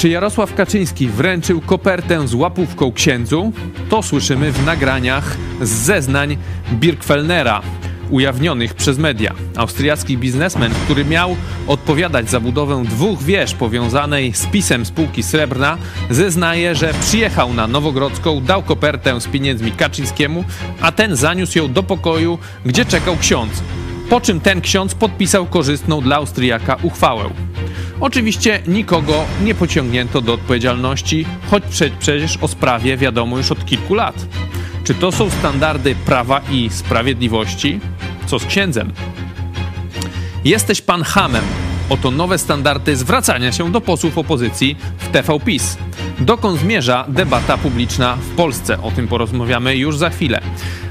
Czy 0.00 0.08
Jarosław 0.08 0.54
Kaczyński 0.54 1.08
wręczył 1.08 1.60
kopertę 1.60 2.28
z 2.28 2.34
łapówką 2.34 2.92
księdzu? 2.92 3.52
To 3.88 4.02
słyszymy 4.02 4.52
w 4.52 4.64
nagraniach 4.66 5.36
z 5.62 5.70
zeznań 5.70 6.36
Birkfellnera 6.72 7.62
ujawnionych 8.10 8.74
przez 8.74 8.98
media. 8.98 9.34
Austriacki 9.56 10.18
biznesmen, 10.18 10.72
który 10.84 11.04
miał 11.04 11.36
odpowiadać 11.66 12.30
za 12.30 12.40
budowę 12.40 12.84
dwóch 12.84 13.22
wież 13.22 13.54
powiązanej 13.54 14.32
z 14.34 14.46
pisem 14.46 14.86
spółki 14.86 15.22
Srebrna, 15.22 15.78
zeznaje, 16.10 16.74
że 16.74 16.94
przyjechał 17.00 17.54
na 17.54 17.66
Nowogrodzką, 17.66 18.40
dał 18.40 18.62
kopertę 18.62 19.20
z 19.20 19.26
pieniędzmi 19.26 19.72
Kaczyńskiemu, 19.72 20.44
a 20.80 20.92
ten 20.92 21.16
zaniósł 21.16 21.58
ją 21.58 21.72
do 21.72 21.82
pokoju, 21.82 22.38
gdzie 22.66 22.84
czekał 22.84 23.16
ksiądz. 23.16 23.62
Po 24.10 24.20
czym 24.20 24.40
ten 24.40 24.60
ksiądz 24.60 24.94
podpisał 24.94 25.46
korzystną 25.46 26.00
dla 26.00 26.16
Austriaka 26.16 26.76
uchwałę. 26.82 27.30
Oczywiście 28.00 28.62
nikogo 28.66 29.24
nie 29.44 29.54
pociągnięto 29.54 30.20
do 30.20 30.34
odpowiedzialności, 30.34 31.26
choć 31.50 31.62
przecież 31.98 32.36
o 32.36 32.48
sprawie 32.48 32.96
wiadomo 32.96 33.36
już 33.36 33.52
od 33.52 33.64
kilku 33.64 33.94
lat. 33.94 34.26
Czy 34.84 34.94
to 34.94 35.12
są 35.12 35.30
standardy 35.30 35.94
prawa 35.94 36.40
i 36.50 36.70
sprawiedliwości? 36.70 37.80
Co 38.26 38.38
z 38.38 38.46
księdzem? 38.46 38.92
Jesteś 40.44 40.80
pan 40.82 41.02
hamem. 41.02 41.44
Oto 41.88 42.10
nowe 42.10 42.38
standardy 42.38 42.96
zwracania 42.96 43.52
się 43.52 43.72
do 43.72 43.80
posłów 43.80 44.18
opozycji 44.18 44.76
w 44.98 45.08
TV 45.08 45.40
PiS. 45.40 45.78
Dokąd 46.20 46.60
zmierza 46.60 47.04
debata 47.08 47.58
publiczna 47.58 48.16
w 48.16 48.34
Polsce? 48.36 48.82
O 48.82 48.90
tym 48.90 49.08
porozmawiamy 49.08 49.76
już 49.76 49.96
za 49.96 50.10
chwilę. 50.10 50.40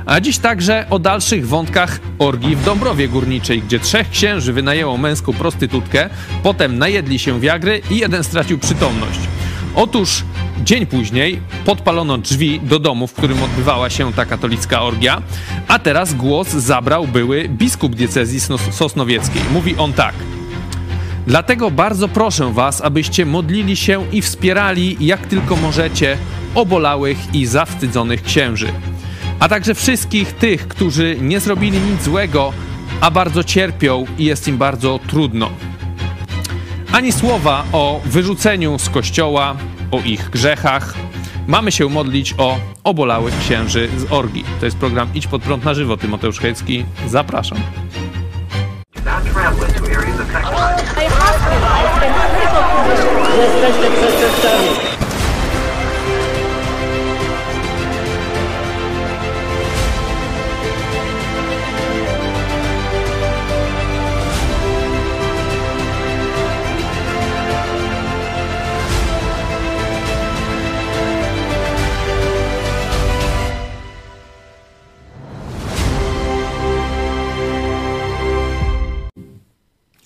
A 0.05 0.19
dziś 0.19 0.37
także 0.37 0.85
o 0.89 0.99
dalszych 0.99 1.47
wątkach 1.47 1.99
orgii 2.19 2.55
w 2.55 2.63
Dąbrowie 2.63 3.07
Górniczej, 3.07 3.61
gdzie 3.61 3.79
trzech 3.79 4.09
księży 4.09 4.53
wynajęło 4.53 4.97
męską 4.97 5.33
prostytutkę, 5.33 6.09
potem 6.43 6.77
najedli 6.77 7.19
się 7.19 7.39
wiagry 7.39 7.81
i 7.91 7.97
jeden 7.97 8.23
stracił 8.23 8.57
przytomność. 8.57 9.19
Otóż 9.75 10.23
dzień 10.63 10.85
później 10.85 11.41
podpalono 11.65 12.17
drzwi 12.17 12.59
do 12.59 12.79
domu, 12.79 13.07
w 13.07 13.13
którym 13.13 13.43
odbywała 13.43 13.89
się 13.89 14.13
ta 14.13 14.25
katolicka 14.25 14.81
orgia, 14.81 15.21
a 15.67 15.79
teraz 15.79 16.13
głos 16.13 16.47
zabrał 16.49 17.07
były 17.07 17.49
biskup 17.49 17.95
diecezji 17.95 18.39
sosnowieckiej. 18.71 19.41
Mówi 19.53 19.75
on 19.77 19.93
tak. 19.93 20.15
Dlatego 21.29 21.71
bardzo 21.71 22.07
proszę 22.07 22.53
Was, 22.53 22.81
abyście 22.81 23.25
modlili 23.25 23.75
się 23.75 24.05
i 24.11 24.21
wspierali 24.21 24.97
jak 24.99 25.27
tylko 25.27 25.55
możecie 25.55 26.17
obolałych 26.55 27.35
i 27.35 27.45
zawstydzonych 27.45 28.23
księży, 28.23 28.67
a 29.39 29.49
także 29.49 29.75
wszystkich 29.75 30.33
tych, 30.33 30.67
którzy 30.67 31.17
nie 31.21 31.39
zrobili 31.39 31.79
nic 31.79 32.03
złego, 32.03 32.53
a 33.01 33.11
bardzo 33.11 33.43
cierpią 33.43 34.05
i 34.17 34.25
jest 34.25 34.47
im 34.47 34.57
bardzo 34.57 34.99
trudno. 35.07 35.49
Ani 36.91 37.11
słowa 37.11 37.63
o 37.71 38.01
wyrzuceniu 38.05 38.79
z 38.79 38.89
kościoła, 38.89 39.55
o 39.91 39.99
ich 39.99 40.29
grzechach. 40.29 40.93
Mamy 41.47 41.71
się 41.71 41.89
modlić 41.89 42.35
o 42.37 42.57
obolałych 42.83 43.39
księży 43.39 43.89
z 43.97 44.11
orgi. 44.11 44.43
To 44.59 44.65
jest 44.65 44.77
program 44.77 45.09
Idź 45.15 45.27
pod 45.27 45.41
prąd 45.41 45.65
na 45.65 45.73
żywo. 45.73 45.97
Tymoteusz 45.97 46.39
Hejcki. 46.39 46.85
Zapraszam. 47.07 47.57
Jesteście 53.39 53.91
przestępcami. 53.91 54.88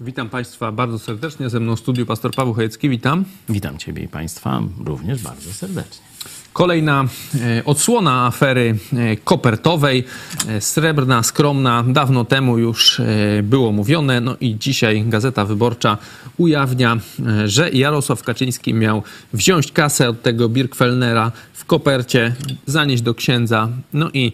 Witam 0.03 0.29
Państwa 0.29 0.71
bardzo 0.71 0.99
serdecznie. 0.99 1.49
Ze 1.49 1.59
mną 1.59 1.75
w 1.75 1.79
studiu 1.79 2.05
pastor 2.05 2.31
Paweł 2.31 2.53
Chojecki. 2.53 2.89
Witam. 2.89 3.25
Witam 3.49 3.77
Ciebie 3.77 4.03
i 4.03 4.07
Państwa 4.07 4.61
również 4.85 5.23
bardzo 5.23 5.53
serdecznie. 5.53 6.05
Kolejna 6.53 7.05
e, 7.35 7.65
odsłona 7.65 8.25
afery 8.25 8.75
e, 8.93 9.17
kopertowej. 9.17 10.03
E, 10.47 10.61
srebrna, 10.61 11.23
skromna, 11.23 11.83
dawno 11.87 12.25
temu 12.25 12.57
już 12.57 13.01
było 13.43 13.71
mówione. 13.71 14.21
No 14.21 14.35
i 14.41 14.55
dzisiaj 14.59 15.03
Gazeta 15.07 15.45
Wyborcza 15.45 15.97
ujawnia, 16.37 16.97
że 17.45 17.69
Jarosław 17.69 18.23
Kaczyński 18.23 18.73
miał 18.73 19.03
wziąć 19.33 19.71
kasę 19.71 20.09
od 20.09 20.21
tego 20.21 20.49
Birkfellnera 20.49 21.31
w 21.53 21.65
kopercie, 21.65 22.35
zanieść 22.65 23.03
do 23.03 23.13
księdza. 23.13 23.69
No 23.93 24.09
i 24.13 24.31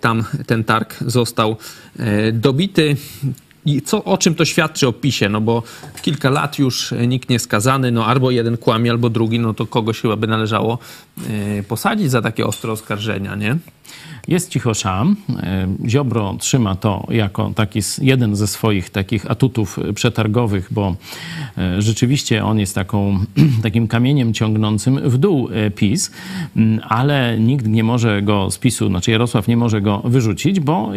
tam 0.00 0.24
ten 0.46 0.64
targ 0.64 0.96
został 1.06 1.56
dobity. 2.32 2.96
I 3.66 3.82
co, 3.82 4.04
o 4.04 4.18
czym 4.18 4.34
to 4.34 4.44
świadczy 4.44 4.88
o 4.88 4.92
PiSie? 4.92 5.28
No 5.28 5.40
bo 5.40 5.62
kilka 6.02 6.30
lat 6.30 6.58
już 6.58 6.94
nikt 7.08 7.28
nie 7.28 7.38
skazany, 7.38 7.90
no 7.90 8.06
albo 8.06 8.30
jeden 8.30 8.56
kłamie, 8.56 8.90
albo 8.90 9.10
drugi, 9.10 9.38
no 9.38 9.54
to 9.54 9.66
kogoś 9.66 10.00
chyba 10.00 10.16
by 10.16 10.26
należało 10.26 10.78
yy, 11.18 11.62
posadzić 11.62 12.10
za 12.10 12.22
takie 12.22 12.46
ostre 12.46 12.72
oskarżenia, 12.72 13.34
nie? 13.34 13.56
Jest 14.28 14.50
cichosza. 14.50 15.04
E, 15.42 15.68
Ziobro 15.88 16.36
trzyma 16.38 16.74
to 16.74 17.06
jako 17.10 17.50
taki 17.54 17.80
jeden 18.00 18.36
ze 18.36 18.46
swoich 18.46 18.90
takich 18.90 19.30
atutów 19.30 19.78
przetargowych, 19.94 20.68
bo 20.70 20.96
e, 21.58 21.82
rzeczywiście 21.82 22.44
on 22.44 22.58
jest 22.58 22.74
taką, 22.74 23.18
takim 23.62 23.88
kamieniem 23.88 24.34
ciągnącym 24.34 25.10
w 25.10 25.18
dół 25.18 25.48
e, 25.52 25.70
PiS, 25.70 26.10
ale 26.88 27.38
nikt 27.38 27.66
nie 27.66 27.84
może 27.84 28.22
go 28.22 28.50
z 28.50 28.58
PiSu, 28.58 28.88
znaczy 28.88 29.10
Jarosław 29.10 29.48
nie 29.48 29.56
może 29.56 29.80
go 29.80 30.02
wyrzucić, 30.04 30.60
bo 30.60 30.90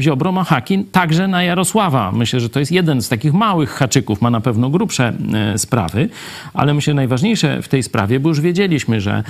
Ziobro 0.00 0.32
ma 0.32 0.44
haki 0.44 0.84
także 0.84 1.28
na 1.28 1.42
Jarosława. 1.42 2.01
Myślę, 2.12 2.40
że 2.40 2.48
to 2.48 2.60
jest 2.60 2.72
jeden 2.72 3.02
z 3.02 3.08
takich 3.08 3.32
małych 3.32 3.70
haczyków, 3.70 4.20
ma 4.20 4.30
na 4.30 4.40
pewno 4.40 4.70
grubsze 4.70 5.12
sprawy, 5.56 6.08
ale 6.54 6.74
myślę 6.74 6.94
najważniejsze 6.94 7.62
w 7.62 7.68
tej 7.68 7.82
sprawie, 7.82 8.20
bo 8.20 8.28
już 8.28 8.40
wiedzieliśmy, 8.40 9.00
że 9.00 9.22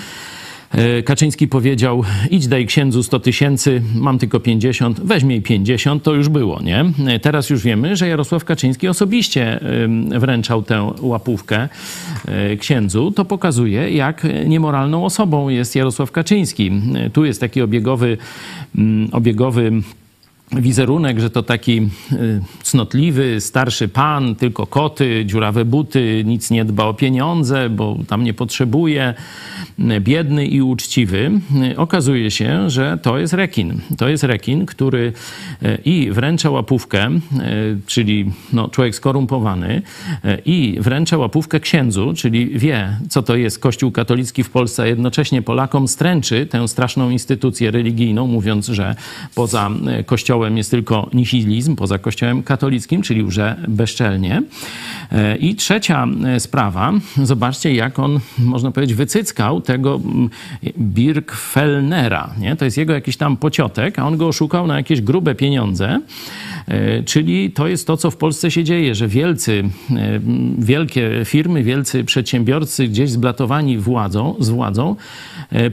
E, 0.72 1.02
Kaczyński 1.02 1.48
powiedział: 1.48 2.04
idź 2.30 2.46
daj 2.48 2.66
księdzu 2.66 3.02
100 3.02 3.20
tysięcy, 3.20 3.82
mam 3.94 4.18
tylko 4.18 4.40
50, 4.40 5.00
weź 5.00 5.24
mi 5.24 5.42
50, 5.42 6.02
to 6.02 6.14
już 6.14 6.28
było, 6.28 6.62
nie? 6.62 6.84
E, 7.06 7.20
teraz 7.20 7.50
już 7.50 7.62
wiemy, 7.62 7.96
że 7.96 8.08
Jarosław 8.08 8.44
Kaczyński 8.44 8.88
osobiście 8.88 9.60
wręczał 10.18 10.62
tę 10.62 10.92
łapówkę 11.00 11.68
e, 12.26 12.56
księdzu. 12.56 13.10
To 13.10 13.24
pokazuje, 13.24 13.90
jak 13.90 14.26
niemoralną 14.46 15.04
osobą 15.04 15.48
jest 15.48 15.76
Jarosław 15.76 16.12
Kaczyński. 16.12 16.70
Tu 17.12 17.24
jest 17.24 17.40
taki 17.40 17.62
obiegowy, 17.62 18.18
obiegowy 19.12 19.72
wizerunek, 20.52 21.20
że 21.20 21.30
to 21.30 21.42
taki 21.42 21.80
y, 22.12 22.40
cnotliwy, 22.62 23.40
starszy 23.40 23.88
pan, 23.88 24.34
tylko 24.34 24.66
koty, 24.66 25.24
dziurawe 25.26 25.64
buty, 25.64 26.22
nic 26.26 26.50
nie 26.50 26.64
dba 26.64 26.84
o 26.84 26.94
pieniądze, 26.94 27.70
bo 27.70 27.98
tam 28.08 28.24
nie 28.24 28.34
potrzebuje, 28.34 29.14
y, 29.78 30.00
biedny 30.00 30.46
i 30.46 30.62
uczciwy. 30.62 31.30
Y, 31.72 31.76
okazuje 31.76 32.30
się, 32.30 32.70
że 32.70 32.98
to 33.02 33.18
jest 33.18 33.34
rekin. 33.34 33.80
To 33.98 34.08
jest 34.08 34.24
rekin, 34.24 34.66
który 34.66 35.12
i 35.84 36.10
wręcza 36.10 36.50
łapówkę, 36.50 37.10
czyli 37.86 38.30
no, 38.52 38.68
człowiek 38.68 38.94
skorumpowany, 38.94 39.82
i 40.44 40.78
wręcza 40.80 41.18
łapówkę 41.18 41.60
księdzu, 41.60 42.12
czyli 42.16 42.58
wie, 42.58 42.96
co 43.08 43.22
to 43.22 43.36
jest 43.36 43.58
Kościół 43.58 43.90
katolicki 43.90 44.44
w 44.44 44.50
Polsce, 44.50 44.82
a 44.82 44.86
jednocześnie 44.86 45.42
Polakom 45.42 45.88
stręczy 45.88 46.46
tę 46.46 46.68
straszną 46.68 47.10
instytucję 47.10 47.70
religijną, 47.70 48.26
mówiąc, 48.26 48.66
że 48.66 48.96
poza 49.34 49.70
Kościołem 50.06 50.41
kościołem 50.42 50.56
jest 50.56 50.70
tylko 50.70 51.10
nihilizm, 51.12 51.76
poza 51.76 51.98
kościołem 51.98 52.42
katolickim, 52.42 53.02
czyli 53.02 53.20
już 53.20 53.38
bezczelnie. 53.68 54.42
E, 55.12 55.36
I 55.36 55.54
trzecia 55.54 56.06
e, 56.26 56.40
sprawa, 56.40 56.92
zobaczcie 57.22 57.74
jak 57.74 57.98
on, 57.98 58.20
można 58.38 58.70
powiedzieć, 58.70 58.96
wycyckał 58.96 59.60
tego 59.60 60.00
mm, 60.04 60.30
Birkfellnera. 60.78 62.34
Nie? 62.38 62.56
To 62.56 62.64
jest 62.64 62.76
jego 62.76 62.92
jakiś 62.92 63.16
tam 63.16 63.36
pociotek, 63.36 63.98
a 63.98 64.06
on 64.06 64.16
go 64.16 64.28
oszukał 64.28 64.66
na 64.66 64.76
jakieś 64.76 65.00
grube 65.00 65.34
pieniądze. 65.34 66.00
E, 66.68 67.02
czyli 67.02 67.50
to 67.50 67.68
jest 67.68 67.86
to, 67.86 67.96
co 67.96 68.10
w 68.10 68.16
Polsce 68.16 68.50
się 68.50 68.64
dzieje, 68.64 68.94
że 68.94 69.08
wielcy, 69.08 69.64
wielkie 70.58 71.10
firmy, 71.24 71.62
wielcy 71.62 72.04
przedsiębiorcy 72.04 72.88
gdzieś 72.88 73.10
zblatowani 73.10 73.78
władzą, 73.78 74.34
z 74.40 74.48
władzą 74.48 74.96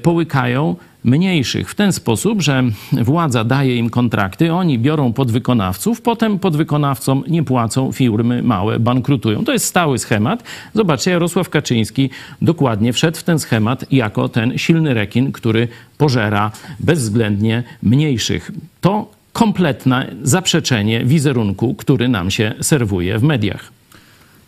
połykają 0.02 0.76
mniejszych 1.04 1.72
w 1.72 1.76
ten 1.76 1.94
sposób, 1.94 2.42
że 2.42 2.64
władza 2.92 3.44
daje 3.44 3.78
im 3.78 3.90
kontrakty, 3.90 4.54
oni 4.54 4.80
biorą 4.80 5.14
podwykonawców, 5.14 6.02
potem 6.02 6.40
podwykonawcom 6.40 7.24
nie 7.28 7.44
płacą, 7.44 7.92
firmy 7.92 8.44
małe 8.44 8.80
bankrutują. 8.80 9.44
To 9.46 9.54
jest 9.54 9.66
stały 9.66 10.00
schemat. 10.00 10.44
Zobaczcie, 10.74 11.12
Jarosław 11.12 11.50
Kaczyński 11.50 12.10
dokładnie 12.42 12.94
wszedł 12.94 13.18
w 13.18 13.24
ten 13.24 13.40
schemat 13.40 13.86
jako 13.92 14.30
ten 14.30 14.58
silny 14.58 14.94
rekin, 14.94 15.32
który 15.32 15.68
pożera 15.98 16.52
bezwzględnie 16.80 17.64
mniejszych. 17.84 18.52
To 18.82 19.12
kompletne 19.34 20.16
zaprzeczenie 20.24 21.06
wizerunku, 21.06 21.76
który 21.76 22.08
nam 22.08 22.32
się 22.32 22.54
serwuje 22.62 23.20
w 23.20 23.24
mediach. 23.24 23.72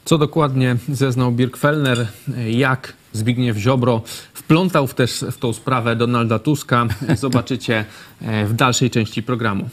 Co 0.05 0.17
dokładnie 0.17 0.75
zeznał 0.89 1.31
Birkfellner, 1.31 2.07
jak 2.47 2.93
Zbigniew 3.13 3.57
Ziobro 3.57 4.01
wplątał 4.33 4.87
też 4.87 5.25
w 5.31 5.37
tą 5.37 5.53
sprawę 5.53 5.95
Donalda 5.95 6.39
Tuska, 6.39 6.87
zobaczycie 7.15 7.85
e, 8.21 8.45
w 8.45 8.53
dalszej 8.53 8.89
części 8.89 9.23
programu. 9.23 9.69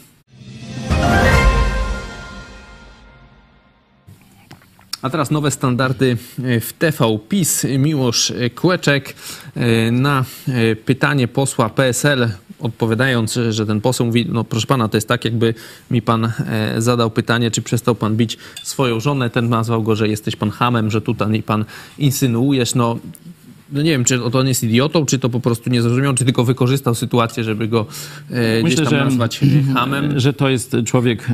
A 5.03 5.11
teraz 5.11 5.31
nowe 5.31 5.51
standardy 5.51 6.17
w 6.39 6.73
TV 6.79 7.19
PiS. 7.29 7.67
Miłosz 7.79 8.33
Kłeczek 8.55 9.15
e, 9.55 9.91
na 9.91 10.25
e, 10.49 10.77
pytanie 10.77 11.29
posła 11.29 11.69
PSL 11.69 12.29
odpowiadając, 12.61 13.39
że 13.51 13.67
ten 13.67 13.81
poseł 13.81 14.07
mówi, 14.07 14.27
no 14.29 14.45
proszę 14.45 14.67
pana, 14.67 14.89
to 14.89 14.97
jest 14.97 15.09
tak, 15.09 15.25
jakby 15.25 15.55
mi 15.91 16.03
pan 16.03 16.25
e, 16.25 16.75
zadał 16.79 17.11
pytanie, 17.11 17.51
czy 17.51 17.63
przestał 17.63 17.95
pan 17.95 18.17
bić 18.17 18.39
swoją 18.63 19.01
żonę, 19.01 19.31
ten 19.31 19.49
nazwał 19.49 19.83
go, 19.83 19.97
że 19.97 20.09
jesteś 20.09 20.37
pan 20.37 20.51
hamem, 20.51 20.91
że 20.91 21.01
tutaj 21.01 21.43
pan 21.43 21.65
insynuujesz, 21.99 22.75
no 22.75 22.99
no 23.73 23.83
nie 23.83 23.91
wiem, 23.91 24.05
czy 24.05 24.25
on 24.25 24.49
jest 24.49 24.65
idiotą, 24.65 25.07
czy 25.07 25.19
to 25.19 25.29
po 25.29 25.41
prostu 25.41 25.71
nie 25.71 25.83
zrozumiał, 25.83 26.15
czy 26.15 26.25
tylko 26.25 26.45
wykorzystał 26.45 26.95
sytuację, 26.95 27.45
żeby 27.45 27.69
go 27.69 27.87
e, 28.31 28.63
Myślę, 28.63 28.63
gdzieś 28.63 28.77
tam 28.77 28.99
że, 28.99 29.05
nazwać 29.05 29.41
hamem. 29.75 30.21
Że 30.21 30.33
to 30.33 30.49
jest 30.49 30.77
człowiek 30.85 31.27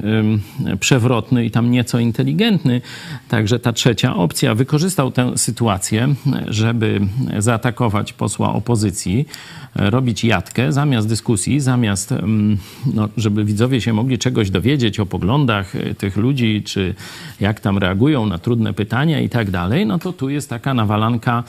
przewrotny 0.80 1.44
i 1.44 1.50
tam 1.50 1.70
nieco 1.70 1.98
inteligentny. 1.98 2.80
Także 3.28 3.58
ta 3.58 3.72
trzecia 3.72 4.16
opcja 4.16 4.54
wykorzystał 4.54 5.10
tę 5.10 5.38
sytuację, 5.38 6.14
żeby 6.48 7.00
zaatakować 7.38 8.12
posła 8.12 8.52
opozycji 8.52 9.26
robić 9.74 10.24
jatkę 10.24 10.72
zamiast 10.72 11.08
dyskusji, 11.08 11.60
zamiast, 11.60 12.14
no, 12.94 13.08
żeby 13.16 13.44
widzowie 13.44 13.80
się 13.80 13.92
mogli 13.92 14.18
czegoś 14.18 14.50
dowiedzieć 14.50 15.00
o 15.00 15.06
poglądach 15.06 15.76
e, 15.76 15.94
tych 15.94 16.16
ludzi, 16.16 16.62
czy 16.62 16.94
jak 17.40 17.60
tam 17.60 17.78
reagują 17.78 18.26
na 18.26 18.38
trudne 18.38 18.72
pytania 18.72 19.20
i 19.20 19.28
tak 19.28 19.50
dalej, 19.50 19.86
no 19.86 19.98
to 19.98 20.12
tu 20.12 20.28
jest 20.28 20.50
taka 20.50 20.74
nawalanka 20.74 21.44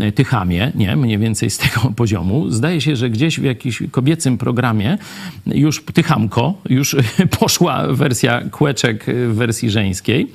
e, 0.00 0.12
tychamie, 0.26 0.72
nie, 0.74 0.96
mniej 0.96 1.18
więcej 1.18 1.50
z 1.50 1.58
tego 1.58 1.80
poziomu. 1.96 2.50
Zdaje 2.50 2.80
się, 2.80 2.96
że 2.96 3.10
gdzieś 3.10 3.40
w 3.40 3.44
jakimś 3.44 3.82
kobiecym 3.90 4.38
programie 4.38 4.98
już 5.46 5.84
tychamko, 5.94 6.54
już 6.68 6.96
poszła 7.40 7.86
wersja 7.86 8.42
kłeczek 8.50 9.04
w 9.06 9.34
wersji 9.34 9.70
żeńskiej. 9.70 10.32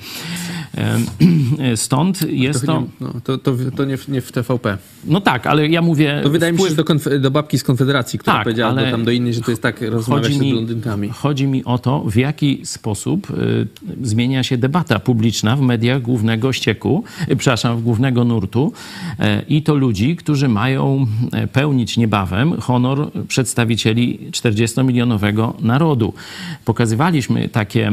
Stąd 1.76 2.22
jest 2.22 2.66
to... 2.66 2.82
No, 3.00 3.12
to, 3.24 3.38
to, 3.38 3.52
to 3.76 3.84
nie, 3.84 3.96
w, 3.96 4.08
nie, 4.08 4.20
w, 4.20 4.32
TVP. 4.32 4.78
No 5.04 5.20
tak, 5.20 5.46
ale 5.46 5.68
ja 5.68 5.82
mówię... 5.82 6.20
To 6.22 6.30
wydaje 6.30 6.52
wpływ... 6.52 6.70
mi 6.70 6.76
się, 6.76 6.98
że 7.00 7.10
do, 7.10 7.18
do 7.18 7.30
babki 7.30 7.58
z 7.58 7.64
Konfederacji, 7.64 8.18
która 8.18 8.34
tak, 8.34 8.44
powiedziała 8.44 8.72
ale 8.72 8.84
do, 8.84 8.90
tam 8.90 9.04
do 9.04 9.10
innej, 9.10 9.34
że 9.34 9.40
to 9.40 9.50
jest 9.50 9.62
tak 9.62 9.82
rozmawiać 9.82 10.38
mi, 10.38 10.50
z 10.50 10.52
blondynkami. 10.52 11.08
Chodzi 11.08 11.46
mi 11.46 11.64
o 11.64 11.78
to, 11.78 12.00
w 12.00 12.16
jaki 12.16 12.60
sposób 12.66 13.30
y, 13.30 13.66
zmienia 14.02 14.42
się 14.42 14.58
debata 14.58 14.98
publiczna 14.98 15.56
w 15.56 15.60
mediach 15.60 16.02
głównego 16.02 16.52
ścieku, 16.52 17.04
y, 17.30 17.36
przepraszam, 17.36 17.82
głównego 17.82 18.24
nurtu 18.24 18.72
y, 19.20 19.24
i 19.48 19.62
to 19.62 19.74
ludzi, 19.74 20.16
którzy 20.16 20.48
mają 20.48 21.06
y, 21.44 21.46
pełnić 21.46 21.96
niebawem 21.96 22.60
honor 22.60 23.10
przedstawicieli 23.28 24.18
40-milionowego 24.30 25.52
narodu. 25.62 26.14
Pokazywaliśmy 26.64 27.48
takie 27.48 27.92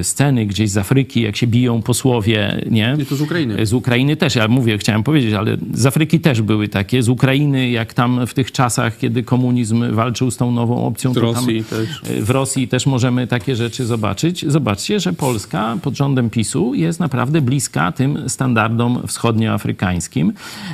y, 0.00 0.04
sceny 0.04 0.46
gdzieś 0.46 0.70
z 0.70 0.76
Afryki, 0.76 1.22
jak 1.22 1.36
się 1.36 1.46
biją 1.46 1.82
posłowie 1.82 2.09
posłowie, 2.10 2.64
nie? 2.70 2.96
I 2.98 3.06
to 3.06 3.16
z 3.16 3.20
Ukrainy. 3.20 3.66
Z 3.66 3.72
Ukrainy 3.72 4.16
też, 4.16 4.34
ja 4.34 4.48
mówię, 4.48 4.78
chciałem 4.78 5.02
powiedzieć, 5.02 5.34
ale 5.34 5.56
z 5.74 5.86
Afryki 5.86 6.20
też 6.20 6.42
były 6.42 6.68
takie, 6.68 7.02
z 7.02 7.08
Ukrainy, 7.08 7.70
jak 7.70 7.94
tam 7.94 8.26
w 8.26 8.34
tych 8.34 8.52
czasach, 8.52 8.98
kiedy 8.98 9.22
komunizm 9.22 9.94
walczył 9.94 10.30
z 10.30 10.36
tą 10.36 10.52
nową 10.52 10.86
opcją. 10.86 11.12
W 11.12 11.16
Rosji 11.16 11.64
też. 11.64 11.88
W 12.20 12.30
Rosji 12.30 12.68
też 12.68 12.86
możemy 12.86 13.26
takie 13.26 13.56
rzeczy 13.56 13.86
zobaczyć. 13.86 14.44
Zobaczcie, 14.48 15.00
że 15.00 15.12
Polska 15.12 15.76
pod 15.82 15.96
rządem 15.96 16.30
PiSu 16.30 16.74
jest 16.74 17.00
naprawdę 17.00 17.40
bliska 17.40 17.92
tym 17.92 18.28
standardom 18.28 19.02
wschodnioafrykańskim, 19.06 20.32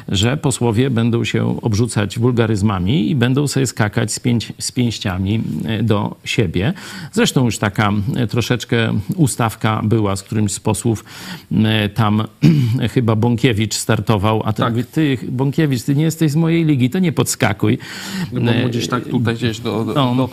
że 0.08 0.36
posłowie 0.36 0.90
będą 0.90 1.24
się 1.24 1.60
obrzucać 1.62 2.18
wulgaryzmami 2.18 3.10
i 3.10 3.14
będą 3.14 3.48
sobie 3.48 3.66
skakać 3.66 4.12
z, 4.12 4.20
pięć, 4.20 4.52
z 4.58 4.72
pięściami 4.72 5.42
e, 5.64 5.82
do 5.82 6.16
siebie. 6.24 6.72
Zresztą 7.12 7.44
już 7.44 7.58
taka 7.58 7.92
e, 8.16 8.26
troszeczkę 8.26 8.92
ustawka 9.16 9.80
była 9.84 10.16
z 10.16 10.22
którymś 10.22 10.52
z 10.52 10.60
posłów 10.60 11.04
E, 11.04 11.25
tam 11.94 12.22
chyba 12.94 13.16
Bąkiewicz 13.16 13.74
startował, 13.74 14.42
a 14.44 14.52
ten 14.52 14.66
tak. 14.66 14.74
mówi, 14.74 14.84
ty 14.84 15.18
Bąkiewicz, 15.28 15.82
ty 15.82 15.96
nie 15.96 16.04
jesteś 16.04 16.32
z 16.32 16.36
mojej 16.36 16.64
ligi, 16.64 16.90
to 16.90 16.98
nie 16.98 17.12
podskakuj. 17.12 17.78
No 18.32 18.52
bo 18.52 18.58
e, 18.58 18.68
gdzieś 18.68 18.88
tak 18.88 19.04
tutaj 19.04 19.34
gdzieś 19.34 19.60
do, 19.60 19.84
do, 19.84 20.14
no, 20.14 20.28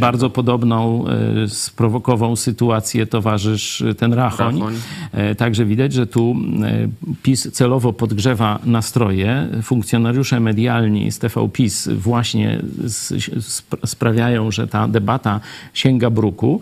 Bardzo 0.00 0.30
podobną 0.30 1.04
e, 1.08 1.48
sprowokował 1.48 2.36
sytuację 2.36 3.06
towarzysz 3.06 3.84
ten 3.98 4.12
Rachoń. 4.12 4.60
Rachoń. 4.60 4.74
Także 5.38 5.64
widać, 5.64 5.92
że 5.92 6.06
tu 6.06 6.36
PiS 7.22 7.48
celowo 7.52 7.92
podgrzewa 7.92 8.58
nastroje. 8.64 9.48
Funkcjonariusze 9.62 10.40
medialni 10.40 11.12
z 11.12 11.18
TV 11.18 11.48
PiS 11.52 11.88
właśnie 11.88 12.60
sprawiają, 13.84 14.50
że 14.50 14.66
ta 14.66 14.88
debata 14.88 15.40
sięga 15.74 16.10
bruku 16.10 16.60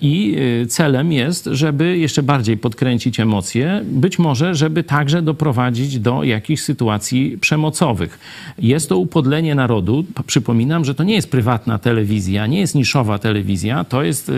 i 0.00 0.36
celem 0.68 1.12
jest, 1.12 1.48
żeby 1.52 1.98
jeszcze 1.98 2.22
bardziej 2.22 2.56
podkręcić 2.56 2.93
podkręcić 2.94 3.20
emocje, 3.20 3.80
być 3.84 4.18
może, 4.18 4.54
żeby 4.54 4.84
także 4.84 5.22
doprowadzić 5.22 5.98
do 5.98 6.24
jakichś 6.24 6.62
sytuacji 6.62 7.38
przemocowych. 7.40 8.18
Jest 8.58 8.88
to 8.88 8.98
upodlenie 8.98 9.54
narodu. 9.54 10.04
Przypominam, 10.26 10.84
że 10.84 10.94
to 10.94 11.04
nie 11.04 11.14
jest 11.14 11.30
prywatna 11.30 11.78
telewizja, 11.78 12.46
nie 12.46 12.60
jest 12.60 12.74
niszowa 12.74 13.18
telewizja, 13.18 13.84
to 13.84 14.02
jest 14.02 14.32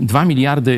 2 0.00 0.20
y, 0.20 0.22
y, 0.22 0.26
miliardy 0.26 0.70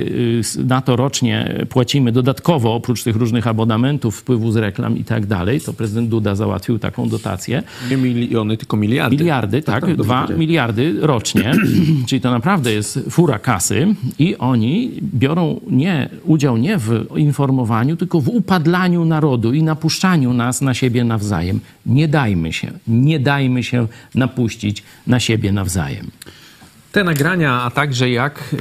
y, 0.58 0.64
na 0.64 0.80
to 0.80 0.96
rocznie 0.96 1.66
płacimy 1.68 2.12
dodatkowo, 2.12 2.74
oprócz 2.74 3.02
tych 3.02 3.16
różnych 3.16 3.46
abonamentów, 3.46 4.16
wpływu 4.16 4.52
z 4.52 4.56
reklam 4.56 4.98
i 4.98 5.04
tak 5.04 5.26
dalej. 5.26 5.60
To 5.60 5.72
prezydent 5.72 6.08
Duda 6.08 6.34
załatwił 6.34 6.78
taką 6.78 7.08
dotację. 7.08 7.62
Nie 7.90 7.96
miliony, 7.96 8.56
tylko 8.56 8.76
miliardy. 8.76 9.16
Miliardy, 9.16 9.62
tak, 9.62 9.84
tak 9.84 9.96
2 9.96 10.26
tak, 10.26 10.38
miliardy 10.38 10.94
rocznie. 11.00 11.52
Czyli 12.08 12.20
to 12.20 12.30
naprawdę 12.30 12.72
jest 12.72 13.00
fura 13.10 13.38
kasy 13.38 13.94
i 14.18 14.36
oni 14.36 14.90
biorą 15.02 15.60
nie 15.70 16.08
udział 16.24 16.37
nie 16.56 16.78
w 16.78 17.06
informowaniu, 17.16 17.96
tylko 17.96 18.20
w 18.20 18.28
upadlaniu 18.28 19.04
narodu 19.04 19.52
i 19.52 19.62
napuszczaniu 19.62 20.32
nas 20.32 20.60
na 20.60 20.74
siebie 20.74 21.04
nawzajem. 21.04 21.60
Nie 21.86 22.08
dajmy 22.08 22.52
się, 22.52 22.70
nie 22.88 23.20
dajmy 23.20 23.64
się 23.64 23.86
napuścić 24.14 24.82
na 25.06 25.20
siebie 25.20 25.52
nawzajem. 25.52 26.10
Te 26.92 27.04
nagrania, 27.04 27.62
a 27.62 27.70
także 27.70 28.10
jak 28.10 28.54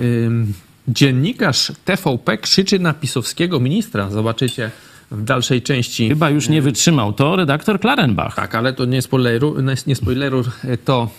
dziennikarz 0.87 1.71
TVP 1.85 2.37
krzyczy 2.37 2.79
na 2.79 2.93
pisowskiego 2.93 3.59
ministra. 3.59 4.09
Zobaczycie 4.09 4.71
w 5.11 5.23
dalszej 5.23 5.61
części. 5.61 6.09
Chyba 6.09 6.29
już 6.29 6.49
nie 6.49 6.61
wytrzymał. 6.61 7.13
To 7.13 7.35
redaktor 7.35 7.79
Klarenbach. 7.79 8.35
Tak, 8.35 8.55
ale 8.55 8.73
to 8.73 8.85
nie 8.85 9.01
spoileru, 9.01 9.55
nie 9.87 9.95
spoileru 9.95 10.43
to 10.85 11.09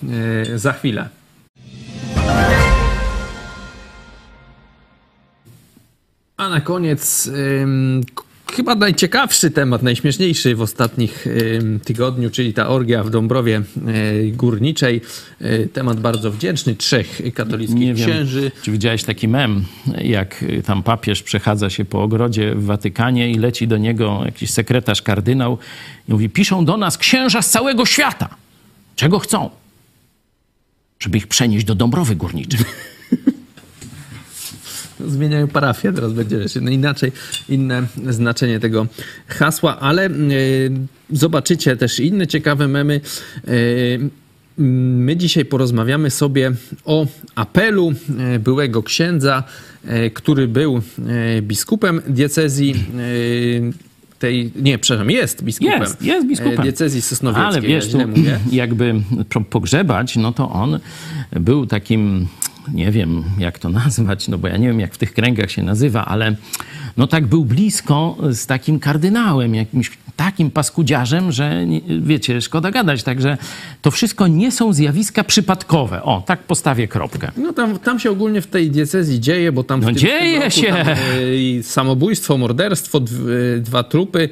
e, 0.53 0.59
za 0.59 0.73
chwilę. 0.73 1.09
A 6.39 6.49
na 6.49 6.61
koniec 6.61 7.31
chyba 8.53 8.75
najciekawszy 8.75 9.51
temat, 9.51 9.83
najśmieszniejszy 9.83 10.55
w 10.55 10.61
ostatnich 10.61 11.27
tygodniu, 11.85 12.31
czyli 12.31 12.55
ta 12.55 12.69
orgia 12.69 13.05
w 13.05 13.11
Dąbrowie 13.11 13.57
e, 13.57 13.63
Górniczej. 14.31 15.01
E, 15.41 15.67
temat 15.67 16.01
bardzo 16.01 16.31
wdzięczny 16.31 16.75
trzech 16.75 17.21
katolickich 17.35 17.79
Nie 17.79 17.95
księży. 17.95 18.41
Wiem, 18.41 18.51
czy 18.63 18.73
widziałeś 18.73 19.05
taki 19.05 19.29
mem, 19.29 19.65
jak 20.01 20.45
tam 20.65 20.83
papież 20.83 21.23
przechadza 21.23 21.71
się 21.71 21.85
po 21.85 22.03
ogrodzie 22.03 22.55
w 22.55 22.65
Watykanie 22.65 23.31
i 23.31 23.35
leci 23.35 23.69
do 23.69 23.77
niego 23.77 24.23
jakiś 24.25 24.51
sekretarz 24.51 25.03
kardynał 25.03 25.59
i 26.09 26.13
mówi, 26.13 26.31
piszą 26.31 26.65
do 26.65 26.77
nas 26.77 26.99
księża 26.99 27.43
z 27.43 27.51
całego 27.51 27.87
świata. 27.87 28.29
Czego 28.97 29.19
chcą? 29.19 29.51
Żeby 31.01 31.19
ich 31.19 31.27
przenieść 31.27 31.65
do 31.65 31.75
Dąbrowy 31.75 32.17
Górniczej. 32.17 32.61
zmieniają 35.07 35.49
parafię, 35.49 35.93
teraz 35.93 36.13
będzie 36.13 36.39
no 36.61 36.71
inaczej, 36.71 37.13
inne 37.49 37.87
znaczenie 38.09 38.61
tego 38.61 38.87
hasła, 39.27 39.81
ale 39.81 40.07
e, 40.07 40.11
zobaczycie 41.11 41.77
też 41.77 42.01
inne 42.01 42.27
ciekawe 42.27 42.69
memy. 42.69 43.01
E, 43.47 43.51
my 44.61 45.17
dzisiaj 45.17 45.45
porozmawiamy 45.45 46.11
sobie 46.11 46.53
o 46.85 47.07
apelu 47.35 47.93
e, 48.19 48.39
byłego 48.39 48.83
księdza, 48.83 49.45
który 50.15 50.49
był 50.49 50.83
biskupem 51.43 52.03
diecezji 52.09 52.75
tej, 54.19 54.53
nie, 54.57 54.79
przepraszam, 54.79 55.11
jest 55.11 55.45
biskupem. 55.45 55.81
Jest, 55.81 56.03
jest 56.03 56.27
biskupem. 56.27 56.63
Diecezji 56.63 57.03
sosnowieckiej. 57.03 57.47
Ale 57.47 57.61
wiesz, 57.61 57.89
tu, 57.89 57.99
jakby 58.53 58.95
pogrzebać, 59.51 60.17
no 60.17 60.33
to 60.33 60.51
on 60.51 60.81
był 61.33 61.67
takim 61.67 62.27
nie 62.75 62.91
wiem 62.91 63.25
jak 63.39 63.59
to 63.59 63.69
nazwać, 63.69 64.29
no 64.29 64.39
bo 64.39 64.49
ja 64.49 64.57
nie 64.57 64.69
wiem 64.69 64.81
jak 64.81 64.95
w 64.95 64.99
tych 64.99 65.15
kręgach 65.15 65.51
się 65.51 65.63
nazywa, 65.63 66.05
ale 66.05 66.37
no 66.97 67.07
tak 67.07 67.27
był 67.27 67.45
blisko 67.45 68.17
z 68.31 68.47
takim 68.47 68.81
kardynałem, 68.81 69.55
jakimś 69.55 69.91
takim 70.19 70.51
paskudziarzem, 70.51 71.33
że 71.33 71.67
wiecie, 72.01 72.41
szkoda 72.41 72.71
gadać. 72.71 73.03
Także 73.03 73.39
to 73.83 73.91
wszystko 73.91 74.27
nie 74.27 74.53
są 74.53 74.73
zjawiska 74.73 75.25
przypadkowe. 75.25 76.03
O, 76.03 76.23
tak 76.27 76.43
postawię 76.43 76.89
kropkę. 76.89 77.33
No 77.37 77.53
tam, 77.53 77.79
tam 77.79 78.01
się 78.01 78.11
ogólnie 78.11 78.41
w 78.41 78.47
tej 78.47 78.71
diecezji 78.71 79.21
dzieje, 79.21 79.53
bo 79.53 79.65
tam... 79.65 79.81
No 79.81 79.93
dzieje 79.93 80.51
się! 80.51 80.67
Tam, 80.73 80.87
y, 81.19 81.63
samobójstwo, 81.63 82.39
morderstwo, 82.39 82.99
y, 82.99 83.61
dwa 83.61 83.83
trupy 83.83 84.29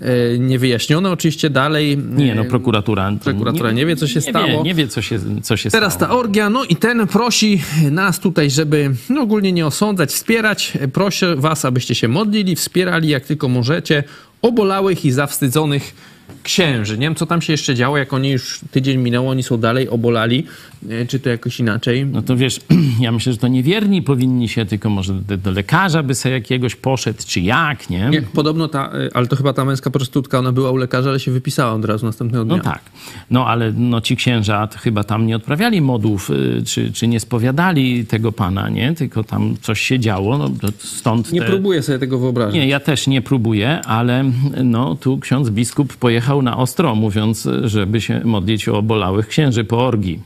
E, 0.00 0.38
niewyjaśnione 0.38 1.10
oczywiście 1.10 1.50
dalej. 1.50 1.98
Nie, 1.98 2.34
no 2.34 2.44
prokuratura. 2.44 3.12
Prokuratura 3.24 3.70
nie, 3.70 3.76
nie 3.76 3.86
wie, 3.86 3.96
co 3.96 4.06
się 4.06 4.14
nie 4.14 4.20
stało. 4.20 4.46
Wie, 4.46 4.62
nie 4.62 4.74
wie, 4.74 4.88
co 4.88 5.02
się, 5.02 5.18
co 5.42 5.56
się 5.56 5.70
Teraz 5.70 5.94
stało. 5.94 6.12
ta 6.12 6.18
orgia, 6.18 6.50
no 6.50 6.64
i 6.64 6.76
ten 6.76 7.06
prosi 7.06 7.62
nas 7.90 8.20
tutaj, 8.20 8.50
żeby 8.50 8.90
no 9.10 9.20
ogólnie 9.22 9.52
nie 9.52 9.66
osądzać, 9.66 10.10
wspierać. 10.10 10.72
Proszę 10.92 11.36
was, 11.36 11.64
abyście 11.64 11.94
się 11.94 12.08
modlili, 12.08 12.56
wspierali 12.56 13.08
jak 13.08 13.26
tylko 13.26 13.48
możecie 13.48 14.04
obolałych 14.42 15.04
i 15.04 15.10
zawstydzonych 15.10 15.94
księży. 16.42 16.98
Nie 16.98 17.06
wiem, 17.06 17.14
co 17.14 17.26
tam 17.26 17.42
się 17.42 17.52
jeszcze 17.52 17.74
działo, 17.74 17.98
jak 17.98 18.12
oni 18.12 18.30
już 18.30 18.60
tydzień 18.70 18.98
minęło, 18.98 19.30
oni 19.30 19.42
są 19.42 19.58
dalej 19.58 19.88
obolali, 19.88 20.46
e, 20.90 21.06
czy 21.06 21.20
to 21.20 21.30
jakoś 21.30 21.60
inaczej. 21.60 22.06
No 22.06 22.22
to 22.22 22.36
wiesz, 22.36 22.60
ja 23.00 23.12
myślę, 23.12 23.32
że 23.32 23.38
to 23.38 23.48
niewierni 23.48 24.02
powinni 24.02 24.48
się, 24.48 24.66
tylko 24.66 24.90
może 24.90 25.14
do, 25.14 25.36
do 25.36 25.50
lekarza 25.50 26.02
by 26.02 26.14
sobie 26.14 26.34
jakiegoś 26.34 26.74
poszedł, 26.74 27.18
czy 27.26 27.40
jak, 27.40 27.90
nie? 27.90 28.08
nie? 28.10 28.22
Podobno 28.22 28.68
ta, 28.68 28.92
e, 28.92 29.08
ale 29.14 29.26
to 29.26 29.36
chyba 29.36 29.52
ta 29.52 29.64
męska 29.64 29.90
prostytutka, 29.90 30.38
ona 30.38 30.52
była 30.52 30.70
u 30.70 30.76
lekarza, 30.76 31.10
ale 31.10 31.20
się 31.20 31.30
wypisała 31.30 31.72
od 31.72 31.84
razu 31.84 32.06
następnego 32.06 32.44
dnia. 32.44 32.56
No 32.56 32.62
tak, 32.62 32.82
no 33.30 33.46
ale 33.46 33.72
no, 33.72 34.00
ci 34.00 34.16
księża 34.16 34.68
chyba 34.78 35.04
tam 35.04 35.26
nie 35.26 35.36
odprawiali 35.36 35.80
modów, 35.80 36.30
e, 36.30 36.62
czy, 36.62 36.92
czy 36.92 37.06
nie 37.08 37.20
spowiadali 37.20 38.06
tego 38.06 38.32
pana, 38.32 38.68
nie? 38.68 38.94
Tylko 38.94 39.24
tam 39.24 39.56
coś 39.62 39.80
się 39.80 39.98
działo, 39.98 40.38
no 40.38 40.50
stąd 40.78 41.32
Nie 41.32 41.40
te... 41.40 41.46
próbuję 41.46 41.82
sobie 41.82 41.98
tego 41.98 42.18
wyobrazić. 42.18 42.54
Nie, 42.54 42.68
ja 42.68 42.80
też 42.80 43.06
nie 43.06 43.22
próbuję, 43.22 43.80
ale 43.82 44.24
no 44.64 44.94
tu 44.94 45.18
ksiądz 45.18 45.50
biskup 45.50 45.96
pojechał 45.96 46.19
jechał 46.20 46.42
na 46.42 46.56
ostro, 46.56 46.94
mówiąc, 46.94 47.48
żeby 47.64 48.00
się 48.00 48.20
modlić 48.24 48.68
o 48.68 48.78
obolałych 48.78 49.28
księży 49.28 49.64
po 49.64 49.86
orgii. 49.86 50.22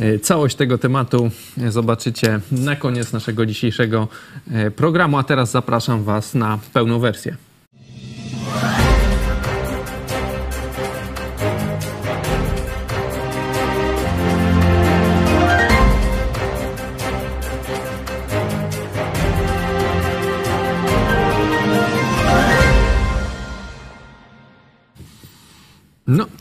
E, 0.00 0.18
całość 0.18 0.56
tego 0.56 0.78
tematu 0.78 1.30
zobaczycie 1.68 2.40
na 2.52 2.76
koniec 2.76 3.12
naszego 3.12 3.46
dzisiejszego 3.46 4.08
e, 4.50 4.70
programu, 4.70 5.18
a 5.18 5.22
teraz 5.22 5.50
zapraszam 5.50 6.04
Was 6.04 6.34
na 6.34 6.58
pełną 6.72 6.98
wersję. 6.98 7.36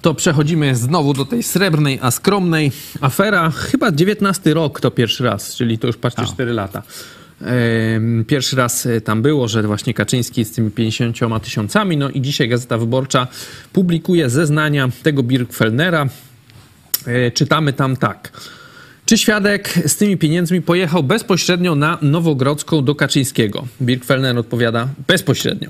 To 0.02 0.14
przechodzimy 0.14 0.76
znowu 0.76 1.14
do 1.14 1.26
tej 1.26 1.44
srebrnej, 1.44 2.00
a 2.02 2.12
skromnej. 2.12 2.72
Afera, 3.02 3.52
chyba 3.52 3.92
19 3.92 4.54
rok 4.54 4.80
to 4.80 4.92
pierwszy 4.92 5.24
raz, 5.24 5.56
czyli 5.56 5.78
to 5.78 5.88
już 5.88 5.98
patrzcie 5.98 6.26
4 6.26 6.54
lata. 6.54 6.84
Pierwszy 8.28 8.56
raz 8.56 8.86
e, 8.86 9.02
tam 9.02 9.22
było, 9.22 9.48
że 9.48 9.64
właśnie 9.64 9.94
Kaczyński 9.94 10.46
z 10.46 10.52
tymi 10.52 10.72
50 10.72 11.18
tysiącami, 11.44 11.98
no 11.98 12.10
i 12.10 12.22
dzisiaj 12.22 12.50
Gazeta 12.50 12.78
Wyborcza 12.78 13.28
publikuje 13.74 14.30
zeznania 14.30 14.90
tego 15.04 15.24
Birkfelnera. 15.24 16.08
E, 17.06 17.32
czytamy 17.32 17.74
tam 17.74 17.98
tak. 17.98 18.32
Czy 19.06 19.18
świadek 19.18 19.74
z 19.86 19.96
tymi 19.96 20.18
pieniędzmi 20.18 20.62
pojechał 20.62 21.04
bezpośrednio 21.04 21.76
na 21.76 21.98
Nowogrodzką 22.02 22.84
do 22.84 22.96
Kaczyńskiego? 22.96 23.68
Birkfelner 23.82 24.38
odpowiada 24.38 24.88
bezpośrednio. 25.08 25.70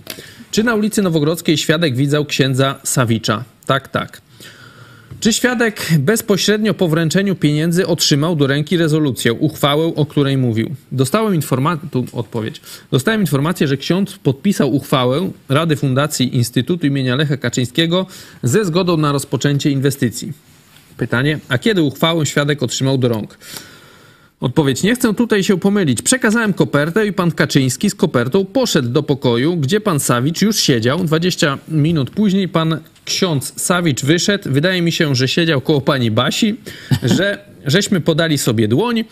Czy 0.51 0.63
na 0.63 0.75
ulicy 0.75 1.01
Nowogrodzkiej 1.01 1.57
świadek 1.57 1.95
widział 1.95 2.25
księdza 2.25 2.75
Sawicza? 2.83 3.43
Tak, 3.69 3.87
tak. 3.87 4.21
Czy 5.19 5.33
świadek 5.33 5.87
bezpośrednio 5.99 6.73
po 6.73 6.87
wręczeniu 6.87 7.35
pieniędzy 7.35 7.87
otrzymał 7.87 8.35
do 8.35 8.47
ręki 8.47 8.77
rezolucję, 8.77 9.33
uchwałę, 9.33 9.85
o 9.95 10.05
której 10.05 10.37
mówił? 10.37 10.75
Dostałem 10.91 11.35
informację, 11.35 11.89
tu 11.91 12.05
odpowiedź. 12.13 12.61
Dostałem 12.91 13.21
informację, 13.21 13.67
że 13.67 13.77
ksiądz 13.77 14.17
podpisał 14.17 14.75
uchwałę 14.75 15.31
Rady 15.49 15.75
Fundacji 15.75 16.35
Instytutu 16.35 16.87
imienia 16.87 17.15
Lecha 17.15 17.37
Kaczyńskiego 17.37 18.05
ze 18.43 18.65
zgodą 18.65 18.97
na 18.97 19.11
rozpoczęcie 19.11 19.71
inwestycji. 19.71 20.33
Pytanie, 20.97 21.39
a 21.49 21.57
kiedy 21.57 21.81
uchwałę 21.81 22.25
świadek 22.25 22.63
otrzymał 22.63 22.97
do 22.97 23.07
rąk? 23.07 23.37
Odpowiedź. 24.41 24.83
Nie 24.83 24.95
chcę 24.95 25.13
tutaj 25.13 25.43
się 25.43 25.59
pomylić. 25.59 26.01
Przekazałem 26.01 26.53
kopertę 26.53 27.07
i 27.07 27.13
pan 27.13 27.31
Kaczyński 27.31 27.89
z 27.89 27.95
kopertą 27.95 28.45
poszedł 28.45 28.89
do 28.89 29.03
pokoju, 29.03 29.57
gdzie 29.57 29.81
pan 29.81 29.99
Sawicz 29.99 30.41
już 30.41 30.59
siedział. 30.59 31.03
20 31.03 31.57
minut 31.67 32.09
później 32.09 32.47
pan 32.47 32.79
ksiądz 33.05 33.61
Sawicz 33.61 34.05
wyszedł. 34.05 34.51
Wydaje 34.51 34.81
mi 34.81 34.91
się, 34.91 35.15
że 35.15 35.27
siedział 35.27 35.61
koło 35.61 35.81
pani 35.81 36.11
Basi, 36.11 36.55
że 37.17 37.39
żeśmy 37.65 38.01
podali 38.01 38.37
sobie 38.37 38.67
dłoń 38.67 39.03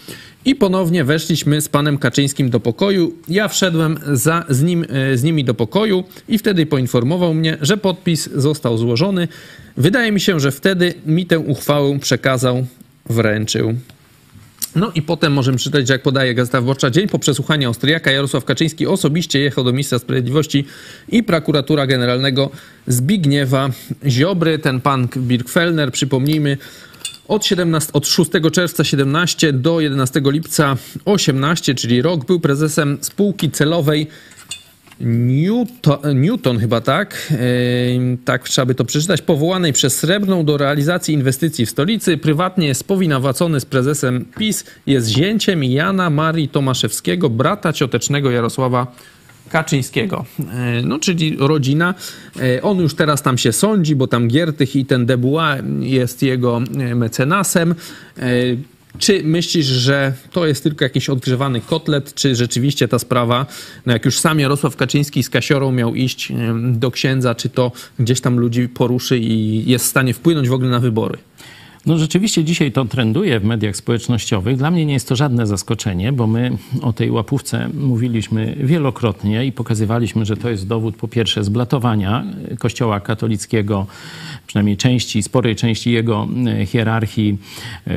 i 0.46 0.56
ponownie 0.56 1.04
weszliśmy 1.04 1.62
z 1.62 1.70
panem 1.70 1.98
Kaczyńskim 1.98 2.50
do 2.50 2.60
pokoju. 2.60 3.14
Ja 3.28 3.48
wszedłem 3.48 4.00
za, 4.14 4.46
z, 4.50 4.64
nim, 4.64 4.86
e, 4.90 5.18
z 5.18 5.24
nimi 5.24 5.44
do 5.44 5.54
pokoju 5.54 6.04
i 6.30 6.38
wtedy 6.38 6.66
poinformował 6.66 7.34
mnie, 7.34 7.58
że 7.62 7.78
podpis 7.78 8.30
został 8.36 8.78
złożony. 8.78 9.28
Wydaje 9.78 10.12
mi 10.12 10.20
się, 10.20 10.40
że 10.40 10.52
wtedy 10.52 10.94
mi 11.06 11.26
tę 11.26 11.40
uchwałę 11.40 12.00
przekazał, 12.00 12.66
wręczył. 13.10 13.74
No 14.76 14.92
i 14.96 15.02
potem 15.02 15.34
możemy 15.34 15.58
czytać, 15.58 15.88
że 15.88 15.94
jak 15.94 16.02
podaje 16.02 16.34
Gazeta 16.34 16.62
Wyborcza, 16.62 16.90
dzień 16.90 17.08
po 17.08 17.20
przesłuchaniu 17.20 17.68
Austriaka 17.68 18.12
Jarosław 18.12 18.46
Kaczyński 18.46 18.88
osobiście 18.88 19.40
jechał 19.40 19.64
do 19.64 19.72
Ministra 19.72 20.00
Sprawiedliwości 20.00 20.66
i 21.10 21.24
prokuratura 21.24 21.88
generalnego 21.88 22.50
Zbigniewa 22.88 23.70
Ziobry. 24.08 24.60
Ten 24.60 24.82
pan 24.82 25.08
Birkfellner, 25.18 25.92
przypomnijmy, 25.92 26.58
od, 27.28 27.46
17, 27.46 27.94
od 27.94 28.08
6 28.08 28.32
czerwca 28.52 28.84
17 28.84 29.54
do 29.54 29.80
11 29.80 30.22
lipca 30.26 30.78
18, 31.06 31.76
czyli 31.76 32.02
rok, 32.02 32.26
był 32.26 32.40
prezesem 32.40 32.98
spółki 33.02 33.52
celowej 33.52 34.08
Newton, 35.00 36.22
Newton 36.22 36.60
chyba 36.60 36.82
tak, 36.82 37.34
tak 38.26 38.50
trzeba 38.50 38.66
by 38.66 38.76
to 38.76 38.86
przeczytać, 38.86 39.22
powołanej 39.22 39.74
przez 39.74 39.98
Srebrną 39.98 40.46
do 40.46 40.58
realizacji 40.58 41.14
inwestycji 41.14 41.66
w 41.66 41.70
stolicy. 41.70 42.18
Prywatnie 42.18 42.68
jest 42.68 42.84
powinowacony 42.84 43.60
z 43.60 43.66
prezesem 43.66 44.26
PiS, 44.38 44.66
jest 44.88 45.08
zięciem 45.08 45.64
Jana 45.64 46.10
Marii 46.10 46.50
Tomaszewskiego, 46.50 47.30
brata 47.30 47.74
ciotecznego 47.74 48.32
Jarosława 48.32 48.96
Kaczyńskiego. 49.50 50.26
No, 50.84 51.00
czyli 51.00 51.38
rodzina. 51.40 51.94
On 52.62 52.78
już 52.78 52.96
teraz 52.96 53.22
tam 53.22 53.38
się 53.38 53.52
sądzi, 53.52 53.96
bo 53.96 54.08
tam 54.08 54.28
Giertych 54.28 54.76
i 54.76 54.86
ten 54.86 55.06
Debuła 55.06 55.56
jest 55.80 56.24
jego 56.24 56.62
mecenasem. 56.96 57.76
Czy 59.00 59.24
myślisz, 59.24 59.66
że 59.66 60.14
to 60.32 60.48
jest 60.48 60.64
tylko 60.64 60.86
jakiś 60.86 61.10
odgrzewany 61.10 61.62
kotlet, 61.62 62.14
czy 62.14 62.36
rzeczywiście 62.36 62.88
ta 62.88 63.00
sprawa, 63.00 63.46
no 63.86 63.94
jak 63.94 64.06
już 64.06 64.20
sam 64.20 64.40
Jarosław 64.40 64.76
Kaczyński 64.76 65.24
z 65.24 65.30
Kasiorą 65.30 65.72
miał 65.72 65.96
iść 65.96 66.34
do 66.72 66.92
księdza, 66.92 67.36
czy 67.36 67.50
to 67.50 67.72
gdzieś 68.00 68.22
tam 68.22 68.40
ludzi 68.40 68.70
poruszy 68.70 69.18
i 69.18 69.64
jest 69.70 69.86
w 69.86 69.90
stanie 69.90 70.14
wpłynąć 70.14 70.50
w 70.50 70.54
ogóle 70.54 70.70
na 70.70 70.80
wybory? 70.80 71.18
No 71.88 71.98
rzeczywiście 71.98 72.44
dzisiaj 72.44 72.72
to 72.72 72.86
trenduje 72.86 73.40
w 73.40 73.44
mediach 73.44 73.76
społecznościowych. 73.76 74.58
Dla 74.58 74.72
mnie 74.72 74.86
nie 74.86 74.94
jest 74.94 75.08
to 75.08 75.16
żadne 75.16 75.48
zaskoczenie, 75.48 76.12
bo 76.12 76.28
my 76.28 76.58
o 76.82 76.94
tej 76.94 77.12
łapówce 77.12 77.70
mówiliśmy 77.74 78.56
wielokrotnie 78.60 79.46
i 79.46 79.52
pokazywaliśmy, 79.52 80.26
że 80.26 80.38
to 80.38 80.50
jest 80.50 80.68
dowód 80.68 80.96
po 80.96 81.08
pierwsze 81.08 81.44
zblatowania 81.44 82.26
Kościoła 82.60 83.00
katolickiego, 83.00 83.88
przynajmniej 84.48 84.78
części, 84.78 85.24
sporej 85.24 85.56
części 85.56 85.92
jego 85.92 86.28
e, 86.48 86.66
hierarchii 86.66 87.38
e, 87.88 87.92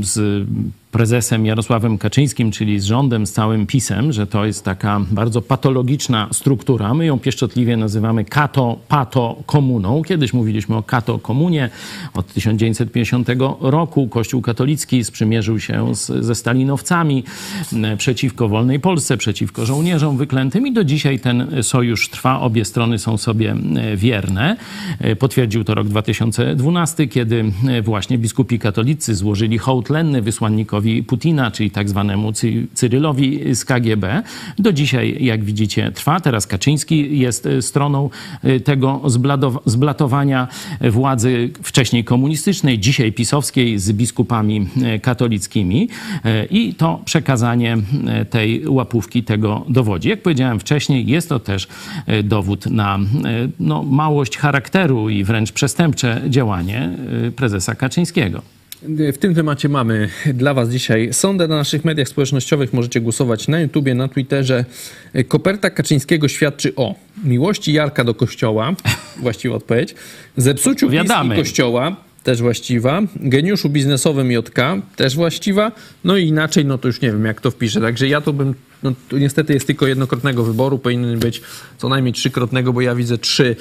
z 0.00 0.46
prezesem 0.94 1.46
Jarosławem 1.46 1.98
Kaczyńskim, 1.98 2.50
czyli 2.50 2.80
z 2.80 2.84
rządem, 2.84 3.26
z 3.26 3.32
całym 3.32 3.66
PiSem, 3.66 4.12
że 4.12 4.26
to 4.26 4.44
jest 4.44 4.64
taka 4.64 5.00
bardzo 5.10 5.42
patologiczna 5.42 6.28
struktura. 6.32 6.94
My 6.94 7.06
ją 7.06 7.18
pieszczotliwie 7.18 7.76
nazywamy 7.76 8.24
kato-pato-komuną. 8.24 10.02
Kiedyś 10.02 10.32
mówiliśmy 10.32 10.76
o 10.76 10.82
kato-komunie. 10.82 11.70
Od 12.14 12.26
1950 12.26 13.28
roku 13.60 14.08
Kościół 14.08 14.42
katolicki 14.42 15.04
sprzymierzył 15.04 15.60
się 15.60 15.94
z, 15.94 16.06
ze 16.06 16.34
stalinowcami 16.34 17.24
e, 17.72 17.96
przeciwko 17.96 18.48
wolnej 18.48 18.80
Polsce, 18.80 19.16
przeciwko 19.16 19.66
żołnierzom 19.66 20.16
wyklętym 20.16 20.66
i 20.66 20.72
do 20.72 20.84
dzisiaj 20.84 21.20
ten 21.20 21.62
sojusz 21.62 22.08
trwa. 22.08 22.40
Obie 22.40 22.64
strony 22.64 22.98
są 22.98 23.16
sobie 23.18 23.56
e, 23.76 23.96
wierne. 23.96 24.56
E, 24.98 25.16
potwierdził 25.16 25.64
to 25.64 25.74
rok 25.74 25.88
2012, 25.88 27.06
kiedy 27.06 27.44
właśnie 27.82 28.18
biskupi 28.18 28.58
katolicy 28.58 29.14
złożyli 29.14 29.58
hołd 29.58 29.90
lenny 29.90 30.22
wysłannikowi 30.22 30.83
Władimirowi 30.84 31.02
Putina, 31.02 31.50
czyli 31.50 31.70
tak 31.70 31.88
zwanemu 31.88 32.32
Cyrylowi 32.74 33.54
z 33.54 33.64
KGB. 33.64 34.22
Do 34.58 34.72
dzisiaj, 34.72 35.16
jak 35.20 35.44
widzicie, 35.44 35.92
trwa. 35.92 36.20
Teraz 36.20 36.46
Kaczyński 36.46 37.18
jest 37.18 37.48
stroną 37.60 38.10
tego 38.64 39.02
zblatowania 39.66 40.48
władzy 40.80 41.50
wcześniej 41.62 42.04
komunistycznej, 42.04 42.78
dzisiaj 42.78 43.12
pisowskiej 43.12 43.78
z 43.78 43.92
biskupami 43.92 44.68
katolickimi 45.02 45.88
i 46.50 46.74
to 46.74 47.02
przekazanie 47.04 47.76
tej 48.30 48.68
łapówki 48.68 49.22
tego 49.22 49.64
dowodzi. 49.68 50.08
Jak 50.08 50.22
powiedziałem 50.22 50.60
wcześniej, 50.60 51.06
jest 51.06 51.28
to 51.28 51.38
też 51.38 51.68
dowód 52.24 52.66
na 52.66 52.98
no, 53.60 53.82
małość 53.82 54.36
charakteru 54.36 55.10
i 55.10 55.24
wręcz 55.24 55.52
przestępcze 55.52 56.22
działanie 56.28 56.90
prezesa 57.36 57.74
Kaczyńskiego. 57.74 58.53
W 58.82 59.18
tym 59.18 59.34
temacie 59.34 59.68
mamy 59.68 60.08
dla 60.34 60.54
Was 60.54 60.70
dzisiaj 60.70 61.12
sondę 61.12 61.48
na 61.48 61.56
naszych 61.56 61.84
mediach 61.84 62.08
społecznościowych. 62.08 62.72
Możecie 62.72 63.00
głosować 63.00 63.48
na 63.48 63.60
YouTubie, 63.60 63.94
na 63.94 64.08
Twitterze. 64.08 64.64
Koperta 65.28 65.70
Kaczyńskiego 65.70 66.28
świadczy 66.28 66.74
o 66.76 66.94
miłości 67.24 67.72
Jarka 67.72 68.04
do 68.04 68.14
kościoła, 68.14 68.74
właściwa 69.22 69.54
odpowiedź, 69.54 69.94
zepsuciu 70.36 70.90
PiS 70.90 71.10
kościoła, 71.36 71.96
też 72.22 72.42
właściwa, 72.42 73.02
geniuszu 73.16 73.68
biznesowym 73.68 74.32
JK, 74.32 74.58
też 74.96 75.16
właściwa, 75.16 75.72
no 76.04 76.16
i 76.16 76.26
inaczej, 76.28 76.64
no 76.64 76.78
to 76.78 76.88
już 76.88 77.00
nie 77.00 77.12
wiem, 77.12 77.24
jak 77.24 77.40
to 77.40 77.50
wpiszę. 77.50 77.80
Także 77.80 78.08
ja 78.08 78.20
to 78.20 78.32
bym, 78.32 78.54
no 78.82 78.92
to 79.08 79.18
niestety 79.18 79.54
jest 79.54 79.66
tylko 79.66 79.86
jednokrotnego 79.86 80.44
wyboru, 80.44 80.78
powinien 80.78 81.18
być 81.18 81.42
co 81.78 81.88
najmniej 81.88 82.12
trzykrotnego, 82.12 82.72
bo 82.72 82.80
ja 82.80 82.94
widzę 82.94 83.18
trzy 83.18 83.56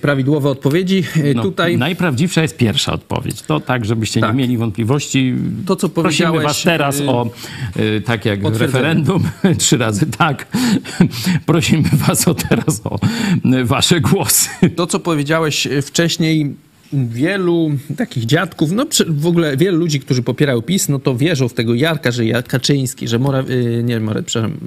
prawidłowe 0.00 0.48
odpowiedzi. 0.48 1.04
E, 1.16 1.34
no, 1.34 1.42
Tutaj 1.42 1.78
najprawdziwsza 1.78 2.42
jest 2.42 2.56
pierwsza 2.56 2.92
odpowiedź. 2.92 3.42
To 3.42 3.60
tak, 3.60 3.84
żebyście 3.84 4.20
tak. 4.20 4.30
nie 4.30 4.38
mieli 4.38 4.56
wątpliwości. 4.56 5.34
To, 5.66 5.76
co 5.76 5.88
Prosimy 5.88 6.40
was 6.40 6.62
teraz 6.62 7.00
e, 7.00 7.08
o, 7.08 7.30
tak 8.04 8.24
jak 8.24 8.40
referendum, 8.44 9.22
trzy 9.58 9.76
razy 9.76 10.06
tak. 10.06 10.46
Prosimy 11.46 11.88
was 11.92 12.28
o 12.28 12.34
teraz 12.34 12.80
o 12.84 12.98
wasze 13.64 14.00
głosy. 14.00 14.48
To, 14.76 14.86
co 14.86 15.00
powiedziałeś 15.00 15.68
wcześniej, 15.82 16.54
wielu 16.92 17.70
takich 17.96 18.26
dziadków, 18.26 18.72
no 18.72 18.86
w 19.08 19.26
ogóle 19.26 19.56
wielu 19.56 19.78
ludzi, 19.78 20.00
którzy 20.00 20.22
popierają 20.22 20.62
PiS, 20.62 20.88
no 20.88 20.98
to 20.98 21.16
wierzą 21.16 21.48
w 21.48 21.54
tego 21.54 21.74
Jarka, 21.74 22.10
że 22.10 22.26
Jark 22.26 22.48
Kaczyński, 22.48 23.08
że 23.08 23.18
Mora, 23.18 23.44
nie 23.82 24.00
Moraw, 24.00 24.24
przepraszam, 24.24 24.58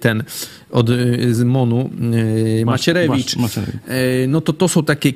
ten 0.00 0.22
od 0.70 0.88
z 1.30 1.42
MONU, 1.42 1.90
Macierewicz, 2.66 3.36
Macierewicz, 3.36 3.80
no 4.28 4.40
to 4.40 4.52
to 4.52 4.68
są 4.68 4.84
takie 4.84 5.12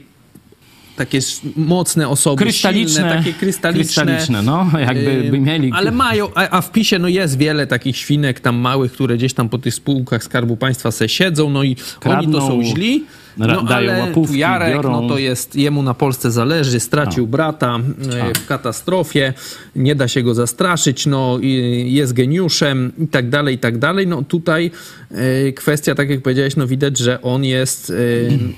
takie 0.96 1.18
mocne 1.56 2.08
osoby, 2.08 2.42
krystaliczne, 2.42 2.94
silne, 2.94 3.16
takie 3.16 3.32
krystaliczne. 3.32 3.84
krystaliczne 3.84 4.42
no, 4.42 4.70
jakby 4.78 5.28
by 5.30 5.40
mieli. 5.40 5.72
Ale 5.74 5.90
mają, 5.90 6.28
a, 6.34 6.48
a, 6.50 6.60
w 6.60 6.72
PiSie 6.72 6.98
no 6.98 7.08
jest 7.08 7.38
wiele 7.38 7.66
takich 7.66 7.96
świnek 7.96 8.40
tam 8.40 8.56
małych, 8.56 8.92
które 8.92 9.16
gdzieś 9.16 9.34
tam 9.34 9.48
po 9.48 9.58
tych 9.58 9.74
spółkach 9.74 10.24
Skarbu 10.24 10.56
Państwa 10.56 10.90
se 10.90 11.08
siedzą, 11.08 11.50
no 11.50 11.62
i 11.62 11.76
Kradną. 12.00 12.22
oni 12.22 12.32
to 12.32 12.46
są 12.46 12.62
źli, 12.62 13.04
no, 13.36 13.62
dają 13.62 13.92
ale 13.92 14.00
łapówki, 14.00 14.38
Jarek, 14.38 14.74
biorą... 14.74 15.02
no 15.02 15.08
to 15.08 15.18
jest, 15.18 15.56
jemu 15.56 15.82
na 15.82 15.94
Polsce 15.94 16.30
zależy, 16.30 16.80
stracił 16.80 17.24
no. 17.24 17.30
brata 17.30 17.78
e, 18.12 18.34
w 18.34 18.46
katastrofie, 18.46 19.32
nie 19.76 19.94
da 19.94 20.08
się 20.08 20.22
go 20.22 20.34
zastraszyć, 20.34 21.06
no 21.06 21.38
jest 21.84 22.12
geniuszem 22.12 22.92
i 22.98 23.08
tak 23.08 23.30
dalej, 23.30 23.54
i 23.54 23.58
tak 23.58 23.78
dalej. 23.78 24.06
No 24.06 24.22
tutaj 24.22 24.70
e, 25.10 25.52
kwestia, 25.52 25.94
tak 25.94 26.10
jak 26.10 26.22
powiedziałeś, 26.22 26.56
no 26.56 26.66
widać, 26.66 26.98
że 26.98 27.22
on 27.22 27.44
jest, 27.44 27.90
e, 27.90 27.94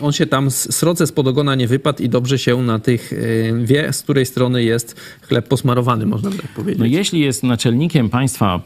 on 0.07 0.13
się 0.13 0.27
tam 0.27 0.51
sroce 0.51 1.07
spod 1.07 1.27
ogona 1.27 1.55
nie 1.55 1.69
wypadł 1.69 2.03
i 2.03 2.09
dobrze 2.09 2.39
się 2.39 2.63
na 2.63 2.79
tych 2.79 3.13
wie, 3.65 3.93
z 3.93 4.03
której 4.03 4.27
strony 4.27 4.65
jest 4.65 5.01
chleb 5.23 5.49
posmarowany, 5.49 6.07
można 6.07 6.31
tak 6.31 6.49
powiedzieć. 6.49 6.79
No 6.79 6.87
jeśli 6.87 7.21
jest 7.21 7.43
naczelnikiem 7.43 8.11
państwa 8.11 8.61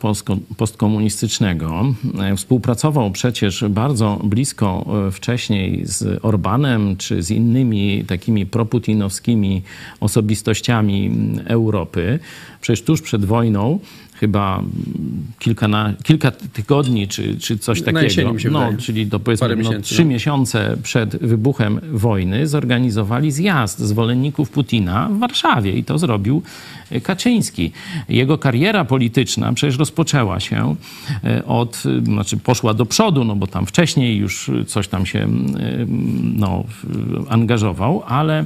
postkomunistycznego, 0.56 1.94
współpracował 2.36 3.10
przecież 3.10 3.64
bardzo 3.68 4.20
blisko 4.24 4.86
wcześniej 5.12 5.86
z 5.86 6.05
Orbanem 6.22 6.96
czy 6.96 7.22
z 7.22 7.30
innymi 7.30 8.04
takimi 8.04 8.46
proputinowskimi 8.46 9.62
osobistościami 10.00 11.10
Europy. 11.44 12.18
Przecież 12.60 12.82
tuż 12.82 13.02
przed 13.02 13.24
wojną 13.24 13.78
chyba 14.20 14.62
kilka, 15.38 15.68
na, 15.68 15.94
kilka 16.02 16.30
tygodni 16.30 17.08
czy, 17.08 17.38
czy 17.38 17.58
coś 17.58 17.82
takiego, 17.82 18.34
no, 18.50 18.72
czyli 18.78 19.06
to 19.06 19.20
powiedzmy 19.20 19.56
no, 19.56 19.80
trzy 19.82 20.04
no. 20.04 20.10
miesiące 20.10 20.76
przed 20.82 21.16
wybuchem 21.16 21.80
wojny 21.92 22.46
zorganizowali 22.46 23.32
zjazd 23.32 23.78
zwolenników 23.78 24.50
Putina 24.50 25.08
w 25.08 25.18
Warszawie 25.18 25.72
i 25.72 25.84
to 25.84 25.98
zrobił 25.98 26.42
Kaczyński. 27.02 27.72
Jego 28.08 28.38
kariera 28.38 28.84
polityczna 28.84 29.52
przecież 29.52 29.78
rozpoczęła 29.78 30.40
się 30.40 30.76
e, 31.24 31.44
od, 31.44 31.82
znaczy 32.02 32.36
poszła 32.36 32.74
do 32.74 32.86
przodu, 32.86 33.24
no 33.24 33.36
bo 33.36 33.46
tam 33.46 33.66
wcześniej 33.66 34.16
już 34.16 34.50
coś 34.66 34.88
tam 34.88 35.06
się 35.06 35.28
no, 36.22 36.64
angażował, 37.28 38.02
ale 38.06 38.38
e, 38.38 38.44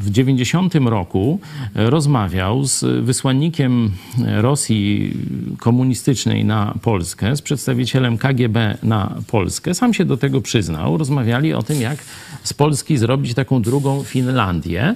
w 0.00 0.10
90 0.10 0.74
roku 0.74 1.40
rozmawiał 1.74 2.64
z 2.64 3.04
wysłannikiem 3.04 3.90
Rosji 4.26 5.16
komunistycznej 5.58 6.44
na 6.44 6.74
Polskę, 6.82 7.36
z 7.36 7.42
przedstawicielem 7.42 8.18
KGB 8.18 8.78
na 8.82 9.14
Polskę. 9.26 9.74
Sam 9.74 9.94
się 9.94 10.04
do 10.04 10.16
tego 10.16 10.40
przyznał. 10.40 10.98
Rozmawiali 10.98 11.54
o 11.54 11.62
tym, 11.62 11.80
jak 11.80 11.98
z 12.42 12.52
Polski 12.52 12.98
zrobić 12.98 13.34
taką 13.34 13.62
drugą 13.62 14.02
Finlandię 14.02 14.82
e, 14.82 14.94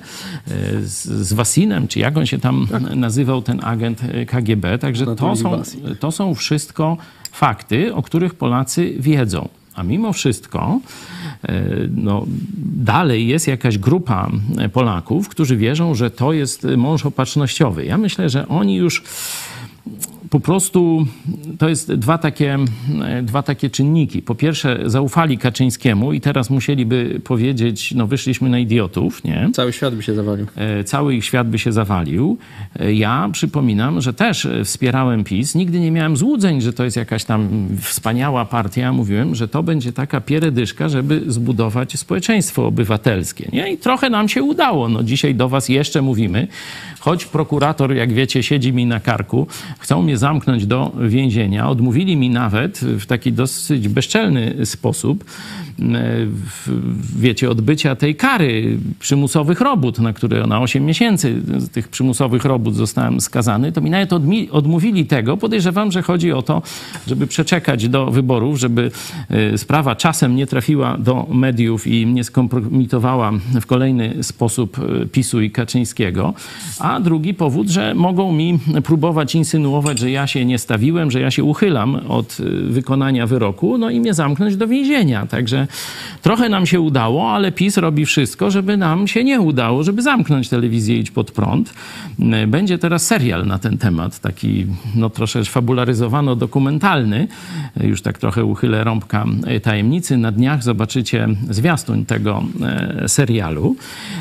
z, 0.83 1.05
z 1.05 1.33
Wasinem, 1.33 1.89
czy 1.89 1.99
jak 1.99 2.10
on 2.17 2.27
się 2.27 2.39
tam 2.39 2.67
tak. 2.71 2.83
nazywał, 2.83 3.43
ten 3.43 3.65
agent 3.65 4.01
KGB. 4.27 4.79
Także 4.79 5.17
to 5.17 5.37
są, 5.37 5.63
to 6.01 6.13
są 6.13 6.35
wszystko 6.35 6.97
fakty, 7.33 7.95
o 7.95 8.03
których 8.03 8.35
Polacy 8.35 8.95
wiedzą. 8.99 9.49
A 9.75 9.83
mimo 9.83 10.13
wszystko, 10.13 10.81
e, 11.43 11.63
no, 11.97 12.27
dalej 12.77 13.27
jest 13.27 13.49
jakaś 13.49 13.79
grupa 13.79 14.31
Polaków, 14.73 15.29
którzy 15.29 15.57
wierzą, 15.57 15.95
że 15.95 16.11
to 16.11 16.33
jest 16.33 16.67
mąż 16.77 17.07
opatrznościowy. 17.07 17.85
Ja 17.85 17.99
myślę, 17.99 18.29
że 18.29 18.49
oni 18.49 18.77
już 18.77 19.03
po 20.31 20.41
prostu 20.41 21.07
to 21.59 21.69
jest 21.69 21.95
dwa 21.95 22.19
takie, 22.19 22.59
dwa 23.23 23.43
takie 23.43 23.71
czynniki. 23.71 24.23
Po 24.23 24.35
pierwsze, 24.35 24.81
zaufali 24.85 25.39
Kaczyńskiemu 25.39 26.13
i 26.13 26.21
teraz 26.21 26.51
musieliby 26.51 27.21
powiedzieć, 27.25 27.95
no 27.95 28.07
wyszliśmy 28.07 28.49
na 28.49 28.59
idiotów, 28.59 29.25
nie? 29.25 29.51
Cały 29.55 29.73
świat 29.73 29.95
by 29.95 30.03
się 30.03 30.15
zawalił. 30.15 30.47
E, 30.57 30.85
cały 30.85 31.15
ich 31.15 31.25
świat 31.25 31.49
by 31.49 31.59
się 31.59 31.73
zawalił. 31.73 32.39
E, 32.81 32.95
ja 32.95 33.29
przypominam, 33.33 34.01
że 34.01 34.13
też 34.13 34.49
wspierałem 34.65 35.25
PiS. 35.25 35.55
Nigdy 35.55 35.81
nie 35.81 35.91
miałem 35.91 36.17
złudzeń, 36.17 36.61
że 36.61 36.73
to 36.73 36.85
jest 36.85 36.97
jakaś 36.97 37.25
tam 37.25 37.69
wspaniała 37.81 38.45
partia. 38.45 38.93
Mówiłem, 38.93 39.35
że 39.35 39.49
to 39.49 39.63
będzie 39.63 39.93
taka 39.93 40.21
pieredyszka, 40.21 40.89
żeby 40.89 41.23
zbudować 41.27 41.99
społeczeństwo 41.99 42.67
obywatelskie. 42.67 43.49
Nie? 43.53 43.73
I 43.73 43.79
trochę 43.79 44.11
nam 44.11 44.29
się 44.29 44.43
udało. 44.43 44.89
No 44.89 45.03
dzisiaj 45.03 45.35
do 45.35 45.49
was 45.49 45.69
jeszcze 45.69 46.03
mówimy, 46.03 46.49
choć 47.01 47.25
prokurator, 47.25 47.95
jak 47.95 48.13
wiecie, 48.13 48.43
siedzi 48.43 48.73
mi 48.73 48.87
na 48.87 49.01
karku, 49.01 49.47
chcą 49.79 50.03
mnie 50.03 50.20
zamknąć 50.21 50.67
do 50.67 50.93
więzienia. 51.09 51.69
Odmówili 51.69 52.17
mi 52.17 52.31
nawet 52.31 52.79
w 52.79 53.07
taki 53.07 53.33
dosyć 53.33 53.89
bezczelny 53.89 54.67
sposób, 54.67 55.25
wiecie, 57.17 57.51
odbycia 57.51 57.97
tej 57.97 58.17
kary 58.17 58.79
przymusowych 58.99 59.61
robót, 59.61 59.99
na 59.99 60.13
które 60.13 60.47
na 60.47 60.61
8 60.61 60.85
miesięcy 60.85 61.43
tych 61.73 61.89
przymusowych 61.89 62.45
robót 62.45 62.75
zostałem 62.75 63.21
skazany, 63.21 63.73
to 63.73 63.81
mi 63.81 63.91
nawet 63.91 64.13
odmówili 64.51 65.07
tego. 65.07 65.37
Podejrzewam, 65.37 65.93
że 65.93 66.03
chodzi 66.03 66.33
o 66.33 66.43
to, 66.43 66.63
żeby 67.07 67.27
przeczekać 67.27 67.89
do 67.89 68.07
wyborów, 68.07 68.59
żeby 68.59 68.91
e, 69.29 69.59
sprawa 69.59 69.97
czasem 69.97 70.37
nie 70.37 70.47
trafiła 70.47 70.97
do 70.99 71.27
mediów 71.33 71.87
i 71.87 72.07
nie 72.07 72.25
skompromitowała 72.25 73.33
w 73.61 73.67
kolejny 73.67 74.25
sposób 74.25 74.79
e, 74.79 75.07
PiSu 75.07 75.41
i 75.41 75.51
Kaczyńskiego. 75.51 76.35
A 76.79 77.01
drugi 77.01 77.35
powód, 77.35 77.69
że 77.69 77.95
mogą 77.95 78.33
mi 78.33 78.59
próbować 78.85 79.35
insynuować, 79.35 79.99
że 79.99 80.11
ja 80.11 80.27
się 80.27 80.45
nie 80.45 80.59
stawiłem, 80.59 81.11
że 81.11 81.21
ja 81.21 81.31
się 81.31 81.45
uchylam 81.45 81.95
od 82.09 82.39
e, 82.41 82.45
wykonania 82.73 83.27
wyroku, 83.27 83.79
no 83.79 83.91
i 83.91 84.01
mnie 84.01 84.15
zamknąć 84.15 84.57
do 84.57 84.69
więzienia. 84.69 85.27
Także 85.27 85.67
Trochę 86.23 86.49
nam 86.49 86.67
się 86.67 86.81
udało, 86.81 87.33
ale 87.33 87.53
PiS 87.53 87.77
robi 87.77 88.07
wszystko, 88.07 88.51
żeby 88.51 88.77
nam 88.77 89.09
się 89.09 89.25
nie 89.25 89.41
udało, 89.41 89.85
żeby 89.85 90.03
zamknąć 90.03 90.49
telewizję 90.49 90.99
Idź 90.99 91.11
Pod 91.11 91.31
Prąd. 91.31 91.75
Będzie 92.47 92.79
teraz 92.79 93.07
serial 93.07 93.47
na 93.47 93.59
ten 93.59 93.79
temat, 93.79 94.19
taki 94.19 94.67
no 94.95 95.11
troszeczkę 95.11 95.53
fabularyzowano-dokumentalny. 95.53 97.27
Już 97.81 98.03
tak 98.03 98.19
trochę 98.19 98.45
uchylę 98.45 98.85
rąbka 98.85 99.25
tajemnicy. 99.63 100.17
Na 100.17 100.33
dniach 100.33 100.63
zobaczycie 100.63 101.29
zwiastun 101.51 102.05
tego 102.05 102.45
e, 102.63 103.09
serialu. 103.09 103.77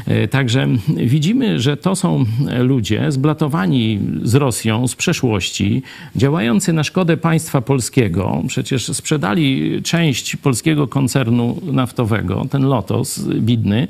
E, 0.08 0.28
także 0.28 0.68
widzimy, 0.98 1.60
że 1.60 1.78
to 1.78 1.96
są 1.96 2.26
ludzie 2.60 3.12
zblatowani 3.12 4.00
z 4.24 4.36
Rosją 4.36 4.88
z 4.88 4.96
przeszłości, 4.96 5.84
działający 6.16 6.74
na 6.74 6.84
szkodę 6.84 7.18
państwa 7.18 7.62
polskiego. 7.62 8.44
Przecież 8.48 8.88
sprzedali 8.88 9.80
część 9.84 10.36
polskiego 10.36 10.88
koncernu 10.88 11.29
naftowego, 11.64 12.46
ten 12.50 12.64
Lotos 12.64 13.20
bidny, 13.20 13.88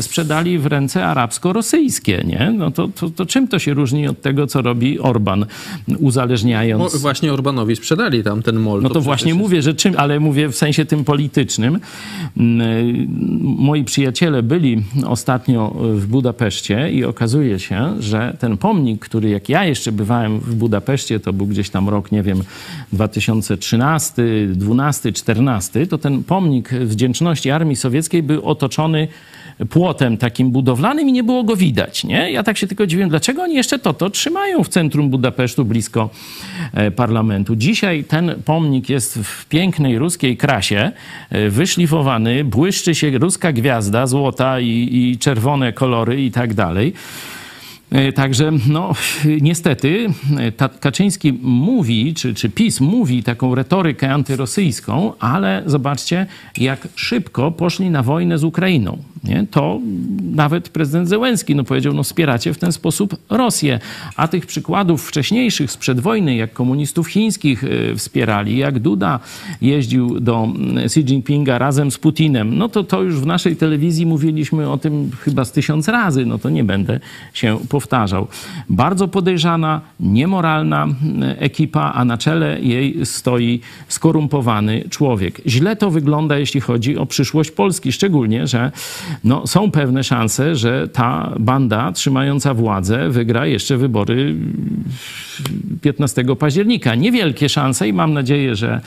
sprzedali 0.00 0.58
w 0.58 0.66
ręce 0.66 1.06
arabsko-rosyjskie, 1.06 2.24
nie? 2.24 2.54
No 2.58 2.70
to, 2.70 2.88
to, 2.88 3.10
to 3.10 3.26
czym 3.26 3.48
to 3.48 3.58
się 3.58 3.74
różni 3.74 4.08
od 4.08 4.20
tego, 4.20 4.46
co 4.46 4.62
robi 4.62 4.98
Orban, 4.98 5.46
uzależniając... 5.98 6.94
No, 6.94 6.98
właśnie 6.98 7.32
Orbanowi 7.32 7.76
sprzedali 7.76 8.22
tam 8.22 8.42
ten 8.42 8.56
mol. 8.56 8.82
No 8.82 8.88
to, 8.88 8.94
to 8.94 9.00
właśnie 9.00 9.28
jest... 9.28 9.40
mówię, 9.40 9.62
że 9.62 9.74
czym, 9.74 9.94
ale 9.96 10.20
mówię 10.20 10.48
w 10.48 10.56
sensie 10.56 10.84
tym 10.84 11.04
politycznym. 11.04 11.78
Mm, 12.36 13.08
moi 13.42 13.84
przyjaciele 13.84 14.42
byli 14.42 14.84
ostatnio 15.06 15.76
w 15.94 16.06
Budapeszcie 16.06 16.92
i 16.92 17.04
okazuje 17.04 17.58
się, 17.58 18.02
że 18.02 18.36
ten 18.40 18.56
pomnik, 18.56 19.00
który 19.00 19.28
jak 19.28 19.48
ja 19.48 19.64
jeszcze 19.64 19.92
bywałem 19.92 20.40
w 20.40 20.54
Budapeszcie, 20.54 21.20
to 21.20 21.32
był 21.32 21.46
gdzieś 21.46 21.70
tam 21.70 21.88
rok, 21.88 22.12
nie 22.12 22.22
wiem, 22.22 22.42
2013, 22.92 24.22
12, 24.52 25.12
14, 25.12 25.86
to 25.86 25.98
ten 25.98 26.24
pomnik 26.24 26.70
wdzięczności 26.80 27.50
Armii 27.50 27.76
Sowieckiej 27.76 28.22
był 28.22 28.48
otoczony 28.48 29.08
płotem 29.70 30.16
takim 30.16 30.50
budowlanym 30.50 31.08
i 31.08 31.12
nie 31.12 31.24
było 31.24 31.44
go 31.44 31.56
widać. 31.56 32.04
Nie? 32.04 32.32
Ja 32.32 32.42
tak 32.42 32.58
się 32.58 32.66
tylko 32.66 32.86
dziwię, 32.86 33.06
dlaczego 33.06 33.42
oni 33.42 33.54
jeszcze 33.54 33.78
to, 33.78 33.92
to 33.92 34.10
trzymają 34.10 34.64
w 34.64 34.68
centrum 34.68 35.10
Budapesztu, 35.10 35.64
blisko 35.64 36.10
e, 36.72 36.90
parlamentu. 36.90 37.56
Dzisiaj 37.56 38.04
ten 38.04 38.34
pomnik 38.44 38.88
jest 38.88 39.18
w 39.18 39.46
pięknej 39.46 39.98
ruskiej 39.98 40.36
krasie, 40.36 40.90
e, 41.30 41.50
wyszlifowany, 41.50 42.44
błyszczy 42.44 42.94
się 42.94 43.18
ruska 43.18 43.52
gwiazda, 43.52 44.06
złota 44.06 44.60
i, 44.60 44.88
i 44.92 45.18
czerwone 45.18 45.72
kolory 45.72 46.22
i 46.22 46.30
tak 46.30 46.54
dalej. 46.54 46.92
E, 47.90 48.12
także, 48.12 48.52
no, 48.68 48.94
niestety, 49.40 50.06
Kaczyński 50.80 51.32
mówi, 51.42 52.14
czy, 52.14 52.34
czy 52.34 52.50
PiS 52.50 52.80
mówi 52.80 53.22
taką 53.22 53.54
retorykę 53.54 54.12
antyrosyjską, 54.12 55.12
ale 55.18 55.62
zobaczcie, 55.66 56.26
jak 56.56 56.88
szybko 56.94 57.50
poszli 57.50 57.90
na 57.90 58.02
wojnę 58.02 58.38
z 58.38 58.44
Ukrainą 58.44 58.98
nie? 59.26 59.46
to 59.50 59.80
nawet 60.34 60.68
prezydent 60.68 61.08
Zełenski 61.08 61.54
no, 61.54 61.64
powiedział, 61.64 61.94
no 61.94 62.02
wspieracie 62.02 62.54
w 62.54 62.58
ten 62.58 62.72
sposób 62.72 63.16
Rosję. 63.30 63.80
A 64.16 64.28
tych 64.28 64.46
przykładów 64.46 65.08
wcześniejszych 65.08 65.70
sprzed 65.70 66.00
wojny, 66.00 66.36
jak 66.36 66.52
komunistów 66.52 67.08
chińskich 67.08 67.64
y, 67.64 67.94
wspierali, 67.96 68.56
jak 68.56 68.78
Duda 68.78 69.20
jeździł 69.60 70.20
do 70.20 70.44
mm, 70.44 70.78
Xi 70.78 71.00
Jinpinga 71.00 71.58
razem 71.58 71.90
z 71.90 71.98
Putinem, 71.98 72.58
no 72.58 72.68
to 72.68 72.84
to 72.84 73.02
już 73.02 73.20
w 73.20 73.26
naszej 73.26 73.56
telewizji 73.56 74.06
mówiliśmy 74.06 74.70
o 74.70 74.78
tym 74.78 75.10
chyba 75.20 75.44
z 75.44 75.52
tysiąc 75.52 75.88
razy, 75.88 76.26
no 76.26 76.38
to 76.38 76.50
nie 76.50 76.64
będę 76.64 77.00
się 77.34 77.58
powtarzał. 77.76 78.26
Bardzo 78.68 79.08
podejrzana, 79.08 79.80
niemoralna 80.00 80.82
mm, 80.82 80.96
ekipa, 81.38 81.92
a 81.94 82.04
na 82.04 82.18
czele 82.18 82.60
jej 82.60 83.06
stoi 83.06 83.60
skorumpowany 83.88 84.84
człowiek. 84.90 85.40
Źle 85.46 85.76
to 85.76 85.90
wygląda, 85.90 86.38
jeśli 86.38 86.60
chodzi 86.60 86.96
o 86.98 87.06
przyszłość 87.06 87.50
Polski, 87.50 87.92
szczególnie, 87.92 88.46
że 88.46 88.72
no, 89.24 89.46
są 89.46 89.70
pewne 89.70 90.04
szanse, 90.04 90.56
że 90.56 90.88
ta 90.88 91.32
banda 91.38 91.92
trzymająca 91.92 92.54
władzę 92.54 93.10
wygra 93.10 93.46
jeszcze 93.46 93.76
wybory 93.76 94.34
15 95.82 96.24
października. 96.38 96.94
Niewielkie 96.94 97.48
szanse 97.48 97.88
i 97.88 97.92
mam 97.92 98.12
nadzieję, 98.12 98.56
że, 98.56 98.80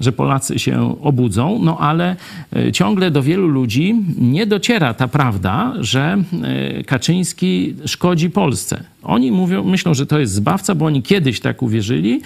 że 0.00 0.12
Polacy 0.12 0.58
się 0.58 1.02
obudzą, 1.02 1.58
no 1.62 1.78
ale 1.78 2.16
e, 2.56 2.72
ciągle 2.72 3.10
do 3.10 3.22
wielu 3.22 3.48
ludzi 3.48 3.94
nie 4.18 4.46
dociera 4.46 4.94
ta 4.94 5.08
prawda, 5.08 5.72
że 5.80 6.16
e, 6.42 6.84
Kaczyński 6.84 7.74
szkodzi 7.86 8.30
Polsce. 8.34 8.84
Oni 9.04 9.32
mówią, 9.32 9.64
myślą, 9.64 9.94
że 9.94 10.06
to 10.06 10.18
jest 10.18 10.32
zbawca, 10.32 10.74
bo 10.74 10.86
oni 10.86 11.02
kiedyś 11.02 11.40
tak 11.40 11.62
uwierzyli, 11.62 12.20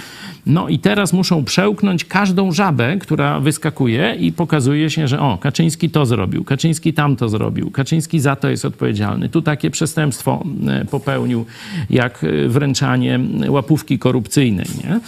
no 0.46 0.68
i 0.68 0.78
teraz 0.78 1.12
muszą 1.12 1.44
przełknąć 1.44 2.04
każdą 2.04 2.52
żabę, 2.52 2.96
która 2.96 3.40
wyskakuje 3.40 4.16
i 4.20 4.32
pokazuje 4.32 4.90
się, 4.90 5.08
że 5.08 5.20
o, 5.20 5.38
Kaczyński 5.38 5.90
to 5.90 6.06
zrobił, 6.06 6.44
Kaczyński 6.44 6.92
tamto 6.92 7.28
zrobił, 7.28 7.70
Kaczyński 7.70 8.20
za 8.20 8.36
to 8.36 8.50
jest 8.50 8.64
odpowiedzialny. 8.64 9.28
Tu 9.28 9.42
takie 9.42 9.70
przestępstwo 9.70 10.44
e, 10.68 10.84
popełnił, 10.84 11.44
jak 11.90 12.26
wręczanie 12.46 13.20
łapówki 13.48 13.98
korupcyjnej. 13.98 14.66
Nie? 14.84 15.00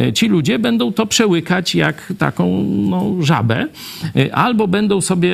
E, 0.00 0.12
ci 0.12 0.28
ludzie 0.28 0.58
będą 0.58 0.92
to 0.92 1.06
przełykać 1.06 1.74
jak 1.74 2.12
taką 2.18 2.64
no, 2.64 3.14
żabę, 3.20 3.66
e, 4.16 4.34
albo 4.34 4.68
będą 4.68 5.00
sobie, 5.00 5.30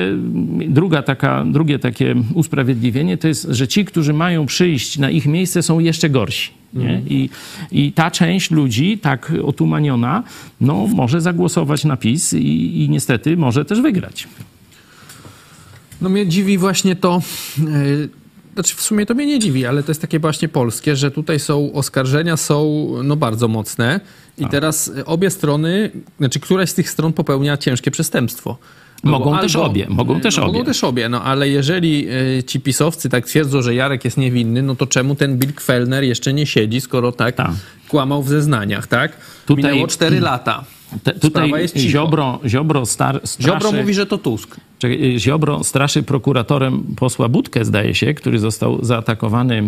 druga 0.67 1.01
taka, 1.01 1.45
drugie 1.45 1.79
takie 1.79 2.15
usprawiedliwienie 2.33 3.17
to 3.17 3.27
jest, 3.27 3.47
że 3.49 3.67
ci, 3.67 3.85
którzy 3.85 4.13
mają 4.13 4.45
przyjść 4.45 4.97
na 4.97 5.09
ich 5.09 5.25
miejsce 5.25 5.63
są 5.63 5.79
jeszcze 5.85 6.09
gorsi. 6.09 6.51
Nie? 6.73 6.89
Mhm. 6.89 7.09
I, 7.09 7.29
I 7.71 7.91
ta 7.91 8.11
część 8.11 8.51
ludzi, 8.51 8.97
tak 8.97 9.33
otumaniona, 9.43 10.23
no, 10.61 10.87
może 10.87 11.21
zagłosować 11.21 11.85
na 11.85 11.97
PiS 11.97 12.33
i, 12.33 12.83
i 12.83 12.89
niestety 12.89 13.37
może 13.37 13.65
też 13.65 13.81
wygrać. 13.81 14.27
No 16.01 16.09
mnie 16.09 16.27
dziwi 16.27 16.57
właśnie 16.57 16.95
to, 16.95 17.21
yy, 17.57 18.09
znaczy 18.53 18.75
w 18.75 18.81
sumie 18.81 19.05
to 19.05 19.13
mnie 19.13 19.25
nie 19.25 19.39
dziwi, 19.39 19.65
ale 19.65 19.83
to 19.83 19.91
jest 19.91 20.01
takie 20.01 20.19
właśnie 20.19 20.49
polskie, 20.49 20.95
że 20.95 21.11
tutaj 21.11 21.39
są 21.39 21.73
oskarżenia, 21.73 22.37
są 22.37 22.87
no 23.03 23.15
bardzo 23.15 23.47
mocne 23.47 23.99
i 24.37 24.41
tak. 24.41 24.51
teraz 24.51 24.91
obie 25.05 25.29
strony, 25.29 25.91
znaczy 26.19 26.39
któraś 26.39 26.69
z 26.69 26.73
tych 26.73 26.89
stron 26.89 27.13
popełnia 27.13 27.57
ciężkie 27.57 27.91
przestępstwo. 27.91 28.57
No 29.03 29.11
mogą 29.11 29.31
albo, 29.31 29.41
też 29.41 29.55
obie, 29.55 29.85
mogą 29.89 30.19
też 30.19 30.37
no, 30.37 30.43
obie. 30.43 30.53
Mogą 30.53 30.65
też 30.65 30.83
obie, 30.83 31.09
no 31.09 31.23
ale 31.23 31.49
jeżeli 31.49 32.07
y, 32.37 32.43
ci 32.43 32.59
pisowcy 32.59 33.09
tak 33.09 33.25
twierdzą, 33.25 33.61
że 33.61 33.75
Jarek 33.75 34.05
jest 34.05 34.17
niewinny, 34.17 34.61
no 34.61 34.75
to 34.75 34.87
czemu 34.87 35.15
ten 35.15 35.37
Bill 35.37 35.53
Kwellner 35.53 36.03
jeszcze 36.03 36.33
nie 36.33 36.45
siedzi, 36.45 36.81
skoro 36.81 37.11
tak, 37.11 37.35
tak. 37.35 37.51
kłamał 37.87 38.23
w 38.23 38.29
zeznaniach, 38.29 38.87
tak? 38.87 39.17
Tutaj, 39.45 39.63
Minęło 39.63 39.87
4 39.87 40.19
lata. 40.19 40.63
Te, 41.03 41.13
tutaj 41.13 41.51
Ziobro, 41.77 42.39
Ziobro 42.47 42.85
star, 42.85 43.21
straszy, 43.23 43.59
Ziobro 43.61 43.71
mówi, 43.71 43.93
że 43.93 44.05
to 44.05 44.17
Tusk. 44.17 44.55
Ziobro 45.17 45.63
straszy 45.63 46.03
prokuratorem 46.03 46.83
posła 46.95 47.29
Budkę, 47.29 47.65
zdaje 47.65 47.95
się, 47.95 48.13
który 48.13 48.39
został 48.39 48.85
zaatakowany 48.85 49.57
e, 49.57 49.63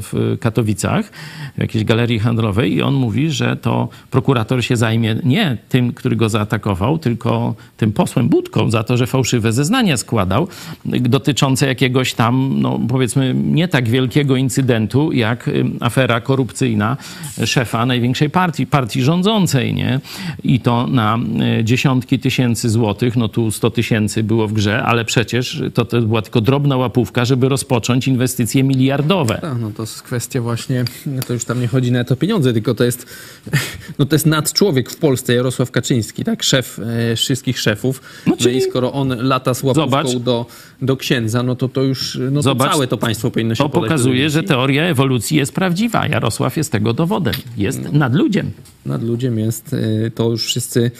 w 0.00 0.36
Katowicach, 0.40 1.10
w 1.56 1.60
jakiejś 1.60 1.84
galerii 1.84 2.18
handlowej 2.18 2.74
i 2.74 2.82
on 2.82 2.94
mówi, 2.94 3.30
że 3.30 3.56
to 3.56 3.88
prokurator 4.10 4.64
się 4.64 4.76
zajmie 4.76 5.16
nie 5.24 5.56
tym, 5.68 5.92
który 5.92 6.16
go 6.16 6.28
zaatakował, 6.28 6.98
tylko 6.98 7.54
tym 7.76 7.92
posłem 7.92 8.28
Budką 8.28 8.70
za 8.70 8.82
to, 8.82 8.96
że 8.96 9.06
fałszywe 9.06 9.52
zeznania 9.52 9.96
składał 9.96 10.48
dotyczące 10.84 11.66
jakiegoś 11.66 12.14
tam, 12.14 12.60
no 12.60 12.80
powiedzmy, 12.88 13.34
nie 13.34 13.68
tak 13.68 13.88
wielkiego 13.88 14.36
incydentu, 14.36 15.12
jak 15.12 15.50
afera 15.80 16.20
korupcyjna 16.20 16.96
szefa 17.44 17.86
największej 17.86 18.30
partii, 18.30 18.66
partii 18.66 19.02
rządzącej, 19.02 19.74
nie? 19.74 20.00
I 20.44 20.60
to 20.60 20.86
na 20.86 21.18
dziesiątki 21.64 22.18
tysięcy 22.18 22.70
złotych, 22.70 23.16
no 23.16 23.28
tu 23.28 23.50
100 23.50 23.70
tysięcy 23.70 24.22
było 24.22 24.48
w 24.48 24.51
grze, 24.52 24.82
ale 24.82 25.04
przecież 25.04 25.62
to, 25.74 25.84
to 25.84 26.02
była 26.02 26.22
tylko 26.22 26.40
drobna 26.40 26.76
łapówka, 26.76 27.24
żeby 27.24 27.48
rozpocząć 27.48 28.08
inwestycje 28.08 28.64
miliardowe. 28.64 29.38
Tak, 29.40 29.60
no 29.60 29.70
to 29.76 29.82
jest 29.82 30.02
kwestia 30.02 30.40
właśnie, 30.40 30.84
to 31.26 31.32
już 31.32 31.44
tam 31.44 31.60
nie 31.60 31.68
chodzi 31.68 31.92
na 31.92 32.04
to 32.04 32.16
pieniądze, 32.16 32.52
tylko 32.52 32.74
to 32.74 32.84
jest, 32.84 33.06
no 33.98 34.06
to 34.06 34.14
jest 34.14 34.26
nadczłowiek 34.26 34.90
w 34.90 34.96
Polsce, 34.96 35.34
Jarosław 35.34 35.70
Kaczyński, 35.70 36.24
tak, 36.24 36.42
szef 36.42 36.80
e, 37.12 37.16
wszystkich 37.16 37.60
szefów. 37.60 38.02
No, 38.26 38.36
czyli... 38.36 38.58
No 38.58 38.66
i 38.66 38.70
skoro 38.70 38.92
on 38.92 39.08
lata 39.18 39.54
z 39.54 39.62
łapówką 39.62 40.20
do, 40.20 40.46
do 40.82 40.96
księdza, 40.96 41.42
no 41.42 41.56
to 41.56 41.68
to 41.68 41.82
już, 41.82 42.18
no 42.30 42.38
to 42.38 42.42
Zobacz, 42.42 42.72
całe 42.72 42.86
to 42.86 42.96
państwo 42.96 43.30
powinno 43.30 43.54
się 43.54 43.64
To 43.64 43.68
pokazuje, 43.68 44.30
że 44.30 44.42
teoria 44.42 44.84
ewolucji 44.84 45.36
jest 45.36 45.52
prawdziwa. 45.52 46.06
Jarosław 46.06 46.56
jest 46.56 46.72
tego 46.72 46.92
dowodem. 46.92 47.34
Jest 47.56 47.82
no. 47.82 47.92
nad 47.92 48.14
ludziem. 48.14 48.50
Nad 48.86 49.02
ludziem 49.02 49.38
jest, 49.38 49.74
e, 50.06 50.10
to 50.10 50.30
już 50.30 50.44
wszyscy 50.44 50.90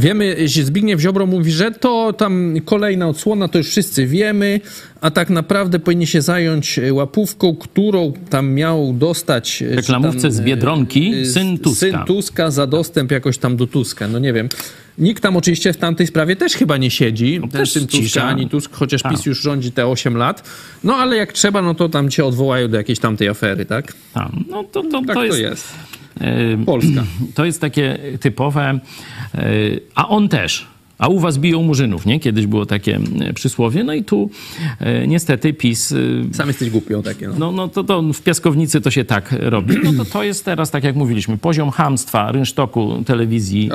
wiemy. 0.00 0.36
Zbigniew 0.48 1.00
Ziobro 1.00 1.26
mówi, 1.26 1.52
że 1.52 1.70
to 1.70 2.12
tam 2.12 2.54
kolejna 2.64 3.08
odsłona, 3.08 3.48
to 3.48 3.58
już 3.58 3.68
wszyscy 3.68 4.06
wiemy, 4.06 4.60
a 5.00 5.10
tak 5.10 5.30
naprawdę 5.30 5.78
powinni 5.78 6.06
się 6.06 6.22
zająć 6.22 6.78
e, 6.78 6.92
łapówką, 6.92 7.56
którą 7.56 8.12
tam 8.30 8.52
miał 8.52 8.92
dostać... 8.92 9.62
E, 9.62 9.76
Reklamówce 9.76 10.22
tam, 10.22 10.32
z 10.32 10.40
Biedronki, 10.40 11.26
syn 11.26 11.58
Tuska. 11.58 11.86
Syn 11.86 11.98
Tuska 12.06 12.50
za 12.50 12.66
dostęp 12.66 13.10
jakoś 13.10 13.38
tam 13.38 13.56
do 13.56 13.66
Tuska, 13.66 14.08
no 14.08 14.18
nie 14.18 14.32
wiem. 14.32 14.48
Nikt 14.98 15.22
tam 15.22 15.36
oczywiście 15.36 15.72
w 15.72 15.76
tamtej 15.76 16.06
sprawie 16.06 16.36
też 16.36 16.52
chyba 16.52 16.76
nie 16.76 16.90
siedzi. 16.90 17.38
No 17.40 17.48
ten 17.48 17.66
syn 17.66 17.86
Tuska 17.86 18.24
ani 18.24 18.48
Tusk, 18.48 18.72
chociaż 18.72 19.02
PiS 19.02 19.26
już 19.26 19.40
rządzi 19.40 19.72
te 19.72 19.86
8 19.86 20.16
lat. 20.16 20.48
No 20.84 20.94
ale 20.96 21.16
jak 21.16 21.32
trzeba, 21.32 21.62
no 21.62 21.74
to 21.74 21.88
tam 21.88 22.10
cię 22.10 22.24
odwołają 22.24 22.68
do 22.68 22.76
jakiejś 22.76 22.98
tamtej 22.98 23.28
afery, 23.28 23.64
tak? 23.64 23.92
A, 24.14 24.30
no 24.50 24.64
to, 24.64 24.82
to, 24.82 25.02
tak 25.06 25.16
to 25.16 25.24
jest. 25.24 25.38
To 25.38 25.42
jest. 25.42 25.68
Polska. 26.66 27.04
To 27.34 27.44
jest 27.44 27.60
takie 27.60 27.98
typowe, 28.20 28.80
a 29.94 30.08
on 30.08 30.28
też. 30.28 30.66
a 30.98 31.08
u 31.08 31.18
was 31.18 31.38
biją 31.38 31.62
murzynów, 31.62 32.06
nie? 32.06 32.20
Kiedyś 32.20 32.46
było 32.46 32.66
takie 32.66 33.00
e, 33.20 33.32
przysłowie. 33.32 33.84
No 33.84 33.94
i 33.94 34.04
tu 34.04 34.30
e, 34.80 35.06
niestety 35.06 35.52
PiS... 35.52 35.92
E, 35.92 35.96
Sam 36.34 36.48
jesteś 36.48 36.70
głupią 36.70 37.02
takie. 37.02 37.28
No, 37.28 37.34
no, 37.38 37.52
no 37.52 37.68
to, 37.68 37.84
to 37.84 38.02
w 38.02 38.22
piaskownicy 38.22 38.80
to 38.80 38.90
się 38.90 39.04
tak 39.04 39.34
robi. 39.40 39.76
No 39.84 40.04
to 40.04 40.10
to 40.10 40.22
jest 40.22 40.44
teraz, 40.44 40.70
tak 40.70 40.84
jak 40.84 40.96
mówiliśmy, 40.96 41.38
poziom 41.38 41.70
hamstwa 41.70 42.32
rynsztoku 42.32 43.02
telewizji 43.06 43.70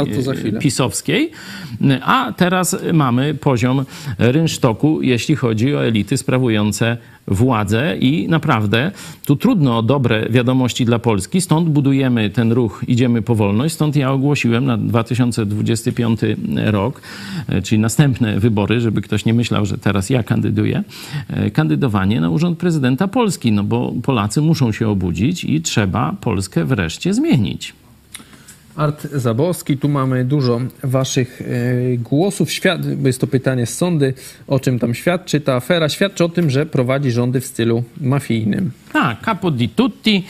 e, 0.56 0.60
pisowskiej, 0.60 1.32
a 2.01 2.34
teraz 2.38 2.77
mamy 2.93 3.34
poziom 3.34 3.86
rynsztoku, 4.17 5.01
jeśli 5.01 5.36
chodzi 5.36 5.75
o 5.75 5.86
elity 5.86 6.17
sprawujące 6.17 6.97
władzę 7.31 7.97
i 7.97 8.27
naprawdę 8.27 8.91
tu 9.25 9.35
trudno 9.35 9.77
o 9.77 9.83
dobre 9.83 10.29
wiadomości 10.29 10.85
dla 10.85 10.99
Polski, 10.99 11.41
stąd 11.41 11.69
budujemy 11.69 12.29
ten 12.29 12.51
ruch 12.51 12.83
Idziemy 12.87 13.21
po 13.21 13.35
wolność, 13.35 13.75
stąd 13.75 13.95
ja 13.95 14.11
ogłosiłem 14.11 14.65
na 14.65 14.77
2025 14.77 16.19
rok, 16.65 17.01
e, 17.47 17.61
czyli 17.61 17.81
następne 17.81 18.39
wybory, 18.39 18.81
żeby 18.81 19.01
ktoś 19.01 19.25
nie 19.25 19.33
myślał, 19.33 19.65
że 19.65 19.77
teraz 19.77 20.09
ja 20.09 20.23
kandyduję, 20.23 20.83
e, 21.29 21.51
kandydowanie 21.51 22.21
na 22.21 22.29
urząd 22.29 22.59
prezydenta 22.59 23.07
Polski, 23.07 23.51
no 23.51 23.63
bo 23.63 23.93
Polacy 24.03 24.41
muszą 24.41 24.71
się 24.71 24.87
obudzić 24.87 25.43
i 25.43 25.61
trzeba 25.61 26.15
Polskę 26.21 26.65
wreszcie 26.65 27.13
zmienić. 27.13 27.80
Art 28.75 29.07
Zabowski, 29.13 29.77
tu 29.77 29.89
mamy 29.89 30.25
dużo 30.25 30.62
waszych 30.84 31.41
e, 31.41 31.97
głosów. 31.97 32.51
Świat, 32.51 32.81
jest 33.03 33.21
to 33.21 33.27
pytanie 33.27 33.65
z 33.65 33.77
sądy, 33.77 34.13
o 34.47 34.60
czym 34.60 34.79
tam 34.79 34.93
świadczy 34.93 35.41
ta 35.41 35.55
afera. 35.55 35.89
Świadczy 35.89 36.23
o 36.23 36.29
tym, 36.29 36.49
że 36.49 36.65
prowadzi 36.65 37.12
rządy 37.12 37.41
w 37.41 37.45
stylu 37.45 37.84
mafijnym. 38.01 38.71
Tak, 38.93 39.21
capo 39.21 39.51
di 39.51 39.69
tutti 39.69 40.23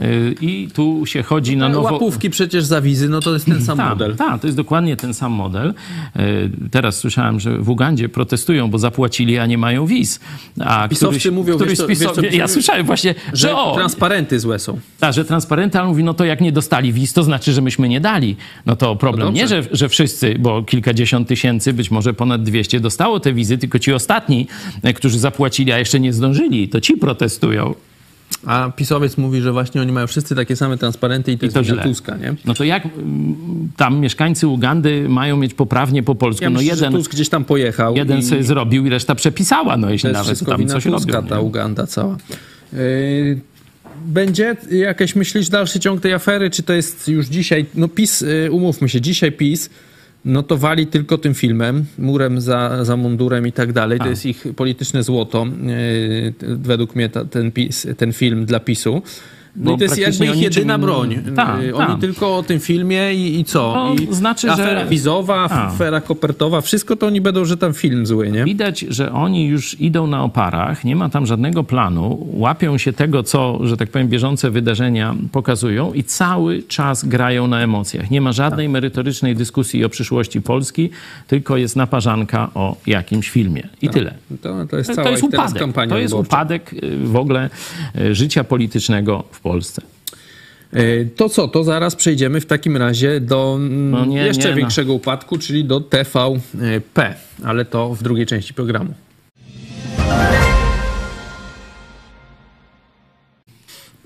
y, 0.00 0.34
i 0.40 0.68
tu 0.74 1.06
się 1.06 1.22
chodzi 1.22 1.56
na 1.56 1.68
nowo... 1.68 1.92
Łapówki 1.92 2.30
przecież 2.30 2.64
za 2.64 2.80
wizy, 2.80 3.08
no 3.08 3.20
to 3.20 3.32
jest 3.34 3.46
ten 3.46 3.64
sam 3.64 3.78
ta, 3.78 3.88
model. 3.88 4.16
Tak, 4.16 4.40
to 4.40 4.46
jest 4.46 4.56
dokładnie 4.56 4.96
ten 4.96 5.14
sam 5.14 5.32
model. 5.32 5.74
Y, 6.16 6.50
teraz 6.70 6.96
słyszałem, 6.96 7.40
że 7.40 7.58
w 7.58 7.70
Ugandzie 7.70 8.08
protestują, 8.08 8.70
bo 8.70 8.78
zapłacili, 8.78 9.38
a 9.38 9.46
nie 9.46 9.58
mają 9.58 9.86
wiz. 9.86 10.20
A 10.60 10.88
Pisowcy 10.88 11.18
któryś, 11.18 11.34
mówią, 11.34 11.54
któryś 11.56 11.78
wiesz, 11.88 11.98
co, 11.98 12.22
wiesz, 12.22 12.34
Ja 12.34 12.48
słyszałem 12.48 12.86
właśnie, 12.86 13.14
że, 13.32 13.48
że 13.48 13.56
o, 13.56 13.74
transparenty 13.74 14.40
złe 14.40 14.58
są. 14.58 14.78
Tak, 15.00 15.14
że 15.14 15.24
transparenty, 15.24 15.78
ale 15.78 15.88
mówi, 15.88 16.04
no 16.04 16.14
to 16.14 16.24
jak 16.24 16.40
nie 16.40 16.52
dostali 16.52 16.92
wiz, 16.92 17.12
to 17.12 17.22
znaczy, 17.22 17.52
że 17.52 17.62
myśmy 17.62 17.88
nie 17.88 18.00
dali. 18.00 18.36
No 18.66 18.76
to 18.76 18.96
problem 18.96 19.28
no 19.28 19.32
nie, 19.32 19.48
że, 19.48 19.62
że 19.72 19.88
wszyscy, 19.88 20.36
bo 20.38 20.62
kilkadziesiąt 20.62 21.28
tysięcy, 21.28 21.72
być 21.72 21.90
może 21.90 22.14
ponad 22.14 22.42
200 22.42 22.80
dostało 22.80 23.20
te 23.20 23.32
wizy, 23.32 23.58
tylko 23.58 23.78
ci 23.78 23.92
ostatni, 23.92 24.46
e, 24.82 24.92
którzy 24.92 25.18
zapłacili, 25.18 25.72
a 25.72 25.78
jeszcze 25.78 26.00
nie 26.00 26.12
zdążyli, 26.12 26.68
to 26.68 26.80
ci 26.80 26.96
protestują. 26.96 27.74
A 28.44 28.70
pisowiec 28.76 29.16
mówi, 29.16 29.40
że 29.40 29.52
właśnie 29.52 29.80
oni 29.80 29.92
mają 29.92 30.06
wszyscy 30.06 30.34
takie 30.34 30.56
same 30.56 30.78
transparenty 30.78 31.32
i 31.32 31.38
to, 31.38 31.46
I 31.46 31.48
to 31.48 31.60
jest. 31.60 31.82
Tuska, 31.82 32.16
nie? 32.16 32.34
No 32.44 32.54
to 32.54 32.64
jak 32.64 32.86
mm, 32.86 33.36
tam 33.76 33.98
mieszkańcy 33.98 34.48
Ugandy 34.48 35.08
mają 35.08 35.36
mieć 35.36 35.54
poprawnie 35.54 36.02
po 36.02 36.14
polsku? 36.14 36.44
Ja 36.44 36.50
no 36.50 36.58
myślę, 36.58 36.74
jeden, 36.74 36.92
Tusk 36.92 37.12
gdzieś 37.12 37.28
tam 37.28 37.44
pojechał. 37.44 37.96
Jeden 37.96 38.18
i... 38.18 38.22
sobie 38.22 38.42
zrobił 38.42 38.86
i 38.86 38.88
reszta 38.88 39.14
przepisała, 39.14 39.76
no 39.76 39.90
jeśli 39.90 40.12
nawet 40.12 40.44
tam 40.44 40.68
coś 40.68 40.84
Tuska, 40.84 41.12
robią. 41.12 41.28
ta 41.28 41.40
Uganda 41.40 41.86
cała. 41.86 42.16
Yy, 42.72 43.40
będzie 44.06 44.56
jakieś 44.70 45.16
myślisz 45.16 45.48
dalszy 45.48 45.80
ciąg 45.80 46.00
tej 46.00 46.12
afery, 46.12 46.50
czy 46.50 46.62
to 46.62 46.72
jest 46.72 47.08
już 47.08 47.26
dzisiaj, 47.26 47.66
no 47.74 47.88
PiS, 47.88 48.20
yy, 48.20 48.50
umówmy 48.50 48.88
się, 48.88 49.00
dzisiaj 49.00 49.32
PiS 49.32 49.70
notowali 50.26 50.86
tylko 50.86 51.18
tym 51.18 51.34
filmem, 51.34 51.84
murem 51.98 52.40
za, 52.40 52.84
za 52.84 52.96
mundurem 52.96 53.46
i 53.46 53.52
tak 53.52 53.72
dalej. 53.72 53.98
To 53.98 54.08
jest 54.08 54.26
ich 54.26 54.44
polityczne 54.56 55.02
złoto, 55.02 55.46
yy, 56.42 56.56
według 56.56 56.94
mnie 56.94 57.08
ta, 57.08 57.24
ten, 57.24 57.52
PiS, 57.52 57.86
ten 57.96 58.12
film 58.12 58.46
dla 58.46 58.60
PiSu. 58.60 59.02
No 59.56 59.72
i 59.72 59.78
to 59.78 59.84
jest 59.84 59.98
jakby 59.98 60.26
ich 60.26 60.42
jedyna 60.42 60.78
broń. 60.78 61.22
Ta, 61.36 61.54
Oni 61.54 61.72
ta. 61.76 61.96
tylko 62.00 62.36
o 62.36 62.42
tym 62.42 62.60
filmie 62.60 63.14
i, 63.14 63.40
i 63.40 63.44
co? 63.44 63.72
To 63.72 64.02
I 64.02 64.14
znaczy, 64.14 64.50
afera 64.50 64.80
że... 64.80 64.86
wizowa, 64.86 65.44
afera 65.44 66.00
kopertowa, 66.00 66.60
wszystko 66.60 66.96
to 66.96 67.06
oni 67.06 67.20
będą, 67.20 67.44
że 67.44 67.56
tam 67.56 67.74
film 67.74 68.06
zły, 68.06 68.30
nie? 68.30 68.44
Widać, 68.44 68.80
że 68.80 69.12
oni 69.12 69.46
już 69.46 69.80
idą 69.80 70.06
na 70.06 70.22
oparach, 70.22 70.84
nie 70.84 70.96
ma 70.96 71.08
tam 71.08 71.26
żadnego 71.26 71.64
planu, 71.64 72.26
łapią 72.32 72.78
się 72.78 72.92
tego, 72.92 73.22
co, 73.22 73.58
że 73.62 73.76
tak 73.76 73.90
powiem, 73.90 74.08
bieżące 74.08 74.50
wydarzenia 74.50 75.14
pokazują 75.32 75.92
i 75.92 76.04
cały 76.04 76.62
czas 76.62 77.04
grają 77.04 77.46
na 77.46 77.60
emocjach. 77.60 78.10
Nie 78.10 78.20
ma 78.20 78.32
żadnej 78.32 78.66
tak. 78.66 78.72
merytorycznej 78.72 79.36
dyskusji 79.36 79.84
o 79.84 79.88
przyszłości 79.88 80.42
Polski, 80.42 80.90
tylko 81.26 81.56
jest 81.56 81.76
naparzanka 81.76 82.50
o 82.54 82.76
jakimś 82.86 83.30
filmie. 83.30 83.68
I 83.82 83.86
tak. 83.86 83.94
tyle. 83.94 84.14
To, 84.42 84.66
to 84.66 84.76
jest 84.76 84.94
cała 84.94 85.04
to 85.04 85.10
jest 85.10 85.22
upadek. 85.22 85.58
kampania 85.58 85.90
To 85.90 85.98
jest 85.98 86.14
upadek 86.14 86.72
y, 86.72 86.98
w 87.04 87.16
ogóle 87.16 87.50
y, 88.00 88.14
życia 88.14 88.44
politycznego 88.44 89.24
w 89.30 89.40
Polsce. 89.40 89.45
E, 90.72 91.04
to 91.04 91.28
co, 91.28 91.48
to 91.48 91.64
zaraz 91.64 91.96
przejdziemy 91.96 92.40
w 92.40 92.46
takim 92.46 92.76
razie 92.76 93.20
do 93.20 93.54
mm, 93.56 93.90
no 93.90 94.04
nie, 94.04 94.26
jeszcze 94.26 94.44
nie, 94.44 94.50
no. 94.50 94.56
większego 94.56 94.88
no. 94.88 94.94
upadku, 94.94 95.38
czyli 95.38 95.64
do 95.64 95.80
TVP, 95.80 97.14
ale 97.44 97.64
to 97.64 97.94
w 97.94 98.02
drugiej 98.02 98.26
części 98.26 98.54
programu. 98.54 98.94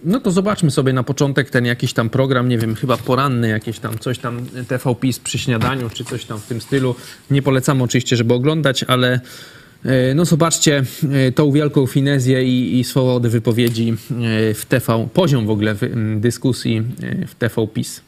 No 0.05 0.21
to 0.21 0.31
zobaczmy 0.31 0.71
sobie 0.71 0.93
na 0.93 1.03
początek 1.03 1.51
ten 1.51 1.65
jakiś 1.65 1.93
tam 1.93 2.11
program, 2.11 2.49
nie 2.49 2.59
wiem, 2.59 2.75
chyba 2.75 2.97
poranny, 2.97 3.49
jakieś 3.49 3.79
tam 3.79 3.99
coś 3.99 4.19
tam 4.19 4.47
TV 4.69 4.95
PiS 4.95 5.19
przy 5.19 5.39
śniadaniu, 5.39 5.91
czy 5.91 6.05
coś 6.05 6.25
tam 6.25 6.39
w 6.39 6.47
tym 6.47 6.61
stylu. 6.61 6.95
Nie 7.31 7.43
polecam 7.43 7.83
oczywiście, 7.83 8.17
żeby 8.17 8.35
oglądać, 8.35 8.83
ale 8.83 9.21
no 10.15 10.25
zobaczcie 10.25 10.83
e, 11.13 11.33
tą 11.33 11.53
wielką 11.53 11.87
finezję 11.87 12.45
i, 12.45 12.79
i 12.79 12.85
swobodę 12.85 13.29
wypowiedzi 13.29 13.91
e, 13.91 14.55
w 14.55 14.65
TV, 14.65 15.09
poziom 15.15 15.47
w 15.47 15.51
ogóle 15.51 15.75
dyskusji 16.17 16.83
w 17.29 17.35
TV 17.35 17.67
PiS. 17.67 18.01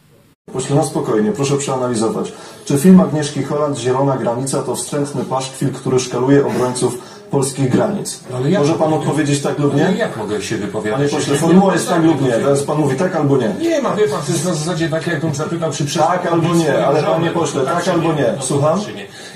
Pośle, 0.52 0.76
no 0.76 0.84
spokojnie, 0.84 1.32
proszę 1.32 1.56
przeanalizować. 1.56 2.32
Czy 2.64 2.78
film 2.78 3.00
Agnieszki 3.00 3.42
Holland 3.42 3.78
Zielona 3.78 4.16
Granica 4.16 4.62
to 4.62 4.76
wstrętny 4.76 5.24
paszkwil, 5.24 5.72
który 5.72 6.00
szkaluje 6.00 6.46
obrońców 6.46 6.98
polskich 7.32 7.68
granic. 7.68 8.20
Może 8.58 8.74
pan 8.74 8.92
odpowiedzieć 8.92 9.40
tak 9.40 9.58
lub 9.58 9.74
nie? 9.74 9.94
jak 9.98 10.16
mogę 10.16 10.42
się 10.42 10.56
wypowiadać? 10.56 11.10
Panie 11.10 11.20
pośle, 11.20 11.36
formuła 11.36 11.72
jest 11.72 11.88
tak 11.88 12.04
lub 12.04 12.22
nie. 12.22 12.30
Teraz 12.30 12.62
pan 12.62 12.78
mówi 12.78 12.96
tak 12.96 13.16
albo 13.16 13.36
nie. 13.36 13.54
Nie 13.60 13.82
ma, 13.82 13.96
wie 13.96 14.08
pan, 14.08 14.22
to 14.26 14.32
jest 14.32 14.44
na 14.44 14.54
zasadzie 14.54 14.88
tak, 14.88 15.06
jakbym 15.06 15.34
zapytał, 15.34 15.72
czy 15.72 15.84
przestał 15.84 16.08
Tak 16.08 16.26
albo 16.26 16.54
nie, 16.54 16.86
ale 16.86 17.02
panie 17.02 17.30
pośle, 17.30 17.64
tak 17.64 17.88
albo 17.88 18.12
nie. 18.12 18.34
Słucham? 18.40 18.80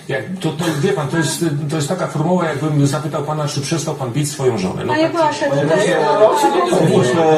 Jak, 0.09 0.25
to, 0.41 0.53
to 0.53 0.65
wie 0.81 0.93
pan, 0.93 1.09
to 1.09 1.17
jest, 1.17 1.45
to 1.71 1.77
jest 1.77 1.89
taka 1.89 2.07
formuła, 2.07 2.45
jakbym 2.45 2.87
zapytał 2.87 3.23
pana, 3.23 3.49
czy 3.49 3.61
przestał 3.61 3.95
pan 3.95 4.11
bić 4.13 4.31
swoją 4.31 4.59
żonę. 4.59 4.85
No, 4.85 4.93
panie 4.93 5.11
tak, 5.11 5.23
pośle, 5.23 5.51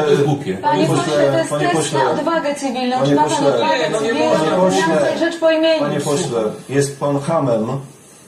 to 0.04 0.10
jest 0.10 0.22
głupie. 0.22 0.56
Panie 0.56 0.86
pośle, 0.86 1.04
to 1.50 1.58
jest 1.58 1.74
test 1.74 1.92
na 1.92 2.10
odwagę 2.10 2.54
cywilną. 2.54 2.96
Czy 3.06 3.14
ma 3.14 3.22
pan 3.22 3.46
odwagę 3.46 3.98
cywilną, 3.98 4.70
żeby 4.70 5.18
rzecz 5.18 5.40
po 5.40 5.50
imieniu? 5.50 5.80
Panie 5.80 6.00
pośle, 6.00 6.42
jest 6.68 7.00
pan 7.00 7.20
hamem 7.20 7.66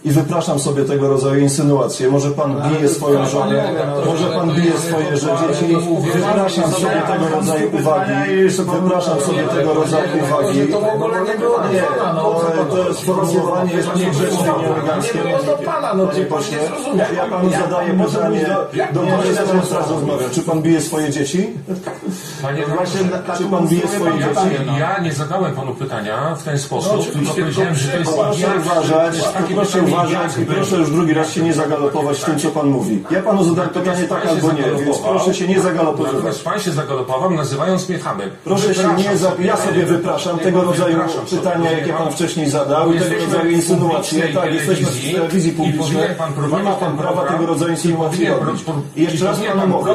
i 0.04 0.10
wypraszam 0.10 0.58
sobie 0.58 0.84
tego 0.84 1.08
rodzaju 1.08 1.40
insynuacje. 1.40 2.08
Może 2.08 2.30
pan 2.30 2.62
bije 2.70 2.88
swoją 2.88 3.26
żonę, 3.26 3.72
może 4.06 4.26
pan 4.26 4.50
bije 4.50 4.78
swoje 4.78 5.06
dzieci. 5.06 5.76
Wypraszam 6.14 6.72
sobie 6.72 7.02
tego 7.12 7.28
rodzaju 7.36 7.70
uwagi. 7.80 8.12
Wypraszam 8.82 9.20
sobie 9.20 9.42
tego 9.42 9.74
rodzaju 9.74 10.08
uwagi. 10.24 10.58
Nie, 10.58 11.82
to 12.70 12.88
jest 12.88 13.00
sformułowanie 13.00 13.74
jest 13.74 13.96
niegrzeczne 13.96 14.54
nieeleganckie. 14.62 15.18
Panie 15.64 16.24
pośle, 16.24 16.58
ja 17.16 17.24
panu 17.26 17.50
zadaję 17.50 17.94
pytanie, 18.04 18.56
do 18.92 19.00
której 19.00 19.34
teraz 19.34 19.72
rozmawiam. 19.72 20.30
Czy 20.30 20.40
pan 20.40 20.62
bije 20.62 20.80
swoje 20.80 21.10
dzieci? 21.10 21.50
Panie 22.42 22.66
właśnie, 22.66 23.00
czy 23.38 23.44
pan 23.44 23.68
bije 23.68 23.88
swoje 23.88 24.12
dzieci? 24.12 24.78
Ja 24.78 25.00
nie 25.00 25.12
zadałem 25.12 25.54
panu 25.54 25.74
pytania 25.74 26.34
w 26.34 26.42
ten 26.42 26.58
sposób, 26.58 27.12
tylko 27.12 27.32
powiedziałem, 27.34 27.74
że 27.74 27.92
to 27.92 27.98
jest 27.98 28.10
Proszę 28.30 28.46
uważać, 28.60 29.14
proszę 29.54 29.82
uważać 29.92 30.38
i 30.38 30.46
proszę 30.46 30.76
już 30.76 30.90
drugi 30.90 31.14
raz 31.14 31.32
się 31.32 31.42
nie 31.42 31.52
zagalopować 31.52 32.18
w 32.18 32.24
tym, 32.24 32.38
co 32.38 32.48
pan 32.48 32.66
mówi. 32.66 33.04
Ja 33.10 33.22
panu 33.22 33.44
zadałem 33.44 33.70
pytanie 33.70 34.04
tak 34.04 34.26
albo 34.26 34.52
nie, 34.52 34.84
więc 34.84 34.98
proszę 34.98 35.34
się 35.34 35.48
nie 35.48 35.60
zagalopować. 35.60 36.12
Natomiast 36.12 36.44
pan 36.44 36.60
się 36.60 36.70
zagalopował, 36.70 37.30
nazywając 37.30 37.88
mnie 37.88 37.98
hamem. 37.98 38.30
Proszę 38.44 38.74
się 38.74 38.94
nie 38.94 39.16
za... 39.16 39.32
Ja 39.40 39.56
sobie 39.56 39.82
wypraszam 39.86 40.38
tego 40.38 40.62
rodzaju 40.62 40.98
pytania, 41.30 41.70
jakie 41.72 41.92
pan 41.92 42.12
wcześniej 42.12 42.50
zadał 42.50 42.92
i 42.92 42.98
tego 42.98 43.14
rodzaju 43.24 43.50
insynuacje. 43.50 44.28
Tak, 44.34 44.54
jesteśmy 44.54 44.86
w 44.86 45.12
telewizji 45.12 45.52
publicznej. 45.52 46.08
Nie 46.56 46.62
ma 46.62 46.72
pan 46.72 46.96
prawa 46.96 47.22
tego 47.24 47.46
rodzaju 47.46 47.70
insynuacji 47.70 48.28
robić. 48.28 48.64
I 48.96 49.02
jeszcze 49.02 49.24
raz 49.24 49.38
panu 49.40 49.66
mówię. 49.66 49.92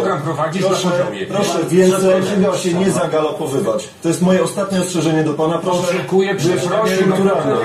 Proszę, 0.62 0.90
proszę 1.30 1.60
więcej 1.70 2.24
się 2.64 2.74
nie 2.74 2.92
zagalopowywać. 2.92 3.90
To 4.02 4.08
jest 4.08 4.22
moje 4.22 4.44
ostatnie 4.44 4.82
ostrzeżenie 4.82 5.24
do 5.24 5.34
pana. 5.34 5.58
Proszę, 5.58 5.94
być 5.94 6.08
kulturalny. 6.08 7.56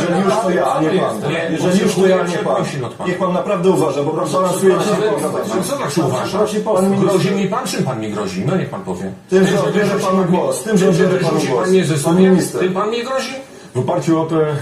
Jeżeli 0.00 0.24
już 0.24 0.34
to 0.42 0.50
ja, 0.50 0.72
a 0.72 0.82
nie 0.82 0.90
pan. 0.90 1.22
Jeżeli 1.52 1.80
już 1.80 1.94
to 1.94 2.06
ja, 2.06 2.26
nie 2.26 2.38
pan. 2.38 2.64
Niech 3.06 3.18
pan 3.18 3.32
naprawdę 3.32 3.70
uważa, 3.70 4.02
bo 4.02 4.10
pan 4.10 4.32
balansuje 4.32 4.76
dzisiaj 4.78 5.02
po 5.10 5.62
Co 5.62 5.76
znaczy 5.76 6.00
uważa? 6.02 6.38
Pan 6.64 7.00
grozi 7.00 7.30
mi 7.30 7.48
pan, 7.48 7.66
czym 7.66 7.84
pan 7.84 8.00
mi 8.00 8.10
grozi? 8.10 8.44
No 8.46 8.56
niech 8.56 8.70
pan 8.70 8.84
powie. 8.84 9.12
Tym, 9.28 9.46
że 9.46 9.62
odbierze 9.62 9.98
panu 9.98 10.24
głos. 10.24 10.62
Tym, 10.62 10.78
że 10.78 10.88
odbierze 10.88 11.18
panu 11.18 11.40
głos. 11.40 11.62
Pan 11.62 11.70
mnie 11.70 11.84
ze 11.84 12.58
Tym 12.58 12.74
pan 12.74 12.88
mnie 12.88 13.04
grozi? 13.04 13.32
W 13.74 13.78
oparciu 13.78 14.20
o 14.20 14.26
te 14.26 14.56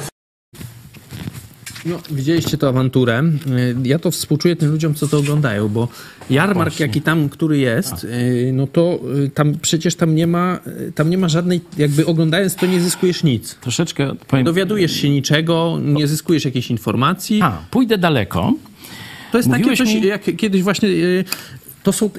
No, 1.87 1.96
widzieliście 2.11 2.59
tę 2.59 2.68
awanturę. 2.68 3.22
Ja 3.83 3.98
to 3.98 4.11
współczuję 4.11 4.57
tym 4.57 4.70
ludziom, 4.70 4.94
co 4.94 5.09
to 5.09 5.18
oglądają, 5.18 5.68
bo 5.68 5.88
jarmark, 6.31 6.71
Właśnie. 6.71 6.87
jaki 6.87 7.03
tam, 7.03 7.29
który 7.29 7.59
jest, 7.59 7.93
A. 7.93 7.97
no 8.53 8.66
to 8.66 9.01
tam 9.35 9.55
przecież 9.62 9.95
tam 9.95 10.14
nie 10.14 10.27
ma, 10.27 10.61
tam 10.95 11.11
nie 11.11 11.19
ma 11.19 11.29
żadnej, 11.29 11.61
jakby 11.79 12.07
oglądając 12.07 12.55
to 12.57 12.66
nie 12.66 12.81
zyskujesz 12.81 13.23
nic. 13.23 13.55
Troszeczkę 13.55 14.14
powiem... 14.29 14.45
Dowiadujesz 14.45 14.93
się 14.93 15.11
niczego, 15.11 15.79
nie 15.83 16.07
zyskujesz 16.07 16.45
jakiejś 16.45 16.71
informacji. 16.71 17.40
A, 17.43 17.59
pójdę 17.71 17.99
daleko. 17.99 18.55
To 19.33 19.38
jest 19.38 19.49
Mówiłeś 19.49 19.79
takie 19.79 19.90
coś, 19.93 20.03
mi... 20.03 20.09
jak 20.09 20.37
kiedyś 20.37 20.62
właśnie 20.62 20.88
to 21.83 21.93
są, 21.93 22.11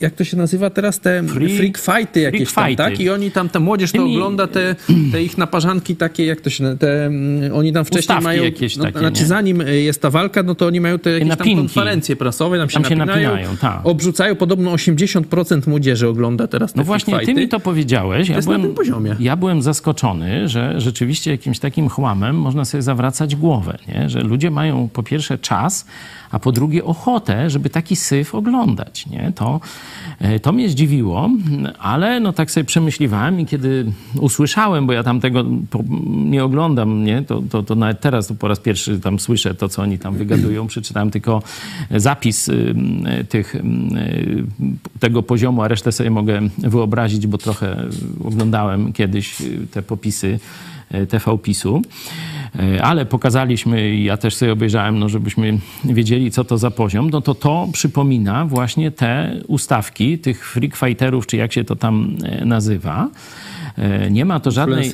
jak, 0.00 0.14
to 0.14 0.24
się 0.24 0.36
nazywa 0.36 0.70
teraz, 0.70 1.00
te 1.00 1.22
Free, 1.22 1.56
freak 1.56 1.78
fighty 1.78 2.20
jakieś 2.20 2.48
freak 2.48 2.76
tam, 2.76 2.90
tak? 2.90 3.00
I 3.00 3.10
oni 3.10 3.30
tam, 3.30 3.48
ta 3.48 3.60
młodzież 3.60 3.92
to 3.92 3.98
Tymi... 3.98 4.14
ogląda 4.14 4.46
te, 4.46 4.76
te 5.12 5.22
ich 5.22 5.38
naparzanki 5.38 5.96
takie, 5.96 6.26
jak 6.26 6.40
to 6.40 6.50
się, 6.50 6.78
te, 6.78 7.06
mm, 7.06 7.52
oni 7.54 7.72
tam 7.72 7.84
wcześniej 7.84 8.00
Ustawki 8.00 8.24
mają, 8.24 8.44
jakieś 8.44 8.76
no, 8.76 8.84
takie, 8.84 8.98
znaczy 8.98 9.20
nie? 9.20 9.26
zanim 9.26 9.62
jest 9.66 10.02
ta 10.02 10.10
walka, 10.10 10.42
no 10.42 10.54
to 10.54 10.66
oni 10.66 10.80
mają 10.80 10.98
te 10.98 11.10
jakieś 11.10 11.36
tam 11.36 11.56
konferencje 11.56 12.16
prasowe, 12.16 12.58
tam 12.58 12.70
się, 12.70 12.74
tam 12.74 12.84
się 12.84 12.96
napinają, 12.96 13.30
napinają 13.30 13.56
tak. 13.56 13.80
obrzucają, 13.84 14.36
podobno 14.36 14.74
80% 14.74 15.68
młodzieży 15.68 16.08
ogląda 16.08 16.46
teraz 16.46 16.72
te 16.72 16.78
No 16.78 16.84
właśnie, 16.84 17.20
ty 17.20 17.34
mi 17.34 17.48
to 17.48 17.60
powiedziałeś. 17.60 18.28
Ja 18.28 18.40
byłem, 18.40 18.60
na 18.60 18.66
tym 18.66 18.76
poziomie. 18.76 19.16
Ja 19.20 19.36
byłem 19.36 19.62
zaskoczony, 19.62 20.48
że 20.48 20.80
rzeczywiście 20.80 21.30
jakimś 21.30 21.58
takim 21.58 21.88
chłamem 21.88 22.36
można 22.36 22.64
sobie 22.64 22.82
zawracać 22.82 23.36
głowę, 23.36 23.78
nie? 23.88 24.08
że 24.08 24.20
ludzie 24.20 24.50
mają 24.50 24.88
po 24.92 25.02
pierwsze 25.02 25.38
czas, 25.38 25.86
a 26.34 26.38
po 26.38 26.52
drugie 26.52 26.84
ochotę, 26.84 27.50
żeby 27.50 27.70
taki 27.70 27.96
syf 27.96 28.34
oglądać. 28.34 29.06
Nie? 29.06 29.32
To, 29.34 29.60
e, 30.18 30.40
to 30.40 30.52
mnie 30.52 30.68
zdziwiło, 30.68 31.30
ale 31.78 32.20
no 32.20 32.32
tak 32.32 32.50
sobie 32.50 32.64
przemyśliwałem 32.64 33.40
i 33.40 33.46
kiedy 33.46 33.92
usłyszałem, 34.20 34.86
bo 34.86 34.92
ja 34.92 35.02
tam 35.02 35.20
tego 35.20 35.44
nie 36.08 36.44
oglądam, 36.44 37.04
nie? 37.04 37.22
To, 37.22 37.42
to, 37.50 37.62
to 37.62 37.74
nawet 37.74 38.00
teraz 38.00 38.26
to 38.26 38.34
po 38.34 38.48
raz 38.48 38.60
pierwszy 38.60 39.00
tam 39.00 39.18
słyszę 39.18 39.54
to, 39.54 39.68
co 39.68 39.82
oni 39.82 39.98
tam 39.98 40.14
wygadują. 40.16 40.66
Przeczytałem 40.66 41.10
tylko 41.10 41.42
zapis 41.90 42.48
y, 42.48 42.74
tych, 43.28 43.54
y, 43.54 43.60
tego 45.00 45.22
poziomu, 45.22 45.62
a 45.62 45.68
resztę 45.68 45.92
sobie 45.92 46.10
mogę 46.10 46.40
wyobrazić, 46.58 47.26
bo 47.26 47.38
trochę 47.38 47.76
oglądałem 48.24 48.92
kiedyś 48.92 49.36
te 49.70 49.82
popisy 49.82 50.38
TV 51.08 51.38
PiSu. 51.38 51.82
E, 52.58 52.82
ale 52.82 53.06
pokazaliśmy 53.06 53.96
ja 53.96 54.16
też 54.16 54.34
sobie 54.34 54.52
obejrzałem, 54.52 54.98
no 54.98 55.08
żebyśmy 55.08 55.58
wiedzieli, 55.84 56.30
co 56.30 56.44
to 56.44 56.58
za 56.58 56.70
poziom, 56.70 57.10
no 57.10 57.20
to 57.20 57.34
to 57.34 57.68
przypomina 57.72 58.46
właśnie 58.46 58.90
te 58.90 59.40
ustawki 59.46 60.18
tych 60.18 60.48
freak 60.48 60.76
fighterów, 60.76 61.26
czy 61.26 61.36
jak 61.36 61.52
się 61.52 61.64
to 61.64 61.76
tam 61.76 62.16
e, 62.24 62.44
nazywa. 62.44 63.08
E, 63.78 64.10
nie 64.10 64.24
ma 64.24 64.40
to 64.40 64.50
żadnej, 64.50 64.90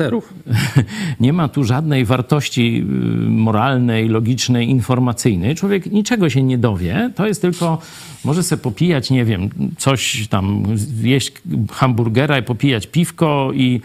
nie 1.21 1.33
ma 1.33 1.49
tu 1.49 1.65
żadnej 1.65 2.05
wartości 2.05 2.85
moralnej, 3.27 4.09
logicznej, 4.09 4.71
informacyjnej. 4.71 5.55
Człowiek 5.55 5.87
niczego 5.87 6.31
się 6.31 6.43
nie 6.43 6.59
dowie. 6.59 7.11
To 7.17 7.27
jest 7.27 7.43
tylko 7.43 7.79
może 8.25 8.43
sobie 8.43 8.63
popijać, 8.63 9.11
nie 9.11 9.25
wiem, 9.25 9.49
coś 9.79 10.29
tam, 10.29 10.65
jeść 11.03 11.33
hamburgera 11.73 12.39
i 12.39 12.43
popijać 12.43 12.87
piwko 12.87 13.51
i, 13.55 13.81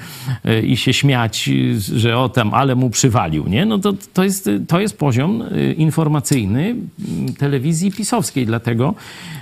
e, 0.45 0.61
i 0.61 0.77
się 0.77 0.93
śmiać, 0.93 1.49
że 1.77 2.17
o 2.17 2.29
tam, 2.29 2.53
ale 2.53 2.75
mu 2.75 2.89
przywalił, 2.89 3.47
nie? 3.47 3.65
No 3.65 3.79
to, 3.79 3.93
to, 4.13 4.23
jest, 4.23 4.49
to 4.67 4.79
jest 4.79 4.97
poziom 4.97 5.43
informacyjny 5.77 6.75
telewizji 7.37 7.91
pisowskiej, 7.91 8.45
dlatego 8.45 8.93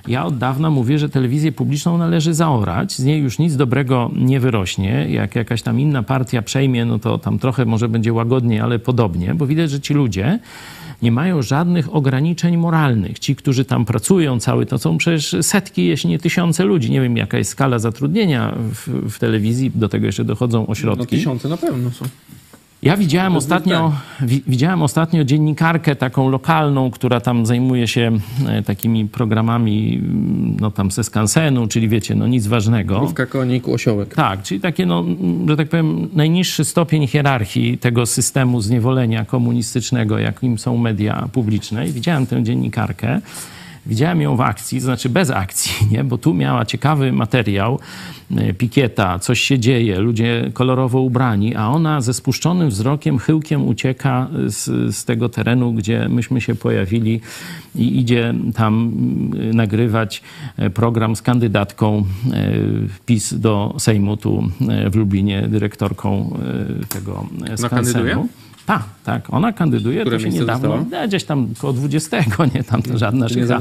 ja 0.08 0.26
od 0.26 0.38
dawna 0.38 0.70
mówię, 0.70 1.00
że 1.00 1.10
telewizję 1.10 1.52
publiczną 1.52 1.98
należy 1.98 2.34
zaorać, 2.34 2.94
z 2.94 3.04
niej 3.04 3.22
już 3.22 3.40
nic 3.40 3.56
dobrego 3.56 4.12
nie 4.16 4.40
wyrośnie. 4.40 5.08
Jak 5.10 5.36
jakaś 5.44 5.62
tam 5.62 5.80
inna 5.80 6.04
partia 6.04 6.42
przejmie, 6.42 6.86
no 6.86 7.00
to 7.00 7.18
tam 7.18 7.40
trochę 7.40 7.66
może 7.66 7.90
będzie 7.90 8.14
łagodnie, 8.14 8.64
ale 8.64 8.80
podobnie, 8.80 9.36
bo 9.36 9.48
widać, 9.48 9.72
że 9.72 9.80
ci 9.80 9.94
ludzie 9.94 10.40
nie 11.02 11.12
mają 11.12 11.42
żadnych 11.42 11.96
ograniczeń 11.96 12.58
moralnych. 12.58 13.20
Ci, 13.20 13.36
którzy 13.36 13.66
tam 13.66 13.86
pracują, 13.86 14.40
cały 14.40 14.66
to 14.66 14.78
są 14.78 14.98
przecież 14.98 15.36
setki, 15.42 15.86
jeśli 15.86 16.10
nie 16.10 16.20
tysiące 16.20 16.64
ludzi. 16.64 16.92
Nie 16.92 17.02
wiem, 17.02 17.18
jaka 17.18 17.38
jest 17.38 17.52
skala 17.52 17.80
zatrudnienia 17.80 18.56
w, 18.58 19.12
w 19.12 19.20
telewizji, 19.20 19.72
do 19.76 19.90
tego 19.90 20.06
jeszcze 20.06 20.26
dochodzą 20.26 20.68
ośrodki. 20.68 21.16
No, 21.16 21.20
tysiące 21.20 21.50
na 21.50 21.58
pewno 21.58 21.92
są. 21.92 22.06
Ja 22.84 22.98
widziałem 22.98 23.36
ostatnio, 23.36 23.94
widziałem 24.48 24.82
ostatnio 24.82 25.24
dziennikarkę 25.24 25.96
taką 25.96 26.30
lokalną, 26.30 26.92
która 26.92 27.20
tam 27.22 27.46
zajmuje 27.46 27.88
się 27.88 28.12
e, 28.48 28.64
takimi 28.64 29.06
programami 29.06 29.96
mm, 29.96 30.58
no 30.60 30.72
tam 30.72 30.92
ze 30.92 31.04
skansenu, 31.04 31.68
czyli 31.68 31.90
wiecie, 31.90 32.16
no 32.16 32.28
nic 32.28 32.48
ważnego. 32.48 32.98
Krówka, 33.00 33.26
konik, 33.26 33.70
osiołek. 33.70 34.16
Tak, 34.16 34.44
czyli 34.44 34.62
takie, 34.62 34.86
no, 34.86 35.06
że 35.48 35.58
tak 35.58 35.70
powiem, 35.70 36.10
najniższy 36.14 36.66
stopień 36.66 37.08
hierarchii 37.08 37.78
tego 37.78 38.06
systemu 38.06 38.62
zniewolenia 38.62 39.26
komunistycznego, 39.26 40.20
jakim 40.20 40.58
są 40.58 40.78
media 40.78 41.30
publiczne. 41.32 41.88
I 41.88 41.92
widziałem 41.92 42.26
tę 42.26 42.44
dziennikarkę. 42.44 43.22
Widziałem 43.86 44.22
ją 44.22 44.36
w 44.36 44.42
akcji, 44.42 44.80
to 44.80 44.86
znaczy 44.86 45.10
bez 45.10 45.30
akcji, 45.30 45.72
nie? 45.92 46.04
bo 46.04 46.18
tu 46.18 46.34
miała 46.34 46.66
ciekawy 46.66 47.12
materiał, 47.12 47.80
e, 48.38 48.54
pikieta, 48.54 49.20
coś 49.20 49.40
się 49.40 49.60
dzieje, 49.60 50.00
ludzie 50.00 50.52
kolorowo 50.54 51.02
ubrani, 51.02 51.56
a 51.56 51.68
ona 51.68 52.02
ze 52.02 52.14
spuszczonym 52.14 52.70
wzrokiem, 52.70 53.18
chyłkiem 53.18 53.68
ucieka 53.68 54.28
z, 54.46 54.96
z 54.96 55.06
tego 55.06 55.30
terenu, 55.30 55.74
gdzie 55.74 56.10
myśmy 56.10 56.42
się 56.42 56.56
pojawili 56.56 57.22
i 57.76 58.00
idzie 58.00 58.34
tam 58.56 58.74
mm, 58.74 59.56
nagrywać 59.56 60.22
e, 60.58 60.70
program 60.70 61.16
z 61.16 61.22
kandydatką 61.22 61.98
e, 61.98 62.52
PiS 63.06 63.34
do 63.34 63.76
Sejmu 63.78 64.18
tu 64.18 64.44
w 64.92 64.96
Lublinie, 64.96 65.48
dyrektorką 65.48 66.38
tego 66.90 67.28
skansenu. 67.56 68.30
Tak, 68.66 68.84
tak. 69.04 69.34
Ona 69.34 69.54
kandyduje, 69.54 70.02
Które 70.02 70.18
to 70.18 70.24
się 70.24 70.30
niedawno, 70.30 70.86
no, 70.92 71.08
gdzieś 71.08 71.24
tam 71.24 71.48
koło 71.58 71.74
20, 71.74 72.18
nie 72.56 72.64
tam 72.64 72.82
to 72.82 72.98
żadna 72.98 73.30
szycha. 73.30 73.60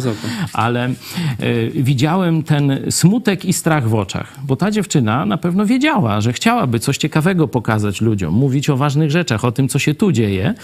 Ale 0.52 0.88
y, 0.88 1.72
widziałem 1.74 2.42
ten 2.42 2.78
smutek 2.90 3.44
i 3.44 3.52
strach 3.52 3.88
w 3.88 3.94
oczach, 3.94 4.38
bo 4.46 4.56
ta 4.56 4.70
dziewczyna 4.70 5.26
na 5.26 5.36
pewno 5.36 5.66
wiedziała, 5.66 6.20
że 6.20 6.32
chciałaby 6.32 6.78
coś 6.78 6.98
ciekawego 6.98 7.48
pokazać 7.48 8.00
ludziom, 8.00 8.34
mówić 8.34 8.70
o 8.70 8.76
ważnych 8.76 9.10
rzeczach, 9.10 9.44
o 9.44 9.52
tym, 9.52 9.68
co 9.68 9.78
się 9.78 9.94
tu 9.94 10.12
dzieje, 10.12 10.54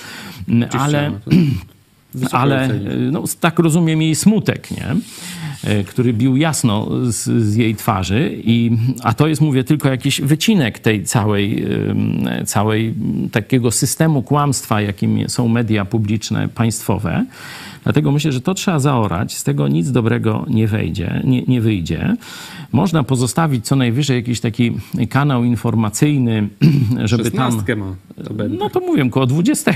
ale... 0.79 1.12
ale 2.33 2.68
no, 3.11 3.24
tak 3.40 3.59
rozumiem 3.59 4.03
jej 4.03 4.14
smutek, 4.14 4.70
nie? 4.70 4.96
E, 5.64 5.85
który 5.85 6.12
bił 6.12 6.37
jasno 6.37 6.88
z, 7.05 7.44
z, 7.44 7.57
jej 7.57 7.75
twarzy. 7.75 8.33
I, 8.44 8.71
a 9.03 9.14
to 9.14 9.29
jest, 9.29 9.40
mówię, 9.40 9.64
tylko 9.64 9.88
jakiś 9.88 10.21
wycinek 10.21 10.79
tej 10.79 11.05
całej, 11.05 11.64
całej 12.47 12.94
takiego 13.33 13.71
systemu 13.71 14.23
kłamstwa, 14.23 14.81
jakim 14.81 15.29
są 15.29 15.49
media 15.49 15.85
publiczne, 15.85 16.49
państwowe. 16.49 17.25
Dlatego 17.88 18.12
myślę, 18.12 18.33
że 18.33 18.40
to 18.40 18.55
trzeba 18.55 18.79
zaorać, 18.79 19.37
z 19.37 19.44
tego 19.44 19.68
nic 19.68 19.90
dobrego 19.90 20.46
nie, 20.48 20.66
wejdzie, 20.66 21.22
nie, 21.24 21.42
nie 21.42 21.61
wyjdzie. 21.61 22.16
Można 22.72 23.05
pozostawić 23.05 23.66
co 23.66 23.77
najwyżej 23.77 24.16
jakiś 24.16 24.40
taki 24.40 24.72
kanał 25.11 25.44
informacyjny, 25.44 26.48
żeby 27.05 27.31
tam... 27.31 27.62
ma. 27.77 27.94
To 28.24 28.35
no 28.48 28.70
to 28.70 28.81
mówię, 28.81 29.11
koło 29.11 29.27
20. 29.27 29.72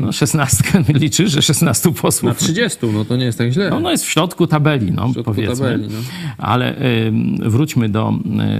No, 0.00 0.12
16 0.12 0.64
liczy, 0.88 1.28
że 1.28 1.42
16 1.42 1.92
posłów. 1.92 2.28
Na 2.28 2.34
30, 2.34 2.78
no 2.92 3.04
to 3.04 3.16
nie 3.16 3.24
jest 3.24 3.38
tak 3.38 3.50
źle. 3.50 3.70
No, 3.70 3.80
no 3.80 3.90
jest 3.90 4.04
w 4.04 4.08
środku 4.08 4.46
tabeli, 4.46 4.92
no, 4.92 5.02
środku 5.12 5.22
powiedzmy. 5.24 5.56
Tabeli, 5.56 5.88
no. 5.88 5.98
Ale 6.38 6.76
wróćmy 7.38 7.88
do 7.88 8.14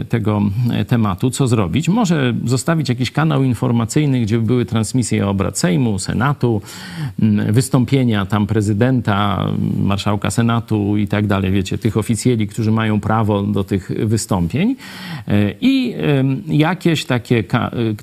tego 0.09 0.43
tematu. 0.89 1.31
Co 1.31 1.47
zrobić? 1.47 1.89
Może 1.89 2.35
zostawić 2.45 2.89
jakiś 2.89 3.11
kanał 3.11 3.43
informacyjny, 3.43 4.21
gdzie 4.21 4.39
były 4.39 4.65
transmisje 4.65 5.29
obrad 5.29 5.59
Sejmu, 5.59 5.99
Senatu, 5.99 6.63
wystąpienia 7.49 8.27
tam 8.27 8.47
prezydenta, 8.51 9.47
marszałka 9.83 10.31
Senatu 10.31 10.97
i 10.97 11.09
tak 11.09 11.27
dalej, 11.27 11.53
wiecie, 11.53 11.79
tych 11.79 11.97
oficjeli, 11.97 12.47
którzy 12.47 12.73
mają 12.73 13.01
prawo 13.01 13.43
do 13.43 13.65
tych 13.65 13.91
wystąpień 14.07 14.77
e, 15.29 15.55
i 15.61 15.95
jakieś 16.47 17.05
takie 17.05 17.45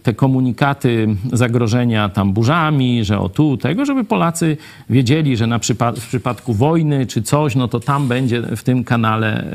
te 0.03 0.13
komunikaty 0.13 1.07
zagrożenia 1.33 2.09
tam 2.09 2.33
burzami, 2.33 3.05
że 3.05 3.19
o 3.19 3.29
tu, 3.29 3.57
tego, 3.57 3.85
żeby 3.85 4.03
Polacy 4.03 4.57
wiedzieli, 4.89 5.37
że 5.37 5.47
na 5.47 5.59
przypad 5.59 5.99
w 5.99 6.07
przypadku 6.07 6.53
wojny 6.53 7.05
czy 7.05 7.21
coś, 7.21 7.55
no 7.55 7.67
to 7.67 7.79
tam 7.79 8.07
będzie 8.07 8.41
w 8.41 8.63
tym 8.63 8.83
kanale 8.83 9.51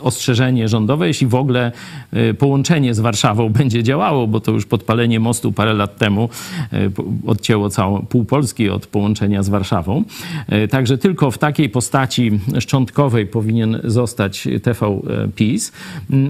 ostrzeżenie 0.00 0.68
rządowe, 0.68 1.06
jeśli 1.06 1.26
w 1.26 1.34
ogóle 1.34 1.72
e, 2.12 2.34
połączenie 2.34 2.94
z 2.94 3.00
Warszawą 3.00 3.48
będzie 3.60 3.82
działało, 3.82 4.26
bo 4.26 4.40
to 4.40 4.52
już 4.52 4.66
podpalenie 4.66 5.20
mostu 5.20 5.52
parę 5.52 5.74
lat 5.74 5.98
temu 5.98 6.28
e, 6.72 6.90
odcięło 7.26 7.70
całą 7.70 8.06
pół 8.06 8.24
Polski 8.24 8.70
od 8.70 8.86
połączenia 8.86 9.42
z 9.42 9.48
Warszawą. 9.48 9.79
Warszawą. 9.80 10.04
E, 10.48 10.68
także 10.68 10.98
tylko 10.98 11.30
w 11.30 11.38
takiej 11.38 11.68
postaci 11.68 12.40
szczątkowej 12.58 13.26
powinien 13.26 13.80
zostać 13.84 14.48
TV 14.62 14.86
e, 14.86 15.28
PiS, 15.28 15.72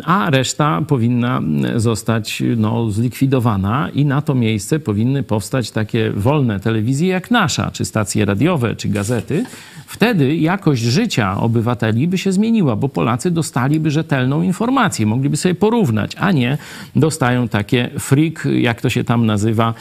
a 0.05 0.31
reszta 0.31 0.83
powinna 0.83 1.43
zostać 1.77 2.43
no, 2.57 2.91
zlikwidowana 2.91 3.91
i 3.95 4.05
na 4.05 4.23
to 4.23 4.35
miejsce 4.35 4.79
powinny 4.79 5.23
powstać 5.23 5.71
takie 5.71 6.11
wolne 6.11 6.61
telewizje 6.61 7.09
jak 7.09 7.31
nasza, 7.31 7.71
czy 7.71 7.85
stacje 7.85 8.25
radiowe, 8.25 8.77
czy 8.77 8.89
gazety, 8.89 9.45
wtedy 9.87 10.37
jakość 10.37 10.83
życia 10.83 11.37
obywateli 11.37 12.09
by 12.09 12.19
się 12.19 12.33
zmieniła, 12.33 12.77
bo 12.77 12.89
Polacy 12.89 13.31
dostaliby 13.31 13.91
rzetelną 13.91 14.43
informację, 14.43 15.07
mogliby 15.07 15.37
sobie 15.37 15.55
porównać, 15.55 16.13
a 16.19 16.33
nie 16.33 16.59
dostają 16.97 17.49
takie 17.49 17.91
freak, 17.99 18.49
jak 18.61 18.81
to 18.81 18.91
się 18.91 19.05
tam 19.05 19.27
nazywa, 19.27 19.75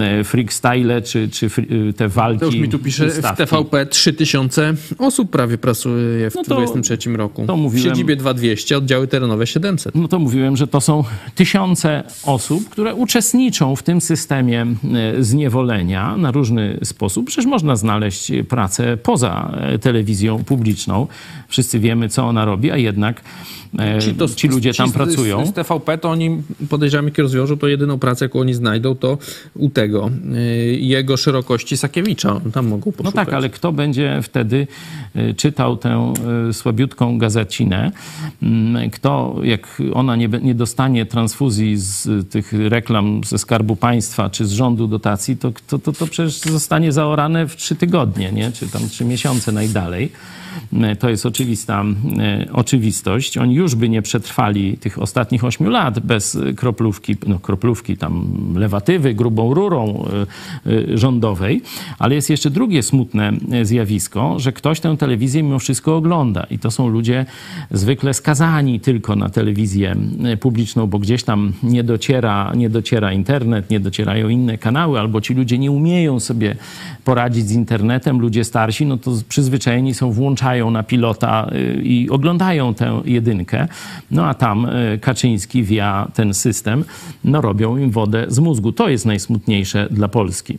e, 0.00 0.24
freak 0.24 0.52
style, 0.52 1.02
czy, 1.02 1.28
czy 1.28 1.50
te 1.96 2.08
walki. 2.08 2.40
To 2.40 2.46
już 2.46 2.56
mi 2.56 2.68
tu 2.68 2.78
pisze 2.90 3.08
w 3.08 3.36
TVP 3.36 3.86
3000 3.86 4.74
osób 4.98 5.30
prawie 5.30 5.58
pracuje 5.58 6.30
w 6.30 6.34
no 6.34 6.42
2023 6.42 7.10
roku. 7.10 7.46
To 7.46 7.56
mówiłem, 7.56 7.86
w 7.86 7.88
siedzibie 7.88 8.16
2200, 8.16 8.78
oddziały 8.78 9.08
terenowe 9.08 9.46
700. 9.46 9.94
No 9.94 10.08
to 10.08 10.18
mówiłem, 10.18 10.56
że 10.56 10.66
to 10.66 10.80
są 10.80 11.04
tysiące 11.34 12.02
osób, 12.24 12.68
które 12.68 12.94
uczestniczą 12.94 13.76
w 13.76 13.82
tym 13.82 14.00
systemie 14.00 14.66
e, 15.16 15.22
zniewolenia 15.24 16.16
na 16.16 16.30
różny 16.30 16.78
sposób. 16.84 17.26
Przecież 17.26 17.46
można 17.46 17.76
znaleźć 17.76 18.32
pracę 18.48 18.96
poza 18.96 19.58
telewizją 19.80 20.44
publiczną. 20.44 21.06
Wszyscy 21.48 21.80
wiemy, 21.80 22.08
co 22.08 22.24
ona 22.24 22.44
robi, 22.44 22.70
a 22.70 22.76
jednak 22.76 23.22
ci, 24.00 24.14
to, 24.14 24.28
ci 24.28 24.48
ludzie 24.48 24.74
tam 24.74 24.86
ci 24.86 24.92
pracują. 24.92 25.46
Z, 25.46 25.48
z 25.48 25.52
TVP 25.52 25.98
to 25.98 26.10
oni, 26.10 26.42
podejrzewam, 26.68 27.04
jak 27.04 27.18
rozwiążą, 27.18 27.58
to 27.58 27.68
jedyną 27.68 27.98
pracę, 27.98 28.24
jaką 28.24 28.40
oni 28.40 28.54
znajdą, 28.54 28.94
to 28.94 29.18
u 29.54 29.70
tego, 29.70 30.10
jego 30.78 31.16
szerokości 31.16 31.76
Sakiewicza. 31.76 32.40
Tam 32.52 32.68
poszukać. 32.80 33.04
No 33.04 33.12
tak, 33.12 33.34
ale 33.34 33.50
kto 33.50 33.72
będzie 33.72 34.20
wtedy 34.22 34.66
y, 35.16 35.34
czytał 35.34 35.76
tę 35.76 36.14
y, 36.48 36.52
słabiutką 36.52 37.18
gazecinę? 37.18 37.92
Mm, 38.42 38.90
kto, 38.90 39.36
jak 39.42 39.82
ona 39.94 40.16
nie, 40.16 40.28
nie 40.28 40.54
dostanie 40.54 41.06
transfuzji 41.06 41.76
z 41.76 42.28
tych 42.30 42.52
reklam 42.52 43.20
ze 43.24 43.38
Skarbu 43.38 43.76
Państwa 43.76 44.30
czy 44.30 44.46
z 44.46 44.52
rządu 44.52 44.86
dotacji, 44.86 45.36
to, 45.36 45.52
to, 45.68 45.78
to, 45.78 45.92
to 45.92 46.06
przecież 46.06 46.38
zostanie 46.38 46.92
zaorane 46.92 47.46
w 47.46 47.56
trzy 47.56 47.76
tygodnie, 47.76 48.32
nie? 48.32 48.52
czy 48.52 48.68
tam 48.68 48.88
trzy 48.88 49.04
miesiące 49.04 49.52
najdalej. 49.52 50.12
E, 50.72 50.96
to 50.96 51.08
jest 51.08 51.26
oczywista 51.26 51.84
e, 52.18 52.52
oczywistość. 52.52 53.38
Oni 53.38 53.54
już 53.54 53.74
by 53.74 53.88
nie 53.88 54.02
przetrwali 54.02 54.78
tych 54.78 55.02
ostatnich 55.02 55.44
ośmiu 55.44 55.70
lat 55.70 55.98
bez 55.98 56.38
kroplówki, 56.56 57.16
no 57.26 57.38
kroplówki 57.38 57.96
tam 57.96 58.26
lewatywy, 58.56 59.14
grubą 59.14 59.54
rurą 59.54 60.04
e, 60.66 60.98
rządowej. 60.98 61.62
Ale 61.98 62.14
jest 62.14 62.30
jeszcze 62.30 62.50
drugie 62.50 62.82
smutne 62.82 63.32
zjawisko, 63.62 64.38
że 64.38 64.52
ktoś 64.52 64.80
tę 64.80 64.96
telewizję 64.96 65.42
mimo 65.42 65.58
wszystko 65.58 65.96
ogląda. 65.96 66.46
I 66.50 66.58
to 66.58 66.70
są 66.70 66.88
ludzie 66.88 67.26
zwykle 67.70 68.14
skazani 68.14 68.80
tylko 68.80 69.16
na 69.16 69.28
telewizję 69.28 69.96
publiczną, 70.40 70.86
bo 70.86 70.98
gdzieś 70.98 71.22
tam 71.22 71.52
nie 71.62 71.84
dociera, 71.84 72.52
nie 72.56 72.70
dociera 72.70 73.12
internet, 73.12 73.70
nie 73.70 73.80
docierają 73.80 74.28
inne 74.28 74.58
kanały, 74.58 75.00
albo 75.00 75.20
ci 75.20 75.34
ludzie 75.34 75.58
nie 75.58 75.70
umieją 75.70 76.20
sobie 76.20 76.56
poradzić 77.04 77.48
z 77.48 77.52
internetem. 77.52 78.20
Ludzie 78.20 78.44
starsi, 78.44 78.86
no 78.86 78.96
to 78.96 79.10
przyzwyczajeni 79.28 79.94
są 79.94 80.12
włączani 80.12 80.39
włączają 80.40 80.70
na 80.70 80.82
pilota 80.82 81.50
y, 81.52 81.82
i 81.82 82.10
oglądają 82.10 82.74
tę 82.74 83.02
jedynkę. 83.04 83.68
No 84.10 84.26
a 84.26 84.34
tam 84.34 84.66
y, 84.66 84.98
Kaczyński 85.02 85.62
via 85.62 86.08
ten 86.14 86.34
system 86.34 86.84
no, 87.24 87.40
robią 87.40 87.76
im 87.76 87.90
wodę 87.90 88.24
z 88.28 88.38
mózgu. 88.38 88.72
To 88.72 88.88
jest 88.88 89.06
najsmutniejsze 89.06 89.88
dla 89.90 90.08
Polski. 90.08 90.58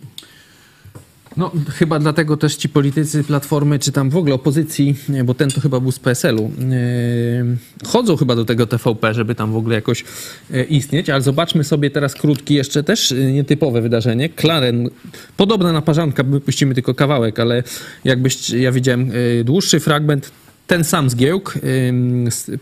No, 1.38 1.52
chyba 1.70 2.00
dlatego 2.00 2.38
też 2.38 2.56
ci 2.56 2.70
politycy 2.70 3.24
Platformy, 3.24 3.80
czy 3.80 3.92
tam 3.92 4.10
w 4.10 4.18
ogóle 4.18 4.36
opozycji, 4.36 4.96
bo 5.26 5.34
ten 5.34 5.50
to 5.50 5.62
chyba 5.62 5.80
był 5.80 5.92
z 5.92 6.00
PSL-u, 6.00 6.52
yy, 6.60 7.58
chodzą 7.88 8.18
chyba 8.18 8.36
do 8.36 8.46
tego 8.46 8.68
TVP, 8.68 9.14
żeby 9.14 9.36
tam 9.36 9.52
w 9.52 9.56
ogóle 9.56 9.76
jakoś 9.76 10.04
yy, 10.50 10.64
istnieć, 10.64 11.10
ale 11.10 11.22
zobaczmy 11.22 11.64
sobie 11.64 11.90
teraz 11.90 12.16
krótki, 12.16 12.54
jeszcze 12.54 12.84
też 12.84 13.12
yy, 13.12 13.32
nietypowe 13.32 13.82
wydarzenie. 13.82 14.30
Klaren, 14.30 14.90
podobna 15.38 15.74
naparzanka, 15.74 16.24
puścimy 16.46 16.74
tylko 16.74 16.94
kawałek, 16.94 17.40
ale 17.40 17.64
jakbyś, 18.04 18.50
ja 18.50 18.72
widziałem 18.72 19.08
yy, 19.08 19.44
dłuższy 19.44 19.80
fragment, 19.80 20.32
ten 20.68 20.84
sam 20.84 21.10
zgiełk, 21.10 21.54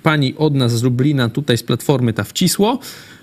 pani 0.03 0.36
od 0.38 0.55
nas 0.55 0.72
z 0.72 0.84
Lublina, 0.84 1.30
tutaj 1.30 1.57
z 1.57 1.63
Platformy, 1.63 2.13
ta 2.13 2.24
wcisło, 2.24 2.80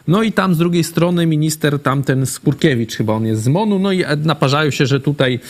no 0.09 0.23
i 0.23 0.33
tam 0.33 0.55
z 0.55 0.59
drugiej 0.59 0.85
strony 0.85 1.27
minister 1.27 1.79
tamten 1.83 2.27
Skurkiewicz, 2.27 2.97
chyba 2.97 3.13
on 3.13 3.27
jest 3.27 3.43
z 3.43 3.49
MONU, 3.49 3.79
no 3.79 3.93
i 3.93 4.05
naparzają 4.25 4.71
się, 4.71 4.87
że 4.87 5.01
tutaj 5.01 5.41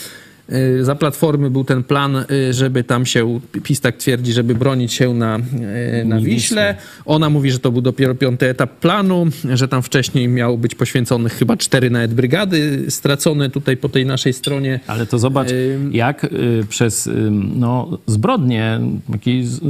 za 0.80 0.94
Platformy 0.94 1.51
był 1.51 1.64
ten 1.64 1.82
plan, 1.82 2.16
y, 2.16 2.53
żeby 2.53 2.84
tam 2.84 3.07
się, 3.07 3.40
PiS 3.62 3.80
tak 3.80 3.97
twierdzi, 3.97 4.32
żeby 4.32 4.55
bronić 4.55 4.92
się 4.92 5.14
na, 5.14 5.38
y, 5.38 6.05
na 6.05 6.20
Wiśle. 6.20 6.76
Ona 7.05 7.30
mówi, 7.30 7.51
że 7.51 7.59
to 7.59 7.72
był 7.72 7.82
dopiero 7.82 8.14
piąty 8.14 8.49
etap 8.49 8.70
planu, 8.70 9.26
że 9.55 9.68
tam 9.68 9.82
wcześniej 9.82 10.28
miało 10.28 10.59
być 10.59 10.74
poświęconych 10.74 11.32
chyba 11.32 11.57
cztery 11.57 11.90
nawet 11.90 12.14
brygady 12.14 12.84
stracone 12.88 13.51
tutaj 13.51 13.76
po 13.76 13.88
tej 13.88 14.07
naszej 14.07 14.32
stronie. 14.32 14.80
Ale 14.86 15.07
to 15.07 15.18
zobacz, 15.18 15.49
jak 15.90 16.26
przez 16.68 17.11
no, 17.57 17.99
zbrodnie, 18.07 18.80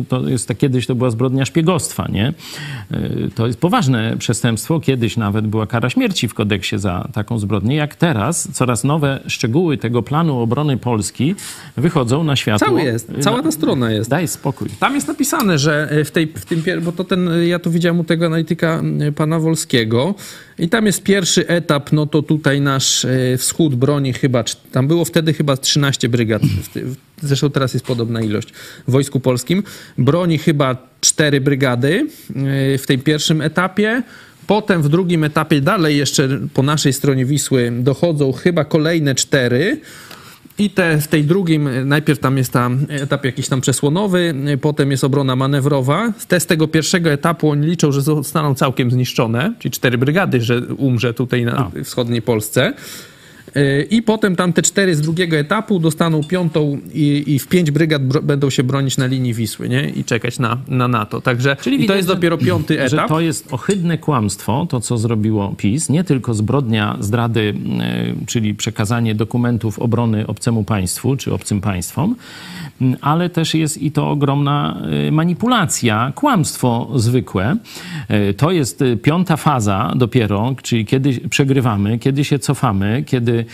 to 0.09 0.29
jest 0.29 0.49
tak, 0.49 0.57
kiedyś 0.57 0.87
to 0.87 0.95
była 0.95 1.11
zbrodnia 1.11 1.45
szpiegostwa, 1.45 2.09
nie? 2.13 2.33
To 3.35 3.47
jest 3.47 3.61
poważne 3.61 4.17
przestępstwo. 4.19 4.81
Kiedyś 4.81 5.17
nawet 5.17 5.47
była 5.47 5.67
kara 5.67 5.91
śmierci 5.91 6.29
w 6.29 6.35
kodeksie 6.35 6.79
za 6.79 7.09
taką 7.13 7.39
zbrodnię. 7.39 7.77
Jak 7.77 7.95
teraz 7.95 8.49
coraz 8.53 8.85
nowe 8.85 9.21
szczegóły 9.27 9.79
tego 9.79 10.03
planu 10.03 10.39
obrony 10.39 10.66
strony 10.67 10.77
Polski 10.77 11.35
wychodzą 11.77 12.25
na 12.25 12.37
światło. 12.37 12.67
Cały 12.67 12.83
jest, 12.83 13.09
cała 13.21 13.43
ta 13.43 13.53
strona 13.53 13.91
jest. 13.93 14.11
Daj 14.11 14.29
spokój. 14.29 14.69
Tam 14.81 14.95
jest 14.95 15.09
napisane, 15.09 15.59
że 15.59 15.89
e, 15.91 16.05
w, 16.05 16.11
tej, 16.11 16.27
w 16.27 16.45
tym, 16.45 16.63
bo 16.83 16.93
to 16.93 17.05
ten, 17.05 17.31
ja 17.47 17.59
tu 17.59 17.71
widziałem 17.71 18.01
u 18.01 18.05
tego 18.05 18.27
analityka 18.27 18.83
pana 19.17 19.39
Wolskiego 19.39 20.15
i 20.59 20.69
tam 20.69 20.87
jest 20.87 21.03
pierwszy 21.03 21.49
etap, 21.49 21.93
no 21.93 22.07
to 22.07 22.23
tutaj 22.23 22.61
nasz 22.61 23.05
e, 23.05 23.37
wschód 23.37 23.75
broni 23.75 24.13
chyba, 24.13 24.45
tam 24.73 24.89
było 24.89 25.05
wtedy 25.05 25.35
chyba 25.35 25.57
13 25.57 26.09
brygad, 26.09 26.43
zresztą 27.23 27.51
teraz 27.51 27.75
jest 27.75 27.87
podobna 27.87 28.21
ilość 28.21 28.53
w 28.89 28.91
Wojsku 28.91 29.21
Polskim, 29.21 29.63
broni 29.99 30.39
chyba 30.39 30.77
4 31.01 31.41
brygady 31.41 32.07
e, 32.31 32.79
w 32.79 32.87
tym 32.87 33.01
pierwszym 33.01 33.41
etapie, 33.41 34.03
Potem 34.47 34.83
w 34.83 34.89
drugim 34.89 35.25
etapie 35.25 35.61
dalej 35.61 35.97
jeszcze 35.97 36.29
po 36.55 36.63
naszej 36.63 36.93
stronie 36.93 37.27
Wisły 37.27 37.73
dochodzą 37.79 38.33
chyba 38.33 38.65
kolejne 38.65 39.15
cztery. 39.15 39.81
I 40.59 40.71
te, 40.71 40.99
w 40.99 41.09
tej 41.09 41.25
drugim, 41.25 41.89
najpierw 41.89 42.19
tam 42.19 42.39
jest 42.39 42.53
tam 42.53 42.87
etap 42.89 43.25
jakiś 43.25 43.49
tam 43.49 43.61
przesłonowy, 43.61 44.35
potem 44.61 44.91
jest 44.91 45.05
obrona 45.05 45.37
manewrowa. 45.37 46.13
Te 46.29 46.41
z 46.41 46.47
tego 46.47 46.69
pierwszego 46.69 47.11
etapu 47.11 47.51
oni 47.51 47.67
liczą, 47.67 47.93
że 47.93 48.03
zostaną 48.03 48.55
całkiem 48.55 48.91
zniszczone, 48.91 49.53
czyli 49.59 49.73
cztery 49.73 49.99
brygady, 49.99 50.41
że 50.41 50.61
umrze 50.61 51.15
tutaj 51.15 51.45
na 51.45 51.71
wschodniej 51.85 52.23
Polsce. 52.23 52.73
E, 53.57 53.83
I 53.83 54.03
potem 54.03 54.37
tam 54.37 54.53
te 54.53 54.63
cztery 54.63 54.97
z 54.97 55.01
drugiego 55.01 55.37
etapu 55.37 55.79
dostaną 55.79 56.25
piątą 56.25 56.79
i, 56.95 57.25
i 57.27 57.39
w 57.39 57.49
pięć 57.49 57.71
brygad 57.71 58.03
będą 58.03 58.51
się 58.51 58.63
bronić 58.63 58.97
na 58.97 59.07
linii 59.07 59.35
Wisły 59.35 59.69
nie? 59.69 59.91
i 59.91 60.05
czekać 60.05 60.39
na, 60.39 60.59
na 60.69 60.89
NATO. 60.89 61.21
Także 61.21 61.57
Czyli 61.61 61.79
widać, 61.79 61.89
to 61.89 61.97
jest 61.97 62.09
dopiero 62.09 62.39
piąty 62.39 62.75
etap. 62.81 62.91
Że 62.91 63.09
to 63.09 63.21
jest 63.21 63.53
ohydne 63.53 63.99
kłamstwo, 63.99 64.67
to 64.71 64.81
co 64.81 64.99
zrobiło 64.99 65.55
PiS. 65.57 65.89
Nie 65.89 66.05
tylko 66.05 66.35
zbrodnia 66.35 66.97
zdrady, 67.01 67.55
e, 67.81 68.27
czyli 68.27 68.55
przekazanie 68.55 69.15
dokumentów 69.15 69.79
obrony 69.79 70.27
obcemu 70.27 70.65
państwu 70.65 71.17
czy 71.17 71.35
obcym 71.35 71.61
państwom, 71.61 72.17
ale 73.01 73.31
też 73.31 73.55
jest 73.55 73.83
i 73.83 73.93
to 73.93 74.11
ogromna 74.11 74.81
e, 75.09 75.11
manipulacja, 75.11 76.13
kłamstwo 76.15 76.91
zwykłe. 76.95 77.57
To 78.37 78.51
jest 78.51 78.85
piąta 79.03 79.37
faza 79.37 79.93
dopiero, 79.97 80.55
czyli 80.63 80.87
kiedy 80.87 81.29
przegrywamy, 81.29 81.99
kiedy 81.99 82.25
się 82.25 82.39
cofamy, 82.39 83.05
kiedy 83.07 83.45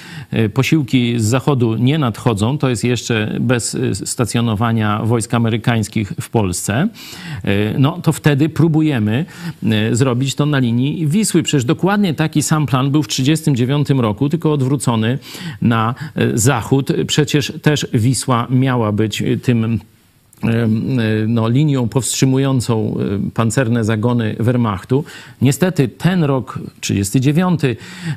posiłki 0.54 1.20
z 1.20 1.24
zachodu 1.24 1.76
nie 1.76 1.98
nadchodzą, 1.98 2.58
to 2.58 2.68
jest 2.68 2.84
jeszcze 2.84 3.36
bez 3.40 3.76
stacjonowania 3.92 5.00
wojsk 5.02 5.34
amerykańskich 5.34 6.12
w 6.20 6.30
Polsce, 6.30 6.88
no 7.78 7.98
to 8.02 8.12
wtedy 8.12 8.48
próbujemy 8.48 9.24
zrobić 9.92 10.34
to 10.34 10.46
na 10.46 10.58
linii 10.58 11.06
Wisły. 11.06 11.42
Przecież 11.42 11.64
dokładnie 11.64 12.14
taki 12.14 12.42
sam 12.42 12.66
plan 12.66 12.90
był 12.90 13.02
w 13.02 13.08
1939 13.08 14.02
roku, 14.02 14.28
tylko 14.28 14.52
odwrócony 14.52 15.18
na 15.62 15.94
zachód. 16.34 16.92
Przecież 17.06 17.52
też 17.62 17.86
Wisła 17.92 18.46
miała 18.50 18.92
być 18.92 19.11
tym 19.42 19.80
no, 21.28 21.49
linią 21.49 21.88
powstrzymującą 21.88 22.97
e, 23.26 23.30
pancerne 23.34 23.84
zagony 23.84 24.36
Wehrmachtu. 24.40 25.05
Niestety 25.43 25.88
ten 25.88 26.24
rok 26.24 26.59
39 26.80 27.61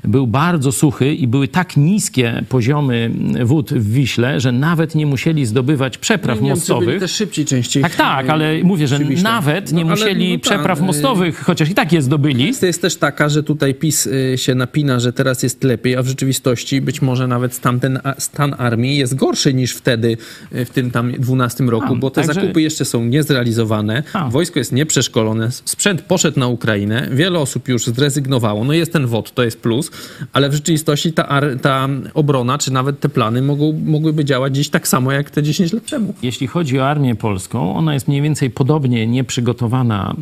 był 0.03 0.27
bardzo 0.27 0.71
suchy 0.71 1.13
i 1.13 1.27
były 1.27 1.47
tak 1.47 1.77
niskie 1.77 2.43
poziomy 2.49 3.11
wód 3.43 3.73
w 3.73 3.91
Wiśle, 3.91 4.39
że 4.39 4.51
nawet 4.51 4.95
nie 4.95 5.05
musieli 5.05 5.45
zdobywać 5.45 5.97
przepraw 5.97 6.41
no, 6.41 6.47
mostowych. 6.47 6.87
Byli 6.87 6.99
też 6.99 7.11
szybciej 7.11 7.45
częściej. 7.45 7.83
Tak, 7.83 7.95
tak, 7.95 8.29
ale 8.29 8.63
mówię, 8.63 8.87
że 8.87 8.99
nawet 9.23 9.71
nie 9.71 9.83
no, 9.83 9.89
musieli 9.89 10.33
no, 10.33 10.39
przepraw 10.39 10.77
tak, 10.79 10.87
mostowych, 10.87 11.43
chociaż 11.43 11.69
i 11.69 11.73
tak 11.73 11.93
je 11.93 12.01
zdobyli. 12.01 12.53
To 12.55 12.65
jest 12.65 12.81
też 12.81 12.95
taka, 12.95 13.29
że 13.29 13.43
tutaj 13.43 13.75
PiS 13.75 14.05
y, 14.07 14.33
się 14.37 14.55
napina, 14.55 14.99
że 14.99 15.13
teraz 15.13 15.43
jest 15.43 15.63
lepiej, 15.63 15.95
a 15.95 16.03
w 16.03 16.07
rzeczywistości 16.07 16.81
być 16.81 17.01
może 17.01 17.27
nawet 17.27 17.59
tamten 17.59 17.99
stan 18.17 18.55
armii 18.57 18.97
jest 18.97 19.15
gorszy 19.15 19.53
niż 19.53 19.73
wtedy 19.73 20.17
y, 20.53 20.65
w 20.65 20.69
tym 20.69 20.91
tam 20.91 21.11
12 21.11 21.63
roku, 21.63 21.93
a. 21.93 21.95
bo 21.95 22.11
te 22.15 22.21
Także... 22.21 22.41
zakupy 22.41 22.61
jeszcze 22.61 22.85
są 22.85 23.05
niezrealizowane, 23.05 24.03
A. 24.13 24.29
wojsko 24.29 24.59
jest 24.59 24.71
nieprzeszkolone, 24.71 25.51
sprzęt 25.51 26.01
poszedł 26.01 26.39
na 26.39 26.47
Ukrainę, 26.47 27.09
wiele 27.11 27.39
osób 27.39 27.67
już 27.67 27.85
zrezygnowało. 27.85 28.63
No 28.63 28.73
jest 28.73 28.93
ten 28.93 29.07
WOT, 29.07 29.33
to 29.33 29.43
jest 29.43 29.61
plus, 29.61 29.91
ale 30.33 30.49
w 30.49 30.53
rzeczywistości 30.53 31.13
ta, 31.13 31.41
ta 31.61 31.87
obrona, 32.13 32.57
czy 32.57 32.73
nawet 32.73 32.99
te 32.99 33.09
plany 33.09 33.41
mogą, 33.41 33.79
mogłyby 33.85 34.25
działać 34.25 34.55
dziś 34.55 34.69
tak 34.69 34.87
samo 34.87 35.11
jak 35.11 35.29
te 35.29 35.43
10 35.43 35.73
lat 35.73 35.85
temu. 35.89 36.13
Jeśli 36.23 36.47
chodzi 36.47 36.79
o 36.79 36.89
armię 36.89 37.15
polską, 37.15 37.75
ona 37.75 37.93
jest 37.93 38.07
mniej 38.07 38.21
więcej 38.21 38.49
podobnie 38.49 39.07
nieprzygotowana 39.07 40.15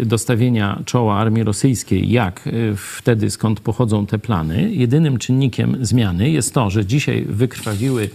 e, 0.00 0.04
do 0.04 0.18
stawienia 0.18 0.82
czoła 0.84 1.18
armii 1.18 1.44
rosyjskiej, 1.44 2.10
jak 2.10 2.46
e, 2.46 2.50
wtedy, 2.76 3.30
skąd 3.30 3.60
pochodzą 3.60 4.06
te 4.06 4.18
plany. 4.18 4.70
Jedynym 4.72 5.18
czynnikiem 5.18 5.76
zmiany 5.80 6.30
jest 6.30 6.54
to, 6.54 6.70
że 6.70 6.86
dzisiaj 6.86 7.24
wykrwawiły 7.28 8.10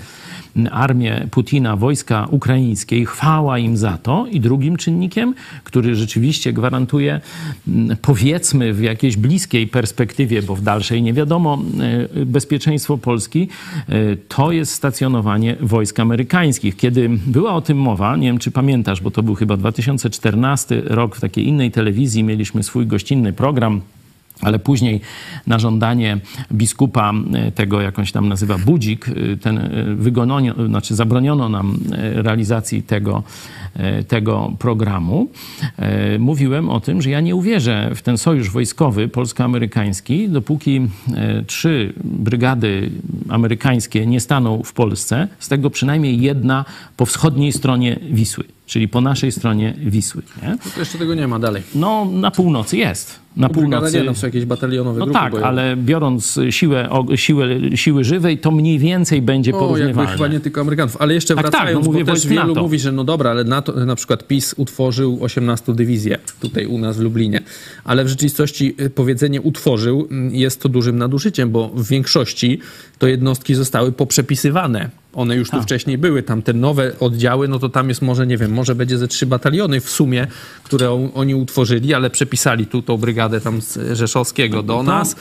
armię 0.71 1.27
Putina, 1.31 1.75
wojska 1.75 2.27
ukraińskie 2.31 2.97
i 2.97 3.05
chwała 3.05 3.59
im 3.59 3.77
za 3.77 3.97
to. 3.97 4.25
I 4.31 4.39
drugim 4.39 4.77
czynnikiem, 4.77 5.33
który 5.63 5.95
rzeczywiście 5.95 6.53
gwarantuje, 6.53 7.21
mm, 7.67 7.97
powiedzmy 8.01 8.73
w 8.73 8.81
jakiejś 8.81 9.17
bliskiej 9.17 9.67
perspektywie, 9.67 10.41
bo 10.41 10.55
w 10.55 10.61
dalszej 10.61 11.01
nie 11.01 11.13
wiadomo, 11.13 11.61
e, 12.15 12.25
bezpieczeństwo 12.25 12.97
Polski, 12.97 13.47
e, 13.89 14.15
to 14.27 14.51
jest 14.51 14.73
stacjonowanie 14.73 15.55
wojsk 15.61 15.99
amerykańskich. 15.99 16.75
Kiedy 16.75 17.09
była 17.09 17.53
o 17.53 17.61
tym 17.61 17.77
mowa, 17.77 18.15
nie 18.17 18.27
wiem 18.27 18.39
czy 18.39 18.51
pamiętasz, 18.51 19.01
bo 19.01 19.11
to 19.11 19.23
był 19.23 19.35
chyba 19.35 19.57
2014 19.57 20.81
rok 20.85 21.15
w 21.15 21.19
takiej 21.19 21.47
innej 21.47 21.71
telewizji, 21.71 22.23
mieliśmy 22.23 22.63
swój 22.63 22.87
gościnny 22.87 23.33
program 23.33 23.81
ale 24.41 24.59
później 24.59 25.01
na 25.47 25.59
żądanie 25.59 26.17
biskupa 26.51 27.13
e, 27.33 27.51
tego, 27.51 27.81
jakąś 27.81 28.11
tam 28.11 28.29
nazywa 28.29 28.57
Budzik, 28.57 29.09
e, 29.09 29.37
ten 29.37 29.57
e, 29.57 29.69
wygoniono, 29.95 30.67
znaczy 30.67 30.95
zabroniono 30.95 31.49
nam 31.49 31.79
realizacji 32.13 32.83
tego, 32.83 33.23
tego 34.07 34.53
programu. 34.59 35.27
Mówiłem 36.19 36.69
o 36.69 36.79
tym, 36.79 37.01
że 37.01 37.09
ja 37.09 37.21
nie 37.21 37.35
uwierzę 37.35 37.91
w 37.95 38.01
ten 38.01 38.17
sojusz 38.17 38.49
wojskowy 38.49 39.07
polsko-amerykański, 39.07 40.29
dopóki 40.29 40.81
trzy 41.47 41.93
brygady 42.03 42.91
amerykańskie 43.29 44.05
nie 44.05 44.19
staną 44.19 44.63
w 44.63 44.73
Polsce, 44.73 45.27
z 45.39 45.47
tego 45.47 45.69
przynajmniej 45.69 46.21
jedna 46.21 46.65
po 46.97 47.05
wschodniej 47.05 47.51
stronie 47.51 47.99
Wisły, 48.11 48.43
czyli 48.67 48.87
po 48.87 49.01
naszej 49.01 49.31
stronie 49.31 49.73
Wisły. 49.85 50.21
Nie? 50.41 50.49
No 50.49 50.71
to 50.73 50.79
jeszcze 50.79 50.97
tego 50.97 51.15
nie 51.15 51.27
ma 51.27 51.39
dalej. 51.39 51.63
No, 51.75 52.05
na 52.05 52.31
północy 52.31 52.77
jest 52.77 53.19
na 53.37 53.49
północy. 53.49 54.03
Nie, 54.03 54.15
są 54.15 54.27
jakieś 54.27 54.45
batalionowe 54.45 54.99
no 54.99 55.05
grupy 55.05 55.19
tak, 55.19 55.31
bojowe. 55.31 55.47
ale 55.47 55.75
biorąc 55.77 56.39
siłę, 56.49 56.89
siłę, 57.15 57.47
siły 57.75 58.03
żywej, 58.03 58.37
to 58.37 58.51
mniej 58.51 58.79
więcej 58.79 59.21
będzie 59.21 59.55
o, 59.55 59.59
porównywalne. 59.59 60.01
jakby 60.01 60.07
chyba 60.07 60.27
nie 60.27 60.39
tylko 60.39 60.61
Amerykanów. 60.61 60.97
Ale 60.99 61.13
jeszcze 61.13 61.35
tak, 61.35 61.43
wracając, 61.43 61.77
tak, 61.79 61.85
no 61.85 61.91
mówię, 61.91 62.05
bo 62.05 62.13
też 62.13 62.27
wielu 62.27 62.47
NATO. 62.47 62.61
mówi, 62.61 62.79
że 62.79 62.91
no 62.91 63.03
dobra, 63.03 63.31
ale 63.31 63.43
NATO, 63.43 63.85
na 63.85 63.95
przykład 63.95 64.27
PiS 64.27 64.53
utworzył 64.57 65.17
18 65.21 65.73
dywizję 65.73 66.17
tutaj 66.39 66.65
u 66.65 66.77
nas 66.77 66.97
w 66.97 66.99
Lublinie. 66.99 67.41
Ale 67.83 68.03
w 68.03 68.07
rzeczywistości 68.07 68.75
y, 68.81 68.89
powiedzenie 68.89 69.41
utworzył 69.41 70.07
mm, 70.11 70.35
jest 70.35 70.61
to 70.61 70.69
dużym 70.69 70.97
nadużyciem, 70.97 71.51
bo 71.51 71.69
w 71.69 71.87
większości 71.87 72.59
to 72.97 73.07
jednostki 73.07 73.55
zostały 73.55 73.91
poprzepisywane 73.91 74.89
one 75.17 75.35
już 75.35 75.49
tu 75.49 75.57
A. 75.57 75.61
wcześniej 75.61 75.97
były. 75.97 76.23
Tam 76.23 76.41
te 76.41 76.53
nowe 76.53 76.99
oddziały, 76.99 77.47
no 77.47 77.59
to 77.59 77.69
tam 77.69 77.89
jest 77.89 78.01
może, 78.01 78.27
nie 78.27 78.37
wiem, 78.37 78.51
może 78.51 78.75
będzie 78.75 78.97
ze 78.97 79.07
trzy 79.07 79.25
bataliony 79.25 79.81
w 79.81 79.89
sumie, 79.89 80.27
które 80.63 80.91
on, 80.91 81.09
oni 81.13 81.35
utworzyli, 81.35 81.93
ale 81.93 82.09
przepisali 82.09 82.65
tu 82.65 82.81
tą 82.81 82.97
brygadę 82.97 83.41
tam 83.41 83.61
z 83.61 83.97
Rzeszowskiego 83.97 84.63
do 84.63 84.83
nas. 84.83 85.15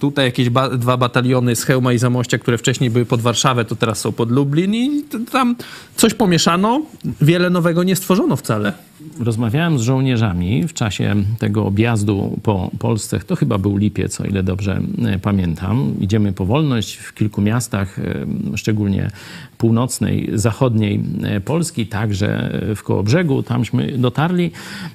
Tutaj 0.00 0.24
jakieś 0.24 0.50
ba 0.50 0.68
dwa 0.68 0.96
bataliony 0.96 1.56
z 1.56 1.64
Hełma 1.64 1.92
i 1.92 1.98
Zamościa, 1.98 2.38
które 2.38 2.58
wcześniej 2.58 2.90
były 2.90 3.06
pod 3.06 3.20
Warszawę, 3.20 3.64
to 3.64 3.76
teraz 3.76 4.00
są 4.00 4.12
pod 4.12 4.30
Lublin 4.30 4.74
i 4.74 5.04
tam 5.32 5.56
coś 5.96 6.14
pomieszano, 6.14 6.82
wiele 7.20 7.50
nowego 7.50 7.82
nie 7.82 7.96
stworzono 7.96 8.36
wcale. 8.36 8.72
Rozmawiałem 9.20 9.78
z 9.78 9.82
żołnierzami 9.82 10.68
w 10.68 10.72
czasie 10.72 11.14
tego 11.38 11.66
objazdu 11.66 12.38
po 12.42 12.70
Polsce. 12.78 13.20
To 13.20 13.36
chyba 13.36 13.58
był 13.58 13.76
lipiec, 13.76 14.20
o 14.20 14.24
ile 14.24 14.42
dobrze 14.42 14.80
e, 15.04 15.18
pamiętam. 15.18 15.94
Idziemy 16.00 16.32
po 16.32 16.46
wolność 16.46 16.96
w 16.96 17.14
kilku 17.14 17.40
miastach, 17.40 17.98
e, 17.98 18.26
szczególnie 18.56 19.10
północnej, 19.58 20.30
zachodniej 20.34 21.00
e, 21.22 21.40
Polski, 21.40 21.86
także 21.86 22.60
w 22.76 22.82
Kołobrzegu. 22.82 23.42
Tamśmy 23.42 23.98
dotarli. 23.98 24.50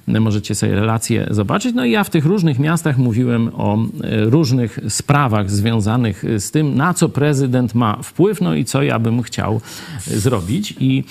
Możecie 0.08 0.56
sobie 0.56 0.76
relacje 0.76 1.28
zobaczyć. 1.32 1.76
No 1.76 1.86
i 1.86 1.92
ja 1.92 2.04
w 2.04 2.10
tych 2.10 2.26
różnych 2.26 2.60
miastach 2.60 2.98
mówiłem 2.98 3.50
o 3.54 3.78
różnych 4.24 4.80
sprawach 4.90 5.52
związanych 5.52 6.24
z 6.38 6.52
tym, 6.52 6.76
na 6.76 6.94
co 6.94 7.10
prezydent 7.10 7.76
ma 7.76 7.98
wpływ, 8.04 8.42
no 8.42 8.56
i 8.56 8.66
co 8.66 8.84
ja 8.84 9.00
bym 9.00 9.22
chciał 9.22 9.62
zrobić. 10.08 10.74
I 10.80 11.04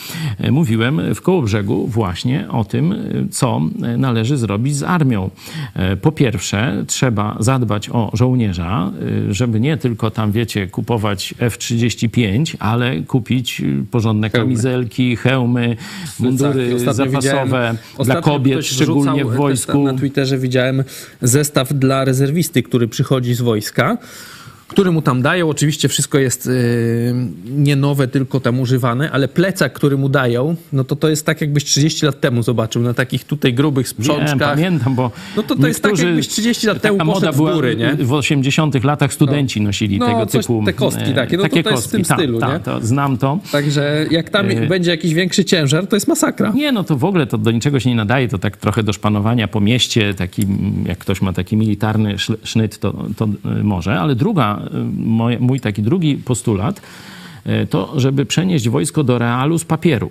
mówiłem 0.50 1.14
w 1.14 1.20
Kołobrzegu 1.20 1.86
właśnie 1.86 2.48
o 2.50 2.64
tym, 2.64 2.85
co 3.30 3.60
należy 3.98 4.36
zrobić 4.36 4.76
z 4.76 4.82
armią. 4.82 5.30
E, 5.74 5.96
po 5.96 6.12
pierwsze, 6.12 6.84
trzeba 6.86 7.36
zadbać 7.40 7.90
o 7.90 8.10
żołnierza, 8.14 8.92
e, 9.28 9.34
żeby 9.34 9.60
nie 9.60 9.76
tylko 9.76 10.10
tam, 10.10 10.32
wiecie, 10.32 10.66
kupować 10.66 11.34
F-35, 11.38 12.56
ale 12.58 13.00
kupić 13.00 13.62
porządne 13.90 14.30
hełmy. 14.30 14.44
kamizelki, 14.44 15.16
hełmy, 15.16 15.76
mundury 16.20 16.76
tak, 16.84 16.94
zapasowe 16.94 17.76
dla 18.04 18.20
kobiet, 18.20 18.66
szczególnie 18.66 19.24
w 19.24 19.36
wojsku. 19.36 19.84
Na 19.84 19.94
Twitterze 19.94 20.38
widziałem 20.38 20.84
zestaw 21.22 21.72
dla 21.72 22.04
rezerwisty, 22.04 22.62
który 22.62 22.88
przychodzi 22.88 23.34
z 23.34 23.40
wojska 23.40 23.98
który 24.68 24.92
mu 24.92 25.02
tam 25.02 25.22
dają. 25.22 25.50
Oczywiście 25.50 25.88
wszystko 25.88 26.18
jest 26.18 26.46
yy, 26.46 26.52
nie 27.50 27.76
nowe, 27.76 28.08
tylko 28.08 28.40
tam 28.40 28.60
używane, 28.60 29.10
ale 29.10 29.28
plecak, 29.28 29.72
który 29.72 29.96
mu 29.96 30.08
dają, 30.08 30.56
no 30.72 30.84
to 30.84 30.96
to 30.96 31.08
jest 31.08 31.26
tak, 31.26 31.40
jakbyś 31.40 31.64
30 31.64 32.06
lat 32.06 32.20
temu 32.20 32.42
zobaczył 32.42 32.82
na 32.82 32.94
takich 32.94 33.24
tutaj 33.24 33.54
grubych 33.54 33.88
sprzączkach. 33.88 34.32
Nie, 34.34 34.38
pamiętam, 34.38 34.94
bo 34.94 35.10
No 35.36 35.42
to 35.42 35.56
to 35.56 35.66
jest 35.66 35.82
tak, 35.82 35.98
jakbyś 35.98 36.28
30 36.28 36.66
lat 36.66 36.80
temu 36.80 37.04
moda 37.04 37.32
w 37.32 37.36
góry, 37.36 37.76
nie? 37.76 37.94
W 37.94 38.12
80 38.12 38.84
latach 38.84 39.12
studenci 39.12 39.60
no. 39.60 39.66
nosili 39.66 39.98
no, 39.98 40.06
tego 40.06 40.26
coś, 40.26 40.46
typu... 40.46 40.62
te 40.66 40.72
kostki 40.72 41.14
takie, 41.14 41.36
no 41.36 41.42
takie 41.42 41.62
to, 41.62 41.70
to 41.70 41.76
jest 41.76 41.88
w 41.88 41.90
tym 41.90 42.04
ta, 42.04 42.14
stylu, 42.14 42.38
ta, 42.38 42.52
nie? 42.52 42.86
Znam 42.86 43.18
to. 43.18 43.38
Także 43.52 44.06
jak 44.10 44.30
tam 44.30 44.50
y 44.50 44.66
będzie 44.66 44.90
jakiś 44.90 45.14
większy 45.14 45.44
ciężar, 45.44 45.86
to 45.86 45.96
jest 45.96 46.08
masakra. 46.08 46.52
Nie, 46.54 46.72
no 46.72 46.84
to 46.84 46.96
w 46.96 47.04
ogóle 47.04 47.26
to 47.26 47.38
do 47.38 47.50
niczego 47.50 47.80
się 47.80 47.90
nie 47.90 47.96
nadaje, 47.96 48.28
to 48.28 48.38
tak 48.38 48.56
trochę 48.56 48.82
do 48.82 48.92
szpanowania 48.92 49.48
po 49.48 49.60
mieście, 49.60 50.14
taki, 50.14 50.46
jak 50.86 50.98
ktoś 50.98 51.22
ma 51.22 51.32
taki 51.32 51.56
militarny 51.56 52.16
sznyt, 52.44 52.78
to, 52.78 53.04
to 53.16 53.24
y, 53.24 53.64
może, 53.64 54.00
ale 54.00 54.14
druga 54.14 54.55
y, 55.34 55.40
mój 55.40 55.60
taki 55.60 55.82
drugi 55.82 56.16
postulat, 56.16 56.82
e, 57.44 57.66
to 57.66 58.00
żeby 58.00 58.26
przenieść 58.26 58.68
wojsko 58.68 59.04
do 59.04 59.18
realu 59.18 59.58
z 59.58 59.64
papieru. 59.64 60.10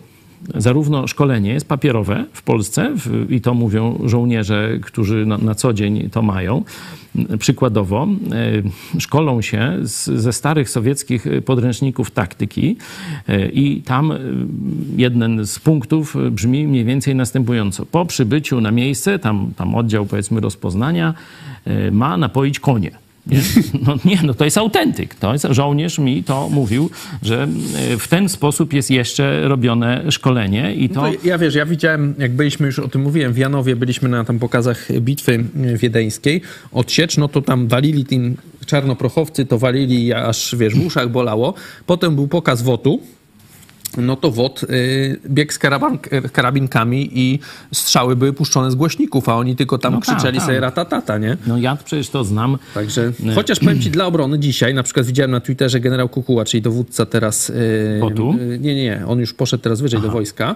Zarówno 0.55 1.07
szkolenie 1.07 1.53
jest 1.53 1.67
papierowe 1.67 2.25
w 2.33 2.43
Polsce 2.43 2.91
w, 2.95 3.31
i 3.31 3.41
to 3.41 3.53
mówią 3.53 3.99
żołnierze, 4.05 4.79
którzy 4.81 5.25
na, 5.25 5.37
na 5.37 5.55
co 5.55 5.73
dzień 5.73 6.09
to 6.09 6.21
mają. 6.21 6.63
Przykładowo 7.39 8.07
e, 8.95 8.99
szkolą 8.99 9.41
się 9.41 9.77
z, 9.81 10.05
ze 10.05 10.33
starych 10.33 10.69
sowieckich 10.69 11.25
podręczników 11.45 12.11
taktyki 12.11 12.77
i 13.53 13.81
tam 13.85 14.13
jeden 14.97 15.45
z 15.45 15.59
punktów 15.59 16.15
brzmi 16.31 16.67
mniej 16.67 16.85
więcej 16.85 17.15
następująco. 17.15 17.85
Po 17.85 18.05
przybyciu 18.05 18.61
na 18.61 18.71
miejsce, 18.71 19.19
tam, 19.19 19.51
tam 19.55 19.75
oddział 19.75 20.05
powiedzmy 20.05 20.41
rozpoznania, 20.41 21.13
ma 21.91 22.17
napoić 22.17 22.59
konie 22.59 23.04
nie? 23.27 23.39
No 23.85 23.97
nie, 24.05 24.19
no 24.23 24.33
to 24.33 24.45
jest 24.45 24.57
autentyk. 24.57 25.15
To 25.15 25.33
jest, 25.33 25.47
żołnierz 25.49 25.99
mi 25.99 26.23
to 26.23 26.49
mówił, 26.49 26.89
że 27.21 27.43
e, 27.43 27.97
w 27.97 28.07
ten 28.07 28.29
sposób 28.29 28.73
jest 28.73 28.91
jeszcze 28.91 29.47
robione 29.47 30.11
szkolenie 30.11 30.75
i 30.75 30.89
to... 30.89 31.01
No 31.01 31.11
to 31.11 31.27
ja 31.27 31.37
wiesz, 31.37 31.55
ja 31.55 31.65
widziałem, 31.65 32.15
jak 32.17 32.31
byliśmy 32.31 32.65
już 32.65 32.79
o 32.79 32.87
tym 32.87 33.01
mówiłem, 33.01 33.33
w 33.33 33.37
Janowie 33.37 33.75
byliśmy 33.75 34.09
na 34.09 34.23
tam 34.23 34.39
pokazach 34.39 34.87
bitwy 35.01 35.43
wiedeńskiej, 35.75 36.41
odsiecz, 36.71 37.17
no 37.17 37.27
to 37.27 37.41
tam 37.41 37.67
walili 37.67 38.05
tym 38.05 38.37
czarnoprochowcy, 38.65 39.45
to 39.45 39.59
walili 39.59 40.13
aż, 40.13 40.55
wiesz, 40.57 40.75
w 40.75 40.85
uszach 40.85 41.09
bolało. 41.09 41.53
Potem 41.85 42.15
był 42.15 42.27
pokaz 42.27 42.61
wotu, 42.61 42.99
no 43.97 44.15
to 44.15 44.31
WOT 44.31 44.63
y, 44.63 45.19
biegł 45.29 45.51
z 45.51 45.59
karabinkami 46.31 47.09
i 47.13 47.39
strzały 47.73 48.15
były 48.15 48.33
puszczone 48.33 48.71
z 48.71 48.75
głośników, 48.75 49.29
a 49.29 49.35
oni 49.35 49.55
tylko 49.55 49.77
tam 49.77 49.93
no 49.93 49.99
krzyczeli 49.99 50.37
tak, 50.37 50.45
sobie 50.45 50.57
tak. 50.57 50.63
ratatata, 50.63 51.17
nie? 51.17 51.37
No 51.47 51.57
ja 51.57 51.77
przecież 51.85 52.09
to 52.09 52.23
znam. 52.23 52.57
Także, 52.73 53.11
y, 53.31 53.35
chociaż 53.35 53.59
powiem 53.59 53.81
ci, 53.81 53.91
dla 53.91 54.05
obrony 54.05 54.39
dzisiaj, 54.39 54.73
na 54.73 54.83
przykład 54.83 55.05
widziałem 55.05 55.31
na 55.31 55.39
Twitterze 55.39 55.79
generał 55.79 56.09
Kukuła, 56.09 56.45
czyli 56.45 56.61
dowódca 56.61 57.05
teraz... 57.05 57.49
Y, 57.49 57.53
y, 57.53 58.59
nie, 58.59 58.75
nie, 58.75 59.03
on 59.07 59.19
już 59.19 59.33
poszedł 59.33 59.63
teraz 59.63 59.81
wyżej 59.81 59.97
Aha. 59.97 60.07
do 60.07 60.13
wojska. 60.13 60.55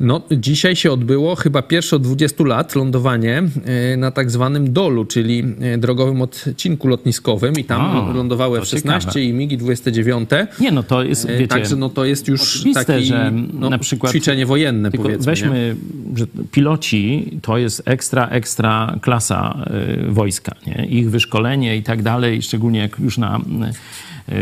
No, 0.00 0.22
dzisiaj 0.30 0.76
się 0.76 0.92
odbyło 0.92 1.34
chyba 1.36 1.62
pierwsze 1.62 1.96
od 1.96 2.02
20 2.02 2.44
lat 2.44 2.74
lądowanie 2.74 3.42
e, 3.64 3.96
na 3.96 4.10
tak 4.10 4.30
zwanym 4.30 4.72
dolu, 4.72 5.04
czyli 5.04 5.44
e, 5.60 5.78
drogowym 5.78 6.22
odcinku 6.22 6.88
lotniskowym 6.88 7.54
i 7.54 7.64
tam 7.64 8.14
lądowały 8.14 8.58
F-16 8.58 9.20
i 9.20 9.34
MiGi-29. 9.34 10.46
Nie, 10.60 10.70
no 10.70 10.82
to 10.82 11.02
jest, 11.02 11.24
e, 11.24 11.32
wiecie, 11.32 11.48
Także 11.48 11.76
no 11.76 11.88
to 11.88 12.04
jest 12.04 12.28
już 12.28 12.64
takie 12.74 13.00
że 13.00 13.32
no, 13.52 13.70
na 13.70 13.78
przykład, 13.78 14.12
ćwiczenie 14.12 14.46
wojenne, 14.46 14.90
powiedzmy. 14.90 15.26
Weźmy, 15.26 15.76
nie? 16.10 16.18
że 16.18 16.26
piloci 16.52 17.30
to 17.42 17.58
jest 17.58 17.82
ekstra, 17.84 18.28
ekstra 18.28 18.96
klasa 19.00 19.64
wojska, 20.08 20.54
nie? 20.66 20.86
Ich 20.86 21.10
wyszkolenie 21.10 21.76
i 21.76 21.82
tak 21.82 22.02
dalej, 22.02 22.42
szczególnie 22.42 22.80
jak 22.80 22.98
już 22.98 23.18
na 23.18 23.40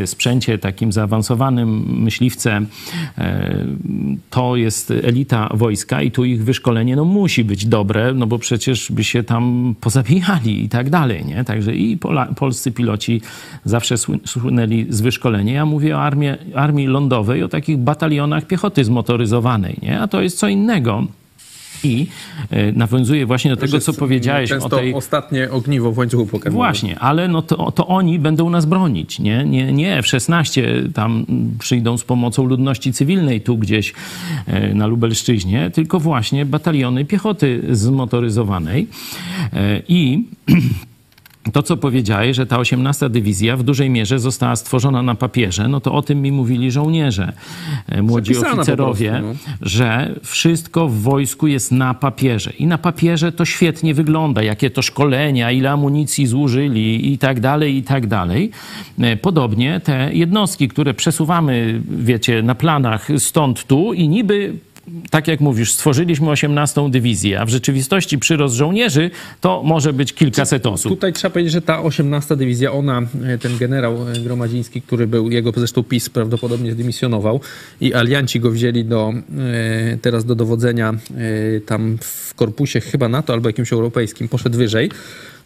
sprzęcie 0.06 0.58
takim 0.58 0.92
zaawansowanym, 0.92 2.02
myśliwce, 2.02 2.60
to 4.30 4.56
jest 4.56 4.90
elita 4.90 5.48
wojska 5.54 6.02
i 6.02 6.10
tu 6.10 6.24
ich 6.24 6.44
wyszkolenie 6.44 6.96
no, 6.96 7.04
musi 7.04 7.44
być 7.44 7.66
dobre, 7.66 8.14
no 8.14 8.26
bo 8.26 8.38
przecież 8.38 8.92
by 8.92 9.04
się 9.04 9.22
tam 9.22 9.74
pozabijali 9.80 10.64
i 10.64 10.68
tak 10.68 10.90
dalej, 10.90 11.24
nie? 11.24 11.44
Także 11.44 11.74
i 11.74 11.96
Pola, 11.96 12.26
polscy 12.26 12.72
piloci 12.72 13.20
zawsze 13.64 13.94
słynęli 14.24 14.86
z 14.88 15.00
wyszkolenia. 15.00 15.54
Ja 15.54 15.66
mówię 15.66 15.96
o 15.96 16.02
armii, 16.02 16.28
armii 16.54 16.86
lądowej, 16.86 17.42
o 17.42 17.48
takich 17.48 17.78
batalionach 17.78 18.46
piechoty 18.46 18.84
zmotoryzowanej, 18.84 19.76
nie? 19.82 20.00
A 20.00 20.08
to 20.08 20.22
jest 20.22 20.38
co 20.38 20.48
innego. 20.48 21.06
I 21.84 22.06
e, 22.50 22.72
nawiązuje 22.72 23.26
właśnie 23.26 23.50
do 23.50 23.56
tego, 23.56 23.80
co 23.80 23.92
powiedziałeś 23.92 24.52
o 24.52 24.68
tej... 24.68 24.94
ostatnie 24.94 25.50
ogniwo 25.50 25.92
w 25.92 25.98
łańcuchu 25.98 26.26
pokarmowym. 26.26 26.56
Właśnie, 26.56 26.98
ale 26.98 27.28
no 27.28 27.42
to, 27.42 27.72
to 27.72 27.86
oni 27.86 28.18
będą 28.18 28.50
nas 28.50 28.66
bronić, 28.66 29.18
nie? 29.18 29.44
Nie, 29.44 29.72
nie 29.72 29.98
F-16 29.98 30.62
tam 30.92 31.26
przyjdą 31.58 31.98
z 31.98 32.04
pomocą 32.04 32.44
ludności 32.44 32.92
cywilnej 32.92 33.40
tu 33.40 33.56
gdzieś 33.56 33.94
e, 34.46 34.74
na 34.74 34.86
Lubelszczyźnie, 34.86 35.70
tylko 35.70 36.00
właśnie 36.00 36.46
bataliony 36.46 37.04
piechoty 37.04 37.62
zmotoryzowanej. 37.70 38.88
E, 39.52 39.82
I 39.88 40.24
to, 41.52 41.62
co 41.62 41.76
powiedziałeś, 41.76 42.36
że 42.36 42.46
ta 42.46 42.58
18 42.58 43.10
dywizja 43.10 43.56
w 43.56 43.62
dużej 43.62 43.90
mierze 43.90 44.18
została 44.18 44.56
stworzona 44.56 45.02
na 45.02 45.14
papierze, 45.14 45.68
no 45.68 45.80
to 45.80 45.92
o 45.92 46.02
tym 46.02 46.22
mi 46.22 46.32
mówili 46.32 46.70
żołnierze, 46.70 47.32
e, 47.88 48.02
młodzi 48.02 48.34
Zapisana 48.34 48.62
oficerowie, 48.62 49.10
prostu, 49.10 49.50
no. 49.50 49.56
że 49.62 50.14
wszystko 50.22 50.88
w 50.88 51.00
wojsku 51.00 51.46
jest 51.46 51.72
na 51.72 51.94
papierze. 51.94 52.50
I 52.58 52.66
na 52.66 52.78
papierze 52.78 53.32
to 53.32 53.44
świetnie 53.44 53.94
wygląda, 53.94 54.42
jakie 54.42 54.70
to 54.70 54.82
szkolenia, 54.82 55.52
ile 55.52 55.70
amunicji 55.70 56.26
zużyli 56.26 57.12
i 57.12 57.18
tak 57.18 57.40
dalej, 57.40 57.76
i 57.76 57.82
tak 57.82 58.06
dalej. 58.06 58.50
E, 59.00 59.16
podobnie 59.16 59.80
te 59.80 60.14
jednostki, 60.14 60.68
które 60.68 60.94
przesuwamy, 60.94 61.82
wiecie, 61.88 62.42
na 62.42 62.54
planach 62.54 63.08
stąd 63.18 63.64
tu 63.64 63.92
i 63.92 64.08
niby 64.08 64.54
tak 65.10 65.28
jak 65.28 65.40
mówisz, 65.40 65.72
stworzyliśmy 65.72 66.30
18 66.30 66.90
dywizję, 66.90 67.40
a 67.40 67.44
w 67.44 67.48
rzeczywistości 67.48 68.18
przyrost 68.18 68.54
żołnierzy 68.54 69.10
to 69.40 69.62
może 69.62 69.92
być 69.92 70.12
kilkaset 70.12 70.66
osób. 70.66 70.92
Tutaj 70.92 71.12
trzeba 71.12 71.32
powiedzieć, 71.32 71.52
że 71.52 71.62
ta 71.62 71.82
18 71.82 72.36
dywizja, 72.36 72.72
ona, 72.72 73.02
e, 73.24 73.38
ten 73.38 73.58
generał 73.58 74.08
e, 74.08 74.20
Gromadziński, 74.20 74.82
który 74.82 75.06
był, 75.06 75.30
jego 75.30 75.52
zresztą 75.56 75.84
PiS 75.84 76.10
prawdopodobnie 76.10 76.72
zdymisjonował 76.72 77.40
i 77.80 77.94
alianci 77.94 78.40
go 78.40 78.50
wzięli 78.50 78.84
do, 78.84 79.12
e, 79.38 79.98
teraz 80.02 80.24
do 80.24 80.34
dowodzenia 80.34 80.94
tam 81.66 81.98
w 82.00 82.34
korpusie 82.34 82.80
chyba 82.80 83.08
NATO 83.08 83.32
albo 83.32 83.48
jakimś 83.48 83.72
europejskim, 83.72 84.28
poszedł 84.28 84.58
wyżej 84.58 84.90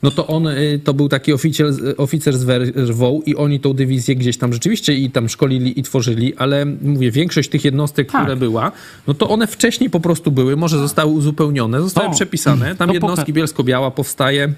no 0.02 0.10
to 0.10 0.26
on 0.26 0.46
y, 0.46 0.80
to 0.84 0.94
był 0.94 1.08
taki 1.08 1.32
oficer, 1.32 1.66
oficer 1.96 2.38
z 2.38 2.44
werwą 2.44 3.22
i 3.26 3.36
oni 3.36 3.60
tą 3.60 3.72
dywizję 3.72 4.16
gdzieś 4.16 4.38
tam 4.38 4.52
rzeczywiście 4.52 4.94
i 4.94 5.10
tam 5.10 5.28
szkolili 5.28 5.80
i 5.80 5.82
tworzyli, 5.82 6.34
ale 6.36 6.66
mówię, 6.66 7.10
większość 7.10 7.48
tych 7.48 7.64
jednostek, 7.64 8.12
tak. 8.12 8.22
które 8.22 8.36
była, 8.36 8.72
no 9.06 9.14
to 9.14 9.28
one 9.28 9.46
wcześniej 9.46 9.90
po 9.90 10.00
prostu 10.00 10.30
były, 10.30 10.56
może 10.56 10.78
zostały 10.78 11.12
uzupełnione, 11.12 11.80
zostały 11.80 12.10
przepisane. 12.10 12.76
Tam 12.76 12.92
jednostki 12.92 13.32
Bielsko-Biała 13.32 13.90
powstaje 13.90 14.54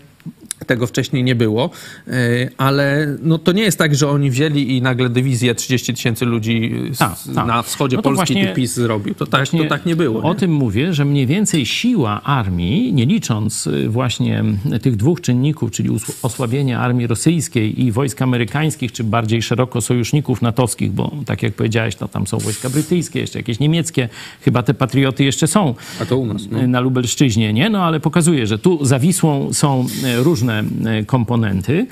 tego 0.67 0.87
wcześniej 0.87 1.25
nie 1.25 1.35
było, 1.35 1.71
e, 2.09 2.13
ale 2.59 3.17
no 3.23 3.39
to 3.39 3.53
nie 3.53 3.63
jest 3.63 3.79
tak, 3.79 3.95
że 3.95 4.09
oni 4.09 4.31
wzięli 4.31 4.77
i 4.77 4.83
nagle 4.83 5.09
dywizję 5.09 5.55
30 5.55 5.95
tysięcy 5.95 6.25
ludzi 6.25 6.73
ta, 6.99 7.17
ta. 7.35 7.47
na 7.47 7.63
wschodzie 7.63 7.97
no 7.97 8.03
Polski 8.03 8.35
właśnie, 8.35 8.55
PiS 8.55 8.75
zrobił. 8.75 9.15
To 9.15 9.27
tak, 9.27 9.49
to 9.49 9.65
tak 9.65 9.87
nie 9.87 9.97
było. 9.97 10.23
Nie? 10.23 10.29
O 10.29 10.35
tym 10.35 10.53
mówię, 10.53 10.95
że 10.95 11.05
mniej 11.05 11.27
więcej 11.27 11.67
siła 11.67 12.23
armii, 12.23 12.93
nie 12.93 13.07
licząc 13.07 13.67
y, 13.67 13.89
właśnie 13.89 14.45
tych 14.83 14.97
dwóch 14.97 15.21
czynników, 15.21 15.71
czyli 15.71 15.91
osłabienia 16.23 16.81
armii 16.81 17.07
rosyjskiej 17.07 17.83
i 17.83 17.93
wojsk 17.93 18.23
amerykańskich, 18.23 18.93
czy 18.93 19.05
bardziej 19.05 19.43
szeroko 19.43 19.81
sojuszników 19.81 20.43
natowskich, 20.43 20.93
bo 20.93 21.13
tak 21.27 21.43
jak 21.43 21.55
powiedziałeś, 21.55 21.97
to 21.97 22.09
tam 22.09 22.27
są 22.27 22.39
wojska 22.39 22.71
brytyjskie, 22.71 23.21
jeszcze 23.21 23.39
jakieś 23.39 23.59
niemieckie, 23.59 24.09
chyba 24.41 24.63
te 24.63 24.75
patrioty 24.75 25.25
jeszcze 25.25 25.47
są 25.47 25.75
A 26.01 26.05
to 26.05 26.17
u 26.17 26.27
nas, 26.27 26.43
no. 26.51 26.67
na 26.67 26.81
Lubelszczyźnie, 26.81 27.53
nie? 27.53 27.71
No 27.71 27.85
ale 27.85 28.01
pokazuje, 28.01 28.47
że 28.47 28.59
tu 28.59 28.85
za 28.85 28.99
Wisłą 28.99 29.53
są 29.53 29.87
różne 30.17 30.65
e, 30.85 31.05
komponenty, 31.05 31.87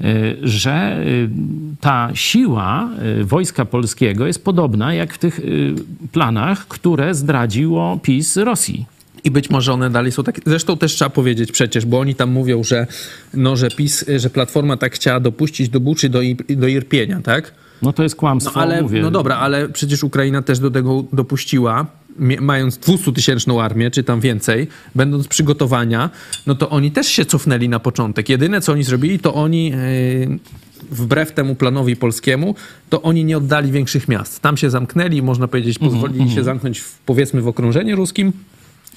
e, 0.00 0.04
że 0.42 0.72
e, 0.72 1.02
ta 1.80 2.10
siła 2.14 2.90
wojska 3.22 3.64
polskiego 3.64 4.26
jest 4.26 4.44
podobna 4.44 4.94
jak 4.94 5.14
w 5.14 5.18
tych 5.18 5.40
planach, 6.12 6.68
które 6.68 7.14
zdradziło 7.14 7.98
PiS 8.02 8.36
Rosji. 8.36 8.86
I 9.24 9.30
być 9.30 9.50
może 9.50 9.72
one 9.72 9.90
dalej 9.90 10.12
są 10.12 10.24
takie. 10.24 10.42
Zresztą 10.46 10.76
też 10.76 10.92
trzeba 10.94 11.10
powiedzieć 11.10 11.52
przecież, 11.52 11.86
bo 11.86 12.00
oni 12.00 12.14
tam 12.14 12.30
mówią, 12.30 12.64
że, 12.64 12.86
no, 13.34 13.56
że 13.56 13.70
PiS, 13.70 14.04
że 14.16 14.30
Platforma 14.30 14.76
tak 14.76 14.94
chciała 14.94 15.20
dopuścić 15.20 15.68
do 15.68 15.80
Buczy, 15.80 16.08
do, 16.08 16.20
do 16.48 16.68
Irpienia, 16.68 17.20
tak? 17.20 17.54
No 17.82 17.92
to 17.92 18.02
jest 18.02 18.16
kłamstwo, 18.16 18.52
no, 18.56 18.62
ale, 18.62 18.82
mówię. 18.82 19.02
No 19.02 19.10
dobra, 19.10 19.36
ale 19.36 19.68
przecież 19.68 20.04
Ukraina 20.04 20.42
też 20.42 20.58
do 20.58 20.70
tego 20.70 21.04
dopuściła 21.12 21.86
mając 22.40 22.78
200-tysięczną 22.78 23.62
armię, 23.62 23.90
czy 23.90 24.04
tam 24.04 24.20
więcej, 24.20 24.68
będąc 24.94 25.28
przygotowania, 25.28 26.10
no 26.46 26.54
to 26.54 26.70
oni 26.70 26.90
też 26.90 27.06
się 27.06 27.24
cofnęli 27.24 27.68
na 27.68 27.78
początek. 27.78 28.28
Jedyne, 28.28 28.60
co 28.60 28.72
oni 28.72 28.84
zrobili, 28.84 29.18
to 29.18 29.34
oni 29.34 29.70
yy, 29.70 30.38
wbrew 30.90 31.32
temu 31.32 31.54
planowi 31.54 31.96
polskiemu, 31.96 32.54
to 32.90 33.02
oni 33.02 33.24
nie 33.24 33.36
oddali 33.36 33.72
większych 33.72 34.08
miast. 34.08 34.40
Tam 34.40 34.56
się 34.56 34.70
zamknęli, 34.70 35.22
można 35.22 35.48
powiedzieć, 35.48 35.76
mhm, 35.76 35.92
pozwolili 35.92 36.20
mm 36.20 36.32
-hmm. 36.32 36.34
się 36.34 36.44
zamknąć 36.44 36.80
w, 36.80 36.98
powiedzmy 36.98 37.42
w 37.42 37.48
okrążeniu 37.48 37.96
ruskim, 37.96 38.32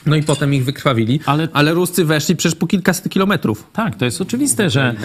no 0.08 0.16
i 0.16 0.24
potem 0.24 0.54
ich 0.54 0.66
wykrwawili, 0.66 1.20
ale, 1.26 1.48
ale 1.54 1.74
Ruscy 1.74 2.06
weszli 2.06 2.36
przecież 2.36 2.60
po 2.60 2.68
kilkaset 2.68 3.10
kilometrów. 3.10 3.68
Tak, 3.74 3.96
to 3.96 4.06
jest 4.06 4.22
oczywiste, 4.22 4.70
że, 4.70 4.96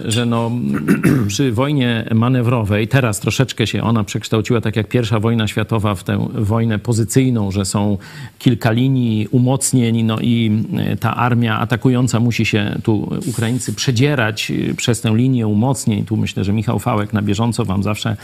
że 0.00 0.26
no, 0.26 0.50
przy 1.28 1.52
wojnie 1.52 2.08
manewrowej, 2.14 2.88
teraz 2.88 3.20
troszeczkę 3.20 3.66
się 3.66 3.82
ona 3.82 4.04
przekształciła, 4.04 4.60
tak 4.60 4.76
jak 4.76 4.88
pierwsza 4.88 5.20
wojna 5.20 5.46
światowa, 5.46 5.94
w 5.94 6.04
tę 6.04 6.28
wojnę 6.34 6.78
pozycyjną, 6.78 7.50
że 7.50 7.64
są 7.64 7.98
kilka 8.38 8.70
linii 8.70 9.28
umocnień, 9.30 10.02
no 10.02 10.18
i 10.20 10.64
e, 10.76 10.96
ta 10.96 11.16
armia 11.16 11.58
atakująca 11.58 12.20
musi 12.20 12.44
się 12.44 12.78
tu 12.82 13.18
Ukraińcy 13.26 13.72
przedzierać 13.74 14.50
e, 14.50 14.74
przez 14.74 15.00
tę 15.00 15.16
linię 15.16 15.46
umocnień. 15.46 16.04
Tu 16.04 16.16
myślę, 16.16 16.44
że 16.44 16.52
Michał 16.52 16.78
Fałek 16.78 17.12
na 17.12 17.22
bieżąco 17.22 17.64
wam 17.64 17.82
zawsze 17.82 18.16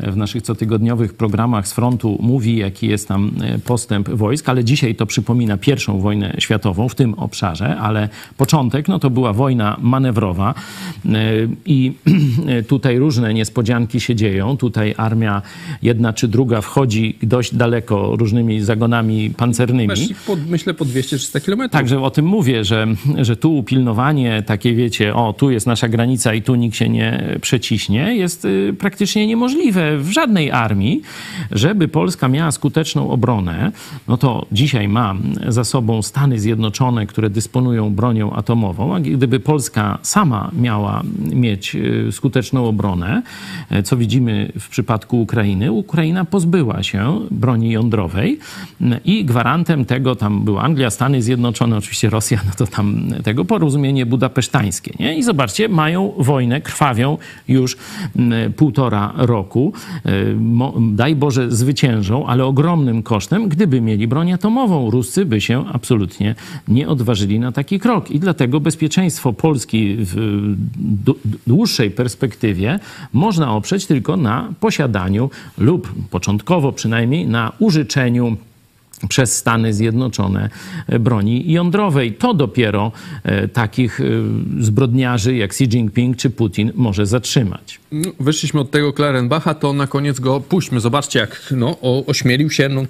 w 0.00 0.16
naszych 0.16 0.42
cotygodniowych 0.42 1.14
programach 1.14 1.68
z 1.68 1.72
frontu 1.72 2.18
mówi, 2.20 2.56
jaki 2.56 2.88
jest 2.88 3.08
tam 3.08 3.30
e, 3.40 3.58
postęp 3.58 4.08
wojsk, 4.10 4.48
ale 4.48 4.64
dzisiaj 4.64 4.94
to 4.94 5.06
przypomina 5.06 5.56
pierwszą 5.68 6.00
wojnę 6.00 6.34
światową 6.38 6.88
w 6.88 6.94
tym 6.94 7.14
obszarze, 7.14 7.76
ale 7.76 8.08
początek 8.36 8.88
no 8.88 8.98
to 8.98 9.10
była 9.10 9.32
wojna 9.32 9.76
manewrowa 9.80 10.54
e, 11.06 11.10
i 11.66 11.92
tutaj 12.72 12.98
różne 12.98 13.34
niespodzianki 13.34 14.00
się 14.00 14.14
dzieją. 14.14 14.56
Tutaj 14.56 14.94
armia 14.96 15.42
jedna 15.82 16.12
czy 16.12 16.28
druga 16.28 16.60
wchodzi 16.60 17.18
dość 17.22 17.54
daleko 17.54 18.16
różnymi 18.16 18.60
zagonami 18.60 19.30
pancernymi. 19.30 19.88
myślę 20.48 20.74
po 20.74 20.84
200-300 20.84 21.40
kilometrów. 21.44 21.72
Także 21.72 22.00
o 22.00 22.10
tym 22.10 22.24
mówię, 22.26 22.64
że, 22.64 22.86
że 23.20 23.36
tu 23.36 23.62
pilnowanie 23.62 24.42
takie, 24.46 24.74
wiecie, 24.74 25.14
o 25.14 25.32
tu 25.32 25.50
jest 25.50 25.66
nasza 25.66 25.88
granica 25.88 26.34
i 26.34 26.42
tu 26.42 26.54
nikt 26.54 26.76
się 26.76 26.88
nie 26.88 27.38
przeciśnie, 27.40 28.16
jest 28.16 28.44
y, 28.44 28.74
praktycznie 28.78 29.26
niemożliwe 29.26 29.98
w 29.98 30.10
żadnej 30.10 30.50
armii, 30.50 31.02
żeby 31.50 31.88
Polska 31.88 32.28
miała 32.28 32.50
skuteczną 32.52 33.10
obronę. 33.10 33.72
No 34.08 34.16
to 34.16 34.46
dzisiaj 34.52 34.88
ma 34.88 35.14
za 35.58 35.64
sobą 35.64 36.02
Stany 36.02 36.40
Zjednoczone, 36.40 37.06
które 37.06 37.30
dysponują 37.30 37.94
bronią 37.94 38.32
atomową, 38.32 38.94
a 38.94 39.00
gdyby 39.00 39.40
Polska 39.40 39.98
sama 40.02 40.50
miała 40.60 41.02
mieć 41.32 41.76
e, 41.76 42.12
skuteczną 42.12 42.66
obronę, 42.66 43.22
e, 43.70 43.82
co 43.82 43.96
widzimy 43.96 44.52
w 44.60 44.68
przypadku 44.68 45.20
Ukrainy, 45.20 45.72
Ukraina 45.72 46.24
pozbyła 46.24 46.82
się 46.82 47.20
broni 47.30 47.70
jądrowej 47.70 48.38
i 49.04 49.24
gwarantem 49.24 49.84
tego 49.84 50.16
tam 50.16 50.44
była 50.44 50.62
Anglia, 50.62 50.90
Stany 50.90 51.22
Zjednoczone, 51.22 51.76
oczywiście 51.76 52.10
Rosja, 52.10 52.40
no 52.46 52.52
to 52.56 52.66
tam 52.66 53.10
tego 53.24 53.44
porozumienie 53.44 54.06
budapesztańskie. 54.06 54.94
Nie? 55.00 55.18
I 55.18 55.22
zobaczcie, 55.22 55.68
mają 55.68 56.12
wojnę, 56.18 56.60
krwawią 56.60 57.18
już 57.48 57.76
półtora 58.56 59.12
roku. 59.16 59.72
E, 60.06 60.10
daj 60.92 61.16
Boże, 61.16 61.50
zwyciężą, 61.50 62.26
ale 62.26 62.44
ogromnym 62.44 63.02
kosztem. 63.02 63.48
Gdyby 63.48 63.80
mieli 63.80 64.06
broń 64.06 64.32
atomową, 64.32 64.90
Ruscy 64.90 65.24
by 65.24 65.37
się 65.40 65.64
absolutnie 65.72 66.34
nie 66.68 66.88
odważyli 66.88 67.40
na 67.40 67.52
taki 67.52 67.80
krok. 67.80 68.10
I 68.10 68.20
dlatego 68.20 68.60
bezpieczeństwo 68.60 69.32
Polski 69.32 69.96
w 69.98 70.16
dłuższej 71.46 71.90
perspektywie 71.90 72.80
można 73.12 73.52
oprzeć 73.52 73.86
tylko 73.86 74.16
na 74.16 74.52
posiadaniu 74.60 75.30
lub 75.58 75.92
początkowo 76.10 76.72
przynajmniej 76.72 77.26
na 77.26 77.52
użyczeniu 77.58 78.36
przez 79.08 79.36
Stany 79.36 79.74
Zjednoczone 79.74 80.50
broni 81.00 81.52
jądrowej. 81.52 82.12
To 82.12 82.34
dopiero 82.34 82.92
e, 83.24 83.48
takich 83.48 84.00
e, 84.00 84.04
zbrodniarzy 84.60 85.36
jak 85.36 85.50
Xi 85.50 85.64
Jinping 85.64 86.16
czy 86.16 86.30
Putin 86.30 86.72
może 86.74 87.06
zatrzymać. 87.06 87.80
No, 87.92 88.10
wyszliśmy 88.20 88.60
od 88.60 88.70
tego 88.70 88.92
Klarenbacha, 88.92 89.54
to 89.54 89.72
na 89.72 89.86
koniec 89.86 90.20
go 90.20 90.40
puśćmy. 90.40 90.80
Zobaczcie, 90.80 91.18
jak 91.18 91.52
no, 91.56 91.76
ośmielił 92.06 92.50
się 92.50 92.68
no, 92.68 92.82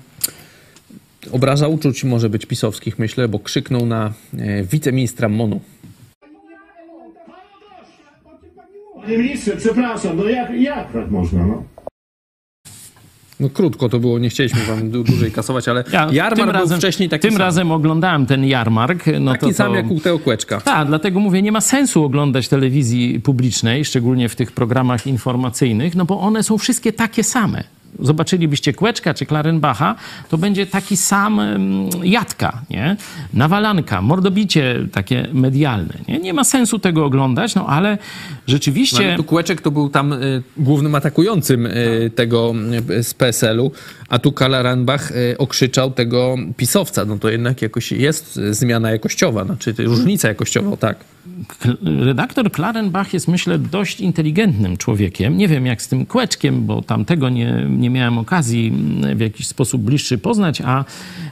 Obraza 1.32 1.68
uczuć 1.68 2.04
może 2.04 2.30
być 2.30 2.46
pisowskich, 2.46 2.98
myślę, 2.98 3.28
bo 3.28 3.38
krzyknął 3.38 3.86
na 3.86 4.12
e, 4.38 4.62
wiceministra 4.62 5.28
MONU. 5.28 5.60
Panie 9.02 9.18
ministrze, 9.18 9.56
przepraszam, 9.56 10.16
no 10.16 10.24
jak, 10.24 10.50
jak 10.60 10.92
tak 10.92 11.10
można, 11.10 11.46
no? 11.46 11.62
No 13.40 13.48
krótko 13.48 13.88
to 13.88 13.98
było, 13.98 14.18
nie 14.18 14.28
chcieliśmy 14.28 14.64
wam 14.64 14.90
dłużej 14.90 15.32
kasować, 15.32 15.68
ale 15.68 15.84
ja, 15.92 16.08
jarmark 16.12 16.36
tym 16.36 16.50
razem, 16.50 16.68
był 16.68 16.78
wcześniej 16.78 17.08
taki 17.08 17.22
Tym 17.22 17.32
sam. 17.32 17.40
razem 17.40 17.72
oglądałem 17.72 18.26
ten 18.26 18.44
jarmark. 18.44 19.04
No 19.20 19.32
taki 19.32 19.46
to, 19.46 19.52
sam 19.52 19.74
jak 19.74 19.90
u 19.90 20.00
Teo 20.00 20.18
Kłeczka. 20.18 20.60
Tak, 20.60 20.88
dlatego 20.88 21.20
mówię, 21.20 21.42
nie 21.42 21.52
ma 21.52 21.60
sensu 21.60 22.04
oglądać 22.04 22.48
telewizji 22.48 23.20
publicznej, 23.20 23.84
szczególnie 23.84 24.28
w 24.28 24.36
tych 24.36 24.52
programach 24.52 25.06
informacyjnych, 25.06 25.94
no 25.96 26.04
bo 26.04 26.20
one 26.20 26.42
są 26.42 26.58
wszystkie 26.58 26.92
takie 26.92 27.24
same 27.24 27.64
zobaczylibyście 27.98 28.72
Kłeczka 28.72 29.14
czy 29.14 29.26
Klarenbacha, 29.26 29.94
to 30.28 30.38
będzie 30.38 30.66
taki 30.66 30.96
sam 30.96 31.40
jadka, 32.02 32.62
nie? 32.70 32.96
nawalanka, 33.34 34.02
mordobicie 34.02 34.86
takie 34.92 35.28
medialne. 35.32 35.94
Nie, 36.08 36.18
nie 36.18 36.34
ma 36.34 36.44
sensu 36.44 36.78
tego 36.78 37.04
oglądać, 37.04 37.54
no 37.54 37.66
ale 37.66 37.98
rzeczywiście... 38.46 39.02
No, 39.02 39.08
ale 39.08 39.16
tu 39.16 39.24
Kłeczek 39.24 39.60
to 39.60 39.70
był 39.70 39.88
tam 39.88 40.12
y, 40.12 40.42
głównym 40.56 40.94
atakującym 40.94 41.66
y, 41.66 42.10
tego 42.14 42.54
y, 42.90 43.02
z 43.02 43.14
PSL-u, 43.14 43.72
a 44.08 44.18
tu 44.18 44.32
Klarenbach 44.32 45.10
y, 45.10 45.38
okrzyczał 45.38 45.90
tego 45.90 46.36
pisowca. 46.56 47.04
No 47.04 47.18
to 47.18 47.30
jednak 47.30 47.62
jakoś 47.62 47.92
jest 47.92 48.40
zmiana 48.50 48.90
jakościowa, 48.90 49.44
znaczy 49.44 49.74
różnica 49.78 50.28
jakościowa, 50.28 50.76
tak 50.76 51.04
redaktor 51.84 52.52
Klarenbach 52.52 53.14
jest, 53.14 53.28
myślę, 53.28 53.58
dość 53.58 54.00
inteligentnym 54.00 54.76
człowiekiem. 54.76 55.36
Nie 55.36 55.48
wiem, 55.48 55.66
jak 55.66 55.82
z 55.82 55.88
tym 55.88 56.06
kłeczkiem, 56.06 56.66
bo 56.66 56.82
tamtego 56.82 57.28
nie, 57.28 57.66
nie 57.68 57.90
miałem 57.90 58.18
okazji 58.18 58.72
w 59.14 59.20
jakiś 59.20 59.46
sposób 59.46 59.82
bliższy 59.82 60.18
poznać, 60.18 60.62
a 60.64 60.84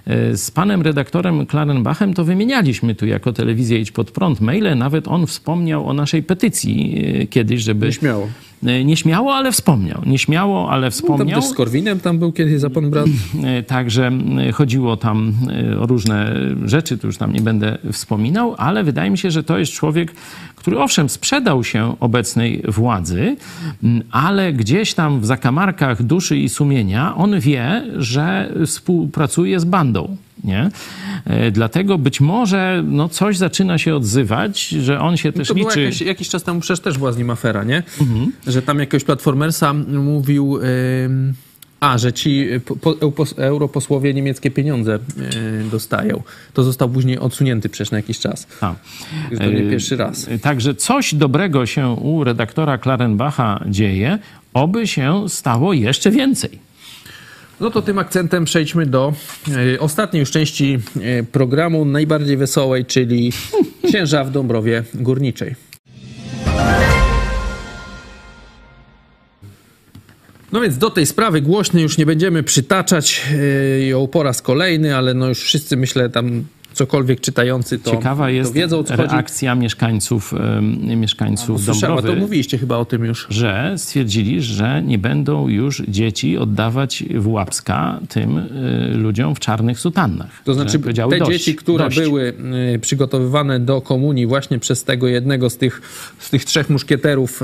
e, 0.06 0.36
z 0.36 0.50
panem 0.50 0.82
redaktorem 0.82 1.46
Klarenbachem 1.46 2.14
to 2.14 2.24
wymienialiśmy 2.24 2.94
tu 2.94 3.06
jako 3.06 3.32
telewizja 3.32 3.78
Idź 3.78 3.90
Pod 3.90 4.10
Prąd 4.10 4.40
maile. 4.40 4.78
Nawet 4.78 5.08
on 5.08 5.26
wspomniał 5.26 5.88
o 5.88 5.92
naszej 5.92 6.22
petycji 6.22 7.04
e, 7.22 7.26
kiedyś, 7.26 7.62
żeby... 7.62 7.86
Nieśmiało. 7.86 8.28
E, 8.64 8.84
nieśmiało, 8.84 9.34
ale 9.34 9.52
wspomniał. 9.52 10.02
Nieśmiało, 10.06 10.70
ale 10.70 10.90
wspomniał. 10.90 11.26
No, 11.26 11.32
tam 11.32 11.42
też 11.42 11.50
z 11.50 11.54
Korwinem 11.54 12.00
tam 12.00 12.18
był 12.18 12.32
kiedyś 12.32 12.60
za 12.60 12.70
pan 12.70 12.90
brat. 12.90 13.06
Także 13.66 14.12
chodziło 14.52 14.96
tam 14.96 15.32
o 15.80 15.86
różne 15.86 16.34
rzeczy, 16.64 16.98
tu 16.98 17.06
już 17.06 17.16
tam 17.16 17.32
nie 17.32 17.40
będę 17.40 17.78
wspominał, 17.92 18.54
ale 18.58 18.84
wydaje 18.84 19.10
mi 19.10 19.18
się, 19.18 19.30
że 19.30 19.42
to 19.42 19.58
jest 19.58 19.72
człowiek, 19.72 20.14
który 20.56 20.78
owszem 20.78 21.08
sprzedał 21.08 21.64
się 21.64 21.96
obecnej 22.00 22.62
władzy, 22.68 23.36
ale 24.10 24.52
gdzieś 24.52 24.94
tam 24.94 25.20
w 25.20 25.26
zakamarkach 25.26 26.02
duszy 26.02 26.36
i 26.38 26.48
sumienia 26.48 27.16
on 27.16 27.40
wie, 27.40 27.82
że 27.96 28.52
współpracuje 28.66 29.60
z 29.60 29.64
bandą. 29.64 30.16
Nie? 30.44 30.70
E, 31.24 31.50
dlatego 31.50 31.98
być 31.98 32.20
może 32.20 32.84
no, 32.86 33.08
coś 33.08 33.36
zaczyna 33.36 33.78
się 33.78 33.94
odzywać, 33.94 34.68
że 34.68 35.00
on 35.00 35.16
się 35.16 35.32
też 35.32 35.48
to 35.48 35.54
liczy. 35.54 35.82
Jakiś, 35.82 36.00
jakiś 36.00 36.28
czas 36.28 36.42
temu 36.42 36.60
przecież 36.60 36.80
też 36.80 36.98
była 36.98 37.12
z 37.12 37.18
nim 37.18 37.30
afera, 37.30 37.64
nie? 37.64 37.82
Mhm. 38.00 38.32
Że 38.46 38.62
tam 38.62 38.78
jakiegoś 38.78 39.04
platformersa 39.04 39.72
mówił. 39.72 40.58
Yy 40.60 41.34
a, 41.80 41.98
że 41.98 42.12
ci 42.12 42.48
europosłowie 43.36 44.14
niemieckie 44.14 44.50
pieniądze 44.50 44.94
e, 44.94 44.98
dostają. 45.70 46.22
To 46.52 46.62
został 46.62 46.88
później 46.88 47.18
odsunięty 47.18 47.68
przecież 47.68 47.90
na 47.90 47.96
jakiś 47.96 48.18
czas. 48.18 48.46
A. 48.60 48.74
To 49.38 49.44
nie 49.44 49.66
e, 49.66 49.70
pierwszy 49.70 49.96
raz. 49.96 50.28
Także 50.42 50.74
coś 50.74 51.14
dobrego 51.14 51.66
się 51.66 51.88
u 51.88 52.24
redaktora 52.24 52.78
Klarenbacha 52.78 53.64
dzieje, 53.66 54.18
oby 54.54 54.86
się 54.86 55.28
stało 55.28 55.72
jeszcze 55.72 56.10
więcej. 56.10 56.65
No 57.60 57.70
to 57.70 57.82
tym 57.82 57.98
akcentem 57.98 58.44
przejdźmy 58.44 58.86
do 58.86 59.12
e, 59.74 59.80
ostatniej 59.80 60.20
już 60.20 60.30
części 60.30 60.78
programu, 61.32 61.84
najbardziej 61.84 62.36
wesołej, 62.36 62.84
czyli 62.84 63.32
Księża 63.88 64.24
w 64.24 64.30
Dąbrowie 64.30 64.84
Górniczej. 64.94 65.54
No 70.52 70.60
więc 70.60 70.78
do 70.78 70.90
tej 70.90 71.06
sprawy 71.06 71.40
głośnej 71.40 71.82
już 71.82 71.98
nie 71.98 72.06
będziemy 72.06 72.42
przytaczać 72.42 73.22
e, 73.32 73.86
ją 73.86 74.06
po 74.06 74.22
raz 74.22 74.42
kolejny, 74.42 74.96
ale 74.96 75.14
no 75.14 75.28
już 75.28 75.40
wszyscy 75.40 75.76
myślę 75.76 76.10
tam 76.10 76.44
cokolwiek 76.76 77.20
czytający 77.20 77.78
to, 77.78 77.90
Ciekawa 77.90 78.30
jest 78.30 78.50
to 78.50 78.54
wiedzą, 78.54 78.84
reakcja 78.88 79.50
chodzi. 79.50 79.62
mieszkańców, 79.62 80.34
y, 80.92 80.96
mieszkańców 80.96 81.66
no, 81.66 81.72
Dąbrowy. 81.72 82.08
to 82.08 82.14
mówiliście 82.14 82.58
chyba 82.58 82.76
o 82.76 82.84
tym 82.84 83.04
już. 83.04 83.26
Że 83.30 83.74
stwierdzili, 83.76 84.42
że 84.42 84.82
nie 84.82 84.98
będą 84.98 85.48
już 85.48 85.82
dzieci 85.88 86.38
oddawać 86.38 87.04
w 87.14 87.28
łapska 87.28 88.00
tym 88.08 88.38
y, 88.38 88.94
ludziom 88.94 89.34
w 89.34 89.40
czarnych 89.40 89.80
sutannach. 89.80 90.42
To 90.44 90.54
znaczy 90.54 90.78
te 90.78 90.92
dość, 91.18 91.30
dzieci, 91.30 91.54
które 91.54 91.84
dość. 91.84 91.98
były 91.98 92.34
y, 92.74 92.78
przygotowywane 92.78 93.60
do 93.60 93.80
komunii 93.80 94.26
właśnie 94.26 94.58
przez 94.58 94.84
tego 94.84 95.08
jednego 95.08 95.50
z 95.50 95.56
tych, 95.56 95.82
z 96.18 96.30
tych 96.30 96.44
trzech 96.44 96.70
muszkieterów. 96.70 97.42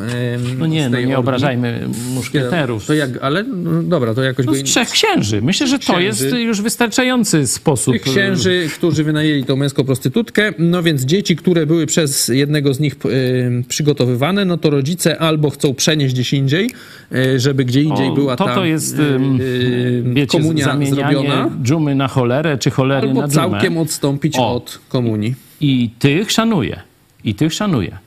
no 0.59 0.67
nie, 0.67 0.89
no 0.89 1.01
nie 1.01 1.19
obrażajmy 1.19 1.89
muszkieterów. 2.15 2.87
To 2.87 2.95
jak, 2.95 3.11
ale 3.23 3.43
no 3.43 3.83
dobra, 3.83 4.15
to 4.15 4.23
jakoś... 4.23 4.47
No 4.47 4.55
z 4.55 4.63
trzech 4.63 4.91
księży. 4.91 5.43
Myślę, 5.43 5.67
że 5.67 5.79
to 5.79 6.01
jest 6.01 6.25
już 6.33 6.63
wystarczający 6.63 7.47
sposób. 7.47 7.95
Tych 7.95 8.03
księży, 8.03 8.69
którzy 8.77 9.05
wynajęli 9.05 9.22
wynajęli 9.23 9.45
tą 9.45 9.57
męską 9.57 9.85
prostytutkę, 9.85 10.53
no 10.59 10.83
więc 10.83 11.03
dzieci, 11.03 11.37
które 11.37 11.67
były 11.67 11.87
przez 11.87 12.29
jednego 12.29 12.75
z 12.75 12.81
nich 12.81 12.97
y, 13.07 13.65
przygotowywane, 13.69 14.45
no 14.45 14.59
to 14.59 14.71
rodzice 14.71 15.19
albo 15.19 15.51
chcą 15.51 15.75
przenieść 15.75 16.15
gdzieś 16.15 16.33
indziej, 16.33 16.71
y, 17.13 17.41
żeby 17.41 17.65
gdzie 17.65 17.83
indziej 17.83 18.09
o, 18.09 18.15
była 18.15 18.37
to 18.37 18.45
ta 18.45 18.55
to 18.55 18.65
jest, 18.65 18.99
y, 18.99 20.03
wiecie, 20.07 20.39
komunia 20.39 20.77
zrobiona. 20.91 21.51
dżumy 21.63 21.95
na 21.95 22.09
cholerę, 22.09 22.59
czy 22.59 22.71
cholery 22.71 23.09
albo 23.09 23.21
na 23.21 23.29
dżumę. 23.29 23.51
całkiem 23.51 23.79
odstąpić 23.79 24.37
o. 24.39 24.55
od 24.55 24.81
komunii. 24.89 25.35
I 25.61 25.91
tych 25.99 26.31
szanuję. 26.31 26.81
I 27.25 27.35
tych 27.35 27.55
szanuję. 27.55 27.99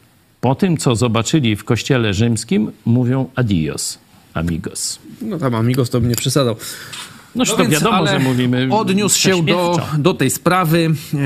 Po 0.41 0.55
tym, 0.55 0.77
co 0.77 0.95
zobaczyli 0.95 1.55
w 1.55 1.63
kościele 1.63 2.13
rzymskim, 2.13 2.71
mówią 2.85 3.29
adios, 3.35 3.99
amigos. 4.33 4.99
No 5.21 5.37
tam 5.37 5.55
amigos 5.55 5.89
to 5.89 6.01
bym 6.01 6.09
nie 6.09 6.15
przesadzał. 6.15 6.55
No, 7.35 7.43
no 7.47 7.51
to 7.51 7.57
więc, 7.57 7.73
wiadomo, 7.73 8.07
że 8.07 8.19
mówimy. 8.19 8.67
Odniósł 8.71 9.19
się 9.19 9.43
do, 9.43 9.79
do 9.97 10.13
tej 10.13 10.29
sprawy 10.29 10.89
e, 11.13 11.17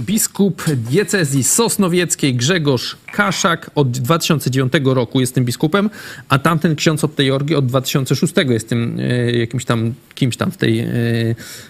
biskup 0.00 0.62
diecezji 0.76 1.44
sosnowieckiej 1.44 2.34
Grzegorz 2.34 2.96
Kaszak 3.12 3.70
od 3.74 3.90
2009 3.90 4.72
roku 4.84 5.20
jest 5.20 5.34
tym 5.34 5.44
biskupem, 5.44 5.90
a 6.28 6.38
tamten 6.38 6.76
ksiądz 6.76 7.04
od 7.04 7.14
tej 7.14 7.30
orgi 7.30 7.54
od 7.54 7.66
2006 7.66 8.34
jest 8.48 8.68
tym 8.68 9.00
e, 9.00 9.32
jakimś 9.32 9.64
tam 9.64 9.94
kimś 10.14 10.36
tam 10.36 10.50
w 10.50 10.56
tej, 10.56 10.78
e, 10.78 10.86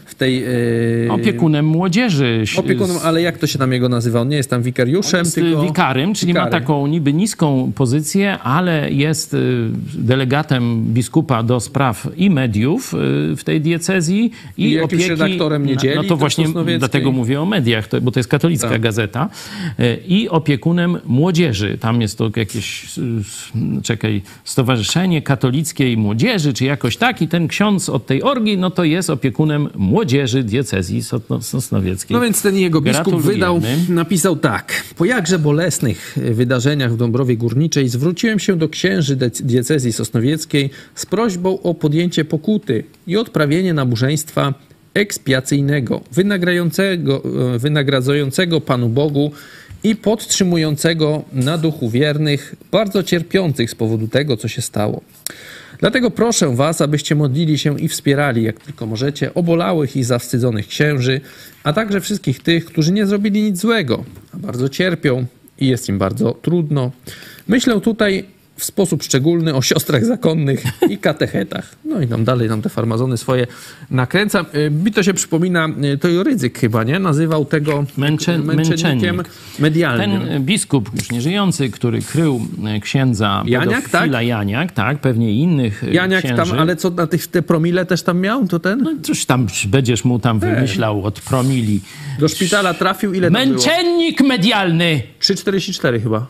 w 0.07 0.15
tej 0.15 0.45
e, 0.45 1.13
opiekunem 1.13 1.67
młodzieży. 1.67 2.45
Opiekunem, 2.57 2.97
ale 3.03 3.23
jak 3.23 3.39
to 3.39 3.47
się 3.47 3.59
tam 3.59 3.73
jego 3.73 3.89
nazywa? 3.89 4.21
On 4.21 4.29
nie 4.29 4.37
jest 4.37 4.51
tam 4.51 4.63
wikariuszem, 4.63 5.21
jest 5.21 5.35
tylko 5.35 5.63
wikarym, 5.63 6.15
czyli 6.15 6.35
ma 6.35 6.47
taką 6.47 6.87
niby 6.87 7.13
niską 7.13 7.73
pozycję, 7.75 8.39
ale 8.39 8.91
jest 8.91 9.37
delegatem 9.95 10.85
biskupa 10.85 11.43
do 11.43 11.61
spraw 11.61 12.09
i 12.17 12.31
mediów 12.31 12.95
w 13.37 13.41
tej 13.45 13.61
diecezji 13.61 14.33
i, 14.57 14.71
I 14.71 14.81
opieki 14.81 15.09
redaktorem 15.09 15.67
niedzieli. 15.67 15.97
No 15.97 16.05
to 16.05 16.17
właśnie 16.17 16.47
dlatego 16.79 17.13
mówię 17.13 17.41
o 17.41 17.47
mediach, 17.47 17.89
bo 18.03 18.11
to 18.11 18.21
jest 18.21 18.29
katolicka 18.29 18.69
tak. 18.69 18.81
gazeta 18.81 19.29
i 20.07 20.29
opiekunem 20.29 20.99
młodzieży. 21.05 21.79
Tam 21.81 22.01
jest 22.01 22.19
to 22.19 22.31
jakieś, 22.37 22.87
czekaj, 23.83 24.23
Stowarzyszenie 24.45 25.23
Katolickiej 25.23 25.97
Młodzieży, 25.97 26.53
czy 26.53 26.65
jakoś 26.65 26.97
tak. 26.97 27.23
I 27.23 27.29
ten 27.29 27.49
ksiądz 27.49 27.89
od 27.89 28.07
tej 28.07 28.23
orgi, 28.23 28.59
no 28.59 28.71
to 28.71 28.85
jest 28.85 29.11
opiekunem 29.11 29.69
młodzieży 29.75 30.43
diecezji 30.43 31.03
sosnowieckiej. 31.41 32.15
No 32.15 32.21
więc 32.21 32.43
ten 32.43 32.57
jego 32.57 32.81
biskup 32.81 33.23
wydał, 33.23 33.61
napisał 33.89 34.37
tak. 34.37 34.85
Po 34.97 35.05
jakże 35.05 35.39
bolesnych 35.39 36.19
wydarzeniach 36.33 36.93
w 36.93 36.97
Dąbrowie 36.97 37.37
Górniczej 37.37 37.89
zwróciłem 37.89 38.39
się 38.39 38.57
do 38.57 38.69
księży 38.69 39.17
diecezji 39.41 39.93
sosnowieckiej 39.93 40.71
z 40.95 41.07
prośbą 41.07 41.63
o 41.63 41.75
podjęcie 41.75 42.25
pokuty 42.25 42.85
i 43.07 43.17
odprawienie 43.17 43.75
nabożeństwa 43.75 44.55
ekspiacyjnego, 44.95 46.01
wynagradzającego, 46.13 47.23
wynagradzającego 47.59 48.61
Panu 48.61 48.89
Bogu 48.89 49.33
i 49.85 49.97
podtrzymującego 49.97 51.25
na 51.33 51.59
duchu 51.59 51.91
wiernych, 51.91 52.55
bardzo 52.73 53.03
cierpiących 53.03 53.71
z 53.71 53.75
powodu 53.75 54.09
tego, 54.09 54.37
co 54.37 54.49
się 54.49 54.63
stało. 54.63 55.01
Dlatego 55.79 56.11
proszę 56.11 56.57
Was, 56.57 56.81
abyście 56.81 57.15
modlili 57.15 57.59
się 57.59 57.81
i 57.81 57.89
wspierali, 57.89 58.43
jak 58.43 58.61
tylko 58.61 58.87
możecie, 58.87 59.35
obolałych 59.35 59.97
i 59.97 60.05
zawstydzonych 60.05 60.69
księży, 60.69 61.21
a 61.65 61.73
także 61.73 62.01
wszystkich 62.01 62.43
tych, 62.43 62.65
którzy 62.65 62.93
nie 62.93 63.07
zrobili 63.07 63.43
nic 63.43 63.61
złego, 63.61 64.05
a 64.35 64.37
bardzo 64.37 64.69
cierpią 64.69 65.27
i 65.61 65.67
jest 65.67 65.89
im 65.89 65.99
bardzo 65.99 66.33
trudno. 66.43 66.93
Myślę 67.49 67.81
tutaj 67.81 68.25
w 68.61 68.65
sposób 68.65 69.03
szczególny 69.03 69.55
o 69.55 69.63
siostrach 69.63 70.05
zakonnych 70.05 70.65
i 70.91 70.99
katechetach. 70.99 71.75
No 71.85 72.01
i 72.01 72.07
tam 72.07 72.25
dalej 72.25 72.49
nam 72.49 72.63
te 72.63 72.69
farmazony 72.69 73.17
swoje 73.17 73.47
nakręca. 73.91 74.45
Y, 74.55 74.71
mi 74.71 74.93
to 74.93 75.03
się 75.03 75.15
przypomina, 75.15 75.69
y, 75.95 75.99
to 75.99 76.23
Rydzyk 76.23 76.59
chyba, 76.59 76.85
nie? 76.85 76.99
Nazywał 76.99 77.45
tego 77.45 77.85
Męcze, 77.97 78.39
męczennikiem 78.39 79.23
medialnym. 79.59 80.27
Ten 80.27 80.45
biskup 80.45 80.91
już 80.97 81.11
nieżyjący, 81.11 81.71
który 81.71 82.03
krył 82.03 82.41
y, 82.77 82.81
księdza 82.81 83.43
Janiak, 83.47 83.89
tak? 83.89 84.11
Janiak, 84.23 84.73
tak, 84.73 85.01
pewnie 85.01 85.33
innych 85.33 85.83
Janiak 85.93 86.25
księży. 86.25 86.51
tam, 86.51 86.59
ale 86.59 86.77
co 86.77 86.91
na 86.91 87.07
tych, 87.07 87.27
te 87.27 87.43
promile 87.43 87.87
też 87.87 88.03
tam 88.03 88.21
miał, 88.21 88.47
to 88.47 88.59
ten? 88.59 88.83
No 88.83 88.93
coś 89.03 89.25
tam 89.27 89.47
będziesz 89.67 90.05
mu 90.05 90.19
tam 90.19 90.41
wymyślał 90.41 91.05
od 91.05 91.21
promili. 91.21 91.81
Do 92.19 92.29
szpitala 92.29 92.75
trafił, 92.75 93.15
ile 93.15 93.31
Męczennik 93.31 94.21
medialny! 94.21 95.03
3,44 95.21 96.03
chyba. 96.03 96.27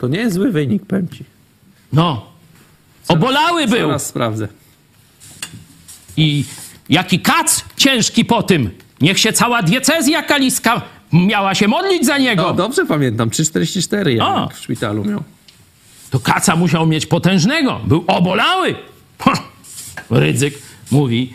To 0.00 0.08
nie 0.08 0.18
jest 0.18 0.34
zły 0.34 0.50
wynik, 0.52 0.86
powiem 0.86 1.08
ci. 1.08 1.24
No. 1.92 2.26
Obolały 3.08 3.66
był. 3.66 3.86
Teraz 3.86 4.06
sprawdzę. 4.06 4.48
I 6.16 6.44
jaki 6.88 7.20
kac 7.20 7.64
ciężki 7.76 8.24
po 8.24 8.42
tym. 8.42 8.70
Niech 9.00 9.18
się 9.18 9.32
cała 9.32 9.62
diecezja 9.62 10.22
kaliska 10.22 10.82
miała 11.12 11.54
się 11.54 11.68
modlić 11.68 12.06
za 12.06 12.18
niego. 12.18 12.42
No 12.42 12.52
dobrze 12.54 12.86
pamiętam, 12.86 13.30
3,44 13.30 14.22
O. 14.22 14.40
jak 14.40 14.54
w 14.54 14.60
szpitalu 14.62 15.04
miał. 15.04 15.22
To 16.10 16.20
kaca 16.20 16.56
musiał 16.56 16.86
mieć 16.86 17.06
potężnego. 17.06 17.80
Był 17.84 18.04
obolały. 18.06 18.74
Ha! 19.18 19.32
Rydzyk 20.10 20.54
mówi, 20.90 21.32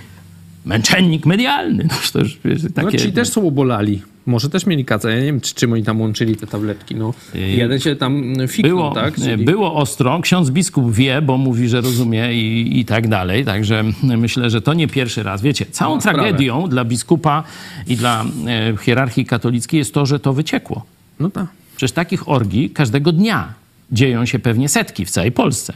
męczennik 0.66 1.26
medialny. 1.26 1.84
No 1.90 1.96
to 2.14 2.20
już 2.20 2.40
wiesz, 2.46 2.64
No 2.64 2.70
takie... 2.70 2.98
ci 2.98 3.12
też 3.12 3.30
są 3.30 3.48
obolali. 3.48 4.02
Może 4.26 4.50
też 4.50 4.66
mieli 4.66 4.86
kaca. 4.86 5.10
Ja 5.10 5.16
nie 5.20 5.26
wiem, 5.26 5.42
czy, 5.42 5.56
czym 5.56 5.74
oni 5.74 5.84
tam 5.84 6.02
łączyli 6.02 6.36
te 6.36 6.48
tabletki. 6.48 6.96
No, 6.96 7.14
jeden 7.34 7.80
się 7.80 7.96
tam 7.96 8.36
fiknął, 8.48 8.78
Było, 8.78 8.92
tak? 8.92 9.16
Czyli- 9.16 9.46
było 9.46 9.76
ostro. 9.76 10.20
Ksiądz 10.22 10.50
biskup 10.50 10.94
wie, 10.94 11.22
bo 11.22 11.38
mówi, 11.38 11.70
że 11.70 11.82
rozumie 11.82 12.34
i, 12.34 12.80
i 12.80 12.86
tak 12.86 13.08
dalej. 13.08 13.46
Także 13.46 13.84
myślę, 14.04 14.50
że 14.50 14.62
to 14.62 14.74
nie 14.74 14.88
pierwszy 14.88 15.24
raz. 15.24 15.42
Wiecie, 15.42 15.66
całą 15.66 16.02
sprawę. 16.02 16.20
tragedią 16.20 16.68
dla 16.70 16.86
biskupa 16.86 17.44
i 17.88 17.96
dla 17.96 18.26
e, 18.48 18.78
hierarchii 18.78 19.26
katolickiej 19.26 19.78
jest 19.78 19.94
to, 19.94 20.06
że 20.06 20.20
to 20.20 20.34
wyciekło. 20.34 20.86
No 21.20 21.30
tak. 21.30 21.46
Przecież 21.76 21.92
takich 21.92 22.30
orgii 22.30 22.70
każdego 22.70 23.12
dnia 23.12 23.54
dzieją 23.92 24.26
się 24.26 24.40
pewnie 24.40 24.70
setki 24.70 25.06
w 25.06 25.10
całej 25.10 25.32
Polsce. 25.32 25.74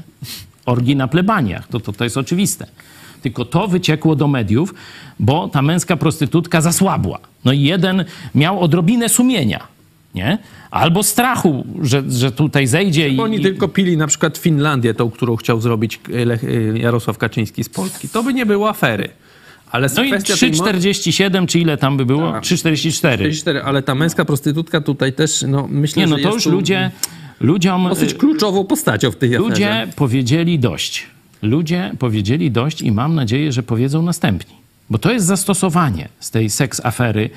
Orgii 0.65 0.95
na 0.95 1.07
plebaniach, 1.07 1.67
to, 1.67 1.79
to, 1.79 1.93
to 1.93 2.03
jest 2.03 2.17
oczywiste. 2.17 2.67
Tylko 3.21 3.45
to 3.45 3.67
wyciekło 3.67 4.15
do 4.15 4.27
mediów, 4.27 4.73
bo 5.19 5.47
ta 5.47 5.61
męska 5.61 5.97
prostytutka 5.97 6.61
zasłabła. 6.61 7.19
No 7.45 7.51
i 7.51 7.61
jeden 7.61 8.05
miał 8.35 8.59
odrobinę 8.59 9.09
sumienia, 9.09 9.67
nie? 10.15 10.37
Albo 10.71 11.03
strachu, 11.03 11.65
że, 11.81 12.03
że 12.09 12.31
tutaj 12.31 12.67
zejdzie 12.67 13.09
i... 13.09 13.19
Oni 13.19 13.41
tylko 13.41 13.67
pili 13.67 13.97
na 13.97 14.07
przykład 14.07 14.37
Finlandię, 14.37 14.93
tą, 14.93 15.11
którą 15.11 15.35
chciał 15.35 15.61
zrobić 15.61 15.99
e, 16.13 16.25
Lech, 16.25 16.43
e, 16.43 16.77
Jarosław 16.77 17.17
Kaczyński 17.17 17.63
z 17.63 17.69
Polski. 17.69 18.09
To 18.09 18.23
by 18.23 18.33
nie 18.33 18.45
było 18.45 18.69
afery. 18.69 19.09
Ale 19.71 19.89
No 19.95 20.03
i 20.03 20.07
kwestia 20.11 20.37
tej 20.37 20.51
mo- 20.51 20.63
3,47 20.65 21.45
czy 21.45 21.59
ile 21.59 21.77
tam 21.77 21.97
by 21.97 22.05
było? 22.05 22.31
Tak. 22.31 22.43
3,44. 22.43 22.91
44, 22.97 23.61
ale 23.61 23.83
ta 23.83 23.95
męska 23.95 24.25
prostytutka 24.25 24.81
tutaj 24.81 25.13
też, 25.13 25.45
no 25.47 25.67
myślę, 25.71 26.03
Nie, 26.03 26.07
no 26.07 26.17
że 26.17 26.23
to 26.23 26.33
już 26.33 26.45
ludzie... 26.45 26.91
Ludziom, 27.39 27.89
dosyć 27.89 28.13
kluczową 28.13 28.65
postacią 28.65 29.11
w 29.11 29.15
tej 29.15 29.35
aferze. 29.35 29.49
Ludzie 29.49 29.87
powiedzieli 29.95 30.59
dość. 30.59 31.07
Ludzie 31.41 31.91
powiedzieli 31.99 32.51
dość 32.51 32.81
i 32.81 32.91
mam 32.91 33.15
nadzieję, 33.15 33.51
że 33.51 33.63
powiedzą 33.63 34.01
następni. 34.01 34.55
Bo 34.89 34.97
to 34.97 35.11
jest 35.11 35.25
zastosowanie 35.25 36.09
z 36.19 36.31
tej 36.31 36.49
seks 36.49 36.85
afery 36.85 37.29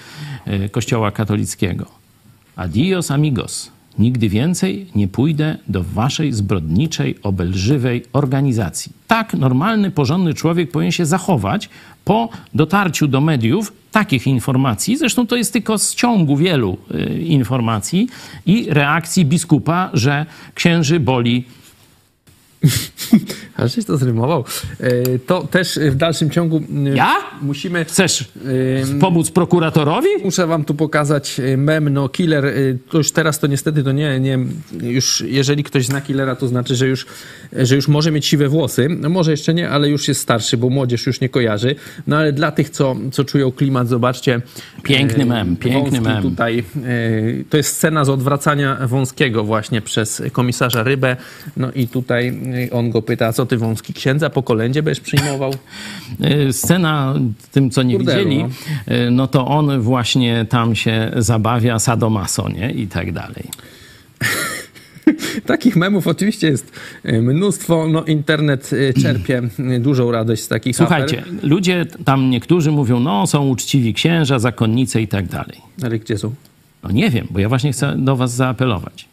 y, 0.46 0.68
Kościoła 0.68 1.10
katolickiego. 1.10 1.86
Adios 2.56 3.10
amigos. 3.10 3.70
Nigdy 3.98 4.28
więcej 4.28 4.86
nie 4.94 5.08
pójdę 5.08 5.58
do 5.68 5.82
waszej 5.82 6.32
zbrodniczej, 6.32 7.18
obelżywej 7.22 8.04
organizacji. 8.12 8.92
Tak 9.06 9.34
normalny, 9.34 9.90
porządny 9.90 10.34
człowiek 10.34 10.70
powinien 10.70 10.92
się 10.92 11.06
zachować 11.06 11.68
po 12.04 12.28
dotarciu 12.54 13.08
do 13.08 13.20
mediów 13.20 13.72
takich 13.90 14.26
informacji. 14.26 14.96
Zresztą 14.96 15.26
to 15.26 15.36
jest 15.36 15.52
tylko 15.52 15.78
z 15.78 15.94
ciągu 15.94 16.36
wielu 16.36 16.78
y, 16.94 17.22
informacji 17.22 18.08
i 18.46 18.66
reakcji 18.70 19.24
biskupa, 19.24 19.90
że 19.94 20.26
księży 20.54 21.00
boli 21.00 21.44
Ale 23.56 23.68
żeś 23.68 23.84
to 23.84 23.96
zrymował. 23.96 24.44
E, 24.80 25.18
To 25.18 25.46
też 25.46 25.78
w 25.90 25.94
dalszym 25.94 26.30
ciągu 26.30 26.62
e, 26.86 26.96
Ja? 26.96 27.14
musimy... 27.42 27.84
Chcesz 27.84 28.24
pomóc 29.00 29.30
prokuratorowi? 29.30 30.08
Muszę 30.24 30.46
wam 30.46 30.64
tu 30.64 30.74
pokazać 30.74 31.40
e, 31.40 31.56
mem, 31.56 31.88
no 31.88 32.08
killer, 32.08 32.44
to 32.90 32.98
już 32.98 33.12
teraz 33.12 33.38
to 33.38 33.46
niestety 33.46 33.82
to 33.84 33.92
nie, 33.92 34.20
nie, 34.20 34.38
już 34.82 35.24
jeżeli 35.26 35.64
ktoś 35.64 35.86
zna 35.86 36.00
killera, 36.00 36.36
to 36.36 36.48
znaczy, 36.48 36.76
że 36.76 36.88
już, 36.88 37.06
że 37.52 37.76
już 37.76 37.88
może 37.88 38.10
mieć 38.10 38.26
siwe 38.26 38.48
włosy, 38.48 38.88
no 39.00 39.08
może 39.08 39.30
jeszcze 39.30 39.54
nie, 39.54 39.70
ale 39.70 39.88
już 39.88 40.08
jest 40.08 40.20
starszy, 40.20 40.56
bo 40.56 40.70
młodzież 40.70 41.06
już 41.06 41.20
nie 41.20 41.28
kojarzy, 41.28 41.74
no 42.06 42.16
ale 42.16 42.32
dla 42.32 42.52
tych, 42.52 42.70
co, 42.70 42.96
co 43.12 43.24
czują 43.24 43.52
klimat, 43.52 43.88
zobaczcie. 43.88 44.40
Piękny 44.82 45.26
mem, 45.26 45.56
piękny 45.56 46.00
mem. 46.00 46.22
Tutaj, 46.22 46.64
to 47.50 47.56
jest 47.56 47.76
scena 47.76 48.04
z 48.04 48.08
odwracania 48.08 48.78
Wąskiego 48.86 49.44
właśnie 49.44 49.82
przez 49.82 50.22
komisarza 50.32 50.82
Rybę, 50.82 51.16
no 51.56 51.72
i 51.72 51.88
tutaj 51.88 52.32
e, 52.52 52.70
on 52.70 52.90
go 52.90 53.02
pyta, 53.02 53.32
co 53.32 53.46
ty 53.46 53.56
Wąski, 53.56 53.94
księdza 53.94 54.30
po 54.30 54.42
kolędzie 54.42 54.82
będziesz 54.82 55.04
przyjmował? 55.04 55.54
Y, 56.48 56.52
Scena, 56.52 57.14
tym 57.52 57.70
co 57.70 57.82
nie 57.82 57.96
Burdelu, 57.96 58.28
widzieli, 58.28 58.44
y, 59.06 59.10
no 59.10 59.26
to 59.26 59.46
on 59.46 59.80
właśnie 59.80 60.46
tam 60.48 60.74
się 60.74 61.10
zabawia 61.16 61.78
sadomaso, 61.78 62.48
nie? 62.48 62.70
I 62.70 62.86
tak 62.86 63.12
dalej. 63.12 63.44
Takich 65.46 65.76
memów 65.76 66.06
oczywiście 66.06 66.46
jest 66.46 66.72
mnóstwo. 67.04 67.88
No, 67.88 68.04
internet 68.04 68.70
czerpie 69.02 69.42
dużą 69.80 70.10
radość 70.10 70.42
z 70.42 70.48
takich 70.48 70.76
Słuchajcie, 70.76 71.20
afer. 71.20 71.34
ludzie 71.42 71.86
tam 72.04 72.30
niektórzy 72.30 72.70
mówią, 72.70 73.00
no 73.00 73.26
są 73.26 73.48
uczciwi 73.48 73.94
księża, 73.94 74.38
zakonnice 74.38 75.02
i 75.02 75.08
tak 75.08 75.28
dalej. 75.28 75.60
Ale 75.82 75.98
gdzie 75.98 76.18
są? 76.18 76.34
No 76.82 76.90
nie 76.90 77.10
wiem, 77.10 77.26
bo 77.30 77.38
ja 77.38 77.48
właśnie 77.48 77.72
chcę 77.72 77.96
do 77.98 78.16
was 78.16 78.34
zaapelować. 78.34 79.08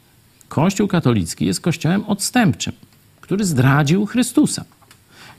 Kościół 0.50 0.88
katolicki 0.88 1.46
jest 1.46 1.62
kościołem 1.62 2.06
odstępczym, 2.06 2.74
który 3.30 3.46
zdradził 3.46 4.06
Chrystusa. 4.06 4.66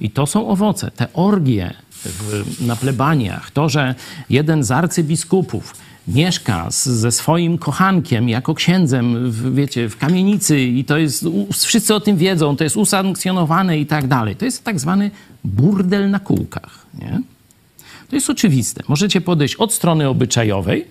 I 0.01 0.11
to 0.11 0.27
są 0.27 0.49
owoce. 0.49 0.91
Te 0.91 1.13
orgie 1.13 1.75
w, 2.05 2.67
na 2.67 2.77
plebaniach, 2.77 3.51
to, 3.51 3.69
że 3.69 3.95
jeden 4.31 4.65
z 4.65 4.71
arcybiskupów 4.71 5.75
mieszka 6.09 6.71
z, 6.71 6.89
ze 6.89 7.13
swoim 7.13 7.59
kochankiem 7.59 8.29
jako 8.29 8.55
księdzem, 8.55 9.31
w, 9.31 9.55
wiecie, 9.55 9.89
w 9.89 9.97
kamienicy 9.97 10.61
i 10.61 10.85
to 10.85 10.99
jest, 10.99 11.25
wszyscy 11.53 11.95
o 11.95 12.01
tym 12.01 12.17
wiedzą, 12.17 12.57
to 12.57 12.65
jest 12.65 12.77
usankcjonowane 12.77 13.79
i 13.79 13.87
tak 13.87 14.09
dalej. 14.09 14.37
To 14.37 14.45
jest 14.45 14.65
tak 14.65 14.81
zwany 14.81 15.11
burdel 15.45 16.11
na 16.11 16.19
kółkach, 16.19 16.87
nie? 16.99 17.21
To 18.09 18.17
jest 18.17 18.31
oczywiste. 18.31 18.83
Możecie 18.89 19.21
podejść 19.21 19.55
od 19.55 19.73
strony 19.73 20.09
obyczajowej. 20.09 20.87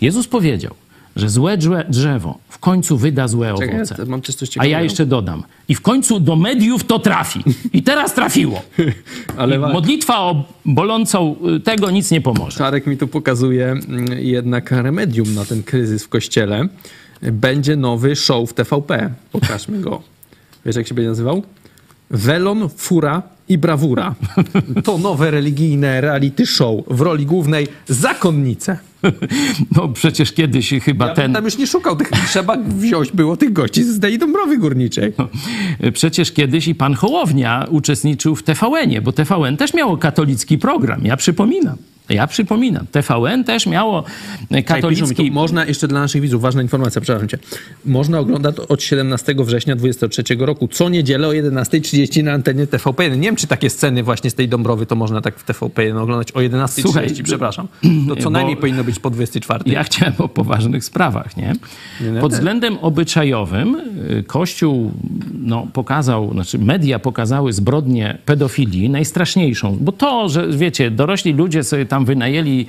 Jezus 0.00 0.28
powiedział, 0.28 0.74
że 1.16 1.28
złe 1.28 1.58
drze- 1.58 1.84
drzewo 1.88 2.38
w 2.48 2.58
końcu 2.58 2.96
wyda 2.98 3.28
złe 3.28 3.54
Czekaj, 3.58 3.76
owoce. 3.76 3.94
ja 3.98 4.04
mam 4.04 4.22
coś 4.22 4.34
A 4.42 4.46
ciekawego. 4.46 4.70
ja 4.72 4.82
jeszcze 4.82 5.06
dodam. 5.06 5.42
I 5.68 5.74
w 5.74 5.80
końcu 5.80 6.20
do 6.20 6.36
mediów 6.36 6.84
to 6.84 6.98
trafi. 6.98 7.44
I 7.72 7.82
teraz 7.82 8.14
trafiło. 8.14 8.62
Ale 9.36 9.56
I 9.56 9.58
wa- 9.58 9.72
modlitwa 9.72 10.18
o 10.20 10.44
bolącą 10.64 11.36
y, 11.56 11.60
tego 11.60 11.90
nic 11.90 12.10
nie 12.10 12.20
pomoże. 12.20 12.58
Czarek 12.58 12.86
mi 12.86 12.96
tu 12.96 13.08
pokazuje 13.08 13.66
mm, 13.66 14.06
jednak 14.18 14.70
remedium 14.70 15.34
na 15.34 15.44
ten 15.44 15.62
kryzys 15.62 16.04
w 16.04 16.08
kościele. 16.08 16.68
Będzie 17.22 17.76
nowy 17.76 18.16
show 18.16 18.50
w 18.50 18.54
TVP. 18.54 19.10
Pokażmy 19.32 19.80
go. 19.80 20.02
Wiesz, 20.66 20.76
jak 20.76 20.88
się 20.88 20.94
będzie 20.94 21.08
nazywał? 21.08 21.42
Welon, 22.10 22.68
fura 22.76 23.22
i 23.48 23.58
brawura. 23.58 24.14
To 24.84 24.98
nowe 24.98 25.30
religijne 25.30 26.00
reality 26.00 26.46
show 26.46 26.80
w 26.90 27.00
roli 27.00 27.26
głównej 27.26 27.66
zakonnice. 27.88 28.78
No 29.76 29.88
przecież 29.88 30.32
kiedyś 30.32 30.74
chyba 30.84 31.06
Ja 31.06 31.14
ten... 31.14 31.32
tam 31.32 31.44
już 31.44 31.58
nie 31.58 31.66
szukał 31.66 31.96
tych, 31.96 32.10
trzeba 32.10 32.56
wziąć 32.56 33.12
było 33.12 33.36
tych 33.36 33.52
gości 33.52 33.84
z 33.84 34.00
tej 34.00 34.18
Dąbrowy 34.18 34.58
Górniczej. 34.58 35.12
Przecież 35.92 36.32
kiedyś 36.32 36.68
i 36.68 36.74
pan 36.74 36.94
Hołownia 36.94 37.66
uczestniczył 37.70 38.36
w 38.36 38.42
TVN-ie, 38.42 39.02
bo 39.02 39.12
TVN 39.12 39.56
też 39.56 39.74
miało 39.74 39.96
katolicki 39.96 40.58
program. 40.58 41.04
Ja 41.04 41.16
przypominam. 41.16 41.76
Ja 42.08 42.26
przypominam. 42.26 42.86
TVN 42.86 43.44
też 43.44 43.66
miało 43.66 44.04
e, 44.50 44.62
katolicki... 44.62 45.30
można, 45.30 45.66
jeszcze 45.66 45.88
dla 45.88 46.00
naszych 46.00 46.22
widzów, 46.22 46.42
ważna 46.42 46.62
informacja, 46.62 47.00
przepraszam 47.00 47.28
cię. 47.28 47.38
Można 47.84 48.18
oglądać 48.18 48.56
od 48.68 48.82
17 48.82 49.34
września 49.38 49.76
2023 49.76 50.46
roku, 50.46 50.68
co 50.68 50.88
niedzielę 50.88 51.28
o 51.28 51.30
11.30 51.30 52.24
na 52.24 52.32
antenie 52.32 52.66
TVP. 52.66 53.10
Nie 53.10 53.22
wiem, 53.22 53.36
czy 53.36 53.46
takie 53.46 53.70
sceny 53.70 54.02
właśnie 54.02 54.30
z 54.30 54.34
tej 54.34 54.48
Dąbrowy 54.48 54.86
to 54.86 54.96
można 54.96 55.20
tak 55.20 55.38
w 55.38 55.44
TVP 55.44 56.00
oglądać 56.00 56.32
o 56.32 56.38
11.30, 56.38 56.82
Słuchaj, 56.82 57.10
przepraszam. 57.24 57.68
To 58.08 58.16
co 58.16 58.30
najmniej 58.30 58.56
powinno 58.56 58.84
być 58.84 58.98
po 58.98 59.10
24. 59.10 59.62
Ja 59.66 59.84
chciałem 59.84 60.14
o 60.18 60.28
poważnych 60.28 60.84
sprawach, 60.84 61.36
nie? 61.36 61.52
Pod 62.20 62.32
względem 62.32 62.78
obyczajowym 62.78 63.76
y, 64.10 64.24
Kościół 64.26 64.92
no, 65.38 65.66
pokazał, 65.72 66.32
znaczy 66.32 66.58
media 66.58 66.98
pokazały 66.98 67.52
zbrodnię 67.52 68.18
pedofilii 68.24 68.90
najstraszniejszą, 68.90 69.78
bo 69.80 69.92
to, 69.92 70.28
że 70.28 70.48
wiecie, 70.48 70.90
dorośli 70.90 71.32
ludzie 71.32 71.62
sobie 71.62 71.86
tam 71.86 71.93
wynajęli 72.00 72.66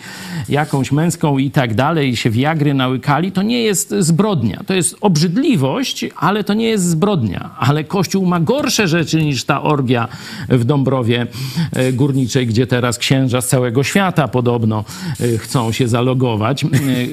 jakąś 0.49 0.91
męską 0.91 1.37
i 1.37 1.51
tak 1.51 1.73
dalej, 1.73 2.09
i 2.09 2.17
się 2.17 2.29
wiagry 2.29 2.73
nałykali, 2.73 3.31
to 3.31 3.41
nie 3.41 3.63
jest 3.63 3.93
zbrodnia. 3.99 4.61
To 4.65 4.73
jest 4.73 4.95
obrzydliwość, 5.01 6.05
ale 6.15 6.43
to 6.43 6.53
nie 6.53 6.67
jest 6.67 6.89
zbrodnia. 6.89 7.49
Ale 7.59 7.83
Kościół 7.83 8.25
ma 8.25 8.39
gorsze 8.39 8.87
rzeczy 8.87 9.25
niż 9.25 9.43
ta 9.43 9.61
orgia 9.61 10.07
w 10.49 10.63
Dąbrowie 10.63 11.27
e, 11.73 11.93
Górniczej, 11.93 12.47
gdzie 12.47 12.67
teraz 12.67 12.97
księża 12.97 13.41
z 13.41 13.47
całego 13.47 13.83
świata 13.83 14.27
podobno 14.27 14.83
e, 15.19 15.37
chcą 15.37 15.71
się 15.71 15.87
zalogować. 15.87 16.63
E, 16.63 16.67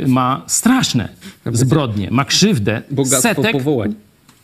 Ma 0.06 0.42
straszne 0.46 1.08
zbrodnie, 1.52 2.08
ma 2.10 2.24
krzywdę 2.24 2.82
setek, 3.20 3.56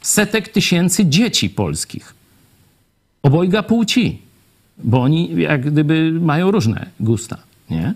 setek 0.02 0.48
tysięcy 0.48 1.06
dzieci 1.06 1.50
polskich. 1.50 2.14
Obojga 3.22 3.62
płci, 3.62 4.22
bo 4.78 5.02
oni 5.02 5.30
jak 5.36 5.70
gdyby 5.70 6.12
mają 6.20 6.50
różne 6.50 6.86
gusta, 7.00 7.38
nie? 7.70 7.94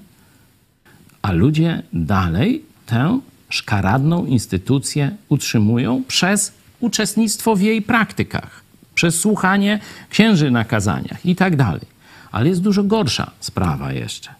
A 1.23 1.33
ludzie 1.33 1.83
dalej 1.93 2.63
tę 2.87 3.21
szkaradną 3.49 4.27
instytucję 4.27 5.17
utrzymują 5.29 6.03
przez 6.09 6.53
uczestnictwo 6.81 7.57
w 7.57 7.61
jej 7.61 7.83
praktykach, 7.83 8.63
przez 8.95 9.21
słuchanie 9.21 9.81
księży 10.11 10.51
na 10.51 10.65
kazaniach 10.65 11.27
i 11.27 11.37
tak 11.37 11.57
dalej. 11.57 11.93
Ale 12.33 12.49
jest 12.49 12.63
dużo 12.63 12.85
gorsza 12.85 13.31
sprawa 13.41 13.93
jeszcze. 13.93 14.31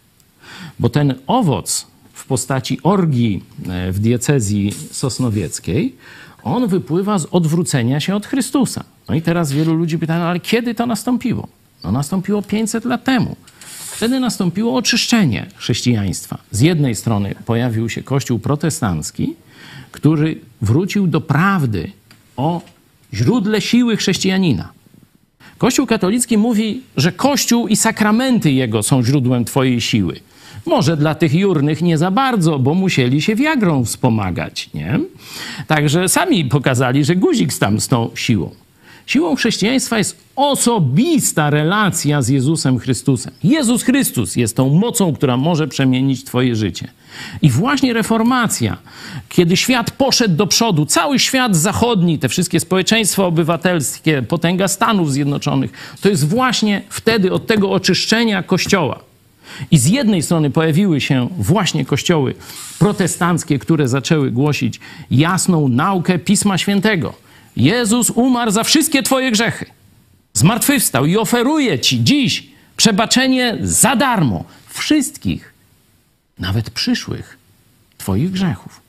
Bo 0.79 0.89
ten 0.89 1.15
owoc 1.27 1.87
w 2.13 2.27
postaci 2.27 2.83
orgii 2.83 3.45
e, 3.69 3.93
w 3.93 3.99
diecezji 3.99 4.75
sosnowieckiej, 4.91 5.95
on 6.43 6.67
wypływa 6.67 7.19
z 7.19 7.27
odwrócenia 7.31 8.01
się 8.01 8.15
od 8.15 8.27
Chrystusa. 8.27 8.85
No 9.09 9.15
i 9.15 9.23
teraz 9.23 9.53
wielu 9.53 9.75
ludzi 9.75 9.99
pyta, 9.99 10.19
no 10.19 10.25
ale 10.25 10.41
kiedy 10.41 10.75
to 10.75 10.87
nastąpiło? 10.87 11.49
No 11.85 11.93
nastąpiło 11.93 12.43
500 12.43 12.85
lat 12.85 13.05
temu. 13.05 13.37
Wtedy 14.03 14.21
nastąpiło 14.21 14.77
oczyszczenie 14.77 15.47
chrześcijaństwa. 15.57 16.39
Z 16.51 16.61
jednej 16.61 16.95
strony 16.95 17.35
pojawił 17.47 17.89
się 17.89 18.03
Kościół 18.03 18.39
protestancki, 18.39 19.35
który 19.93 20.39
wrócił 20.63 21.07
do 21.07 21.21
prawdy 21.21 21.93
o 22.37 22.61
źródle 23.15 23.61
siły 23.61 23.97
chrześcijanina. 23.97 24.73
Kościół 25.59 25.87
katolicki 25.87 26.39
mówi, 26.39 26.83
że 26.97 27.13
Kościół 27.13 27.69
i 27.69 27.77
sakramenty 27.77 28.53
jego 28.53 28.83
są 28.83 29.05
źródłem 29.05 29.45
Twojej 29.45 29.81
siły. 29.81 30.21
Może 30.67 30.97
dla 30.97 31.15
tych 31.15 31.35
jurnych 31.35 31.83
nie 31.83 31.99
za 31.99 32.11
bardzo, 32.11 32.59
bo 32.59 32.75
musieli 32.75 33.23
się 33.23 33.37
wiagrą 33.37 33.85
wspomagać, 33.85 34.71
nie? 34.75 35.01
Także 35.67 36.09
sami 36.09 36.45
pokazali, 36.45 37.05
że 37.05 37.17
guzik 37.17 37.59
tam 37.59 37.81
z 37.81 37.89
tą 37.89 38.11
siłą. 38.15 38.62
Siłą 39.07 39.37
chrześcijaństwa 39.37 39.99
jest 39.99 40.17
osobista 40.37 41.51
relacja 41.51 42.23
z 42.23 42.29
Jezusem 42.29 42.79
Chrystusem. 42.79 43.33
Jezus 43.45 43.83
Chrystus 43.83 44.37
jest 44.37 44.57
tą 44.57 44.69
mocą, 44.69 45.15
która 45.15 45.37
może 45.37 45.69
przemienić 45.69 46.25
Twoje 46.25 46.57
życie. 46.57 46.89
I 47.43 47.51
właśnie 47.51 47.93
reformacja, 47.93 48.77
kiedy 49.29 49.57
świat 49.57 49.91
poszedł 49.91 50.37
do 50.37 50.47
przodu, 50.47 50.87
cały 50.87 51.19
świat 51.19 51.57
zachodni, 51.57 52.19
te 52.19 52.29
wszystkie 52.29 52.61
społeczeństwa 52.61 53.25
obywatelskie, 53.25 54.23
potęga 54.23 54.69
Stanów 54.69 55.13
Zjednoczonych, 55.13 55.97
to 56.01 56.09
jest 56.09 56.29
właśnie 56.29 56.83
wtedy 56.89 57.33
od 57.33 57.47
tego 57.47 57.71
oczyszczenia 57.71 58.43
Kościoła. 58.43 58.99
I 59.71 59.79
z 59.79 59.87
jednej 59.87 60.23
strony 60.23 60.51
pojawiły 60.51 61.01
się 61.01 61.29
właśnie 61.39 61.85
kościoły 61.85 62.35
protestanckie, 62.79 63.59
które 63.59 63.89
zaczęły 63.89 64.31
głosić 64.31 64.81
jasną 65.11 65.69
naukę 65.69 66.19
Pisma 66.19 66.59
Świętego. 66.59 67.15
Jezus 67.57 68.11
umarł 68.11 68.51
za 68.51 68.65
wszystkie 68.65 69.03
Twoje 69.03 69.33
grzechy. 69.33 69.67
Zmartwychwstał 70.35 71.07
i 71.07 71.17
oferuje 71.17 71.79
Ci 71.79 72.05
dziś 72.05 72.47
przebaczenie 72.77 73.59
za 73.61 73.97
darmo 73.97 74.45
wszystkich, 74.69 75.55
nawet 76.39 76.71
przyszłych 76.71 77.39
Twoich 77.99 78.31
grzechów. 78.31 78.81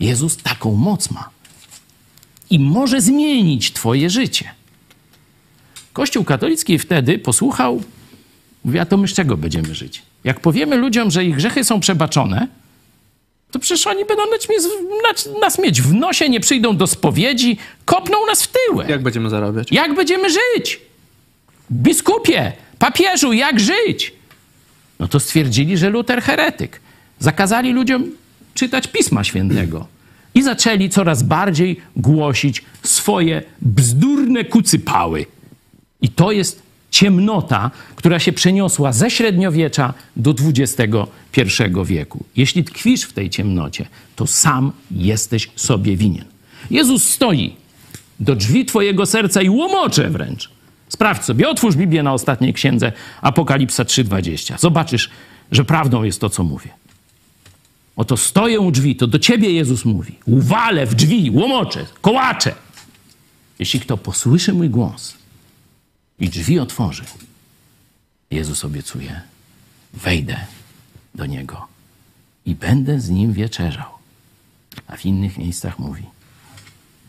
Jezus 0.00 0.36
taką 0.36 0.74
moc 0.74 1.10
ma 1.10 1.30
i 2.50 2.58
może 2.58 3.00
zmienić 3.00 3.72
Twoje 3.72 4.10
życie. 4.10 4.50
Kościół 5.92 6.24
katolicki 6.24 6.78
wtedy 6.78 7.18
posłuchał, 7.18 7.82
mówi, 8.64 8.78
a 8.78 8.86
to 8.86 8.96
my 8.96 9.08
z 9.08 9.14
czego 9.14 9.36
będziemy 9.36 9.74
żyć? 9.74 10.02
Jak 10.24 10.40
powiemy 10.40 10.76
ludziom, 10.76 11.10
że 11.10 11.24
ich 11.24 11.36
grzechy 11.36 11.64
są 11.64 11.80
przebaczone, 11.80 12.48
to 13.50 13.58
przecież 13.58 13.86
oni 13.86 14.04
będą 14.04 14.22
nas 15.40 15.58
mieć 15.58 15.82
w 15.82 15.94
nosie, 15.94 16.28
nie 16.28 16.40
przyjdą 16.40 16.76
do 16.76 16.86
spowiedzi, 16.86 17.56
kopną 17.84 18.26
nas 18.26 18.42
w 18.42 18.52
tyłek. 18.52 18.88
Jak 18.88 19.02
będziemy 19.02 19.30
zarabiać? 19.30 19.72
Jak 19.72 19.94
będziemy 19.94 20.28
żyć? 20.30 20.80
Biskupie, 21.72 22.52
papieżu, 22.78 23.32
jak 23.32 23.60
żyć? 23.60 24.12
No 24.98 25.08
to 25.08 25.20
stwierdzili, 25.20 25.76
że 25.76 25.90
Luter 25.90 26.22
heretyk. 26.22 26.80
Zakazali 27.18 27.72
ludziom 27.72 28.04
czytać 28.54 28.86
Pisma 28.86 29.24
Świętego. 29.24 29.86
I 30.34 30.42
zaczęli 30.42 30.90
coraz 30.90 31.22
bardziej 31.22 31.80
głosić 31.96 32.64
swoje 32.82 33.42
bzdurne 33.60 34.44
kucypały. 34.44 35.26
I 36.02 36.08
to 36.08 36.32
jest 36.32 36.62
ciemnota, 36.90 37.70
która 37.96 38.18
się 38.18 38.32
przeniosła 38.32 38.92
ze 38.92 39.10
średniowiecza 39.10 39.94
do 40.16 40.34
XXI 40.54 41.62
wieku. 41.84 42.24
Jeśli 42.36 42.64
tkwisz 42.64 43.02
w 43.02 43.12
tej 43.12 43.30
ciemnocie, 43.30 43.86
to 44.16 44.26
sam 44.26 44.72
jesteś 44.90 45.50
sobie 45.56 45.96
winien. 45.96 46.24
Jezus 46.70 47.04
stoi 47.04 47.56
do 48.20 48.36
drzwi 48.36 48.64
twojego 48.64 49.06
serca 49.06 49.42
i 49.42 49.48
łomocze 49.48 50.10
wręcz. 50.10 50.50
Sprawdź 50.88 51.24
sobie, 51.24 51.48
otwórz 51.48 51.76
Biblię 51.76 52.02
na 52.02 52.12
ostatniej 52.12 52.54
księdze 52.54 52.92
Apokalipsa 53.22 53.84
3:20. 53.84 54.58
Zobaczysz, 54.58 55.10
że 55.52 55.64
prawdą 55.64 56.02
jest 56.02 56.20
to, 56.20 56.30
co 56.30 56.44
mówię. 56.44 56.70
Oto 57.96 58.16
stoję 58.16 58.60
u 58.60 58.70
drzwi, 58.70 58.96
to 58.96 59.06
do 59.06 59.18
ciebie 59.18 59.52
Jezus 59.52 59.84
mówi. 59.84 60.14
Uwalę 60.26 60.86
w 60.86 60.94
drzwi, 60.94 61.30
łomoczę, 61.30 61.86
kołaczę. 62.00 62.54
Jeśli 63.58 63.80
kto 63.80 63.96
posłyszy 63.96 64.52
mój 64.52 64.70
głos 64.70 65.19
i 66.20 66.28
drzwi 66.28 66.58
otworzy, 66.58 67.04
Jezus 68.30 68.64
obiecuje, 68.64 69.20
wejdę 69.92 70.46
do 71.14 71.26
niego 71.26 71.66
i 72.46 72.54
będę 72.54 73.00
z 73.00 73.08
nim 73.08 73.32
wieczerzał. 73.32 73.90
A 74.86 74.96
w 74.96 75.04
innych 75.04 75.38
miejscach 75.38 75.78
mówi, 75.78 76.04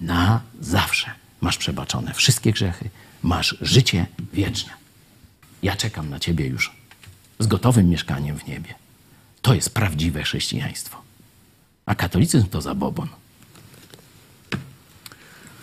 na 0.01 0.41
zawsze 0.61 1.11
masz 1.41 1.57
przebaczone 1.57 2.13
wszystkie 2.13 2.51
grzechy, 2.51 2.89
masz 3.23 3.57
życie 3.61 4.05
wieczne. 4.33 4.73
Ja 5.63 5.75
czekam 5.75 6.09
na 6.09 6.19
ciebie 6.19 6.47
już 6.47 6.75
z 7.39 7.47
gotowym 7.47 7.89
mieszkaniem 7.89 8.39
w 8.39 8.47
niebie. 8.47 8.75
To 9.41 9.53
jest 9.53 9.73
prawdziwe 9.73 10.23
chrześcijaństwo. 10.23 11.01
A 11.85 11.95
katolicyzm 11.95 12.47
to 12.47 12.61
zabobon. 12.61 13.07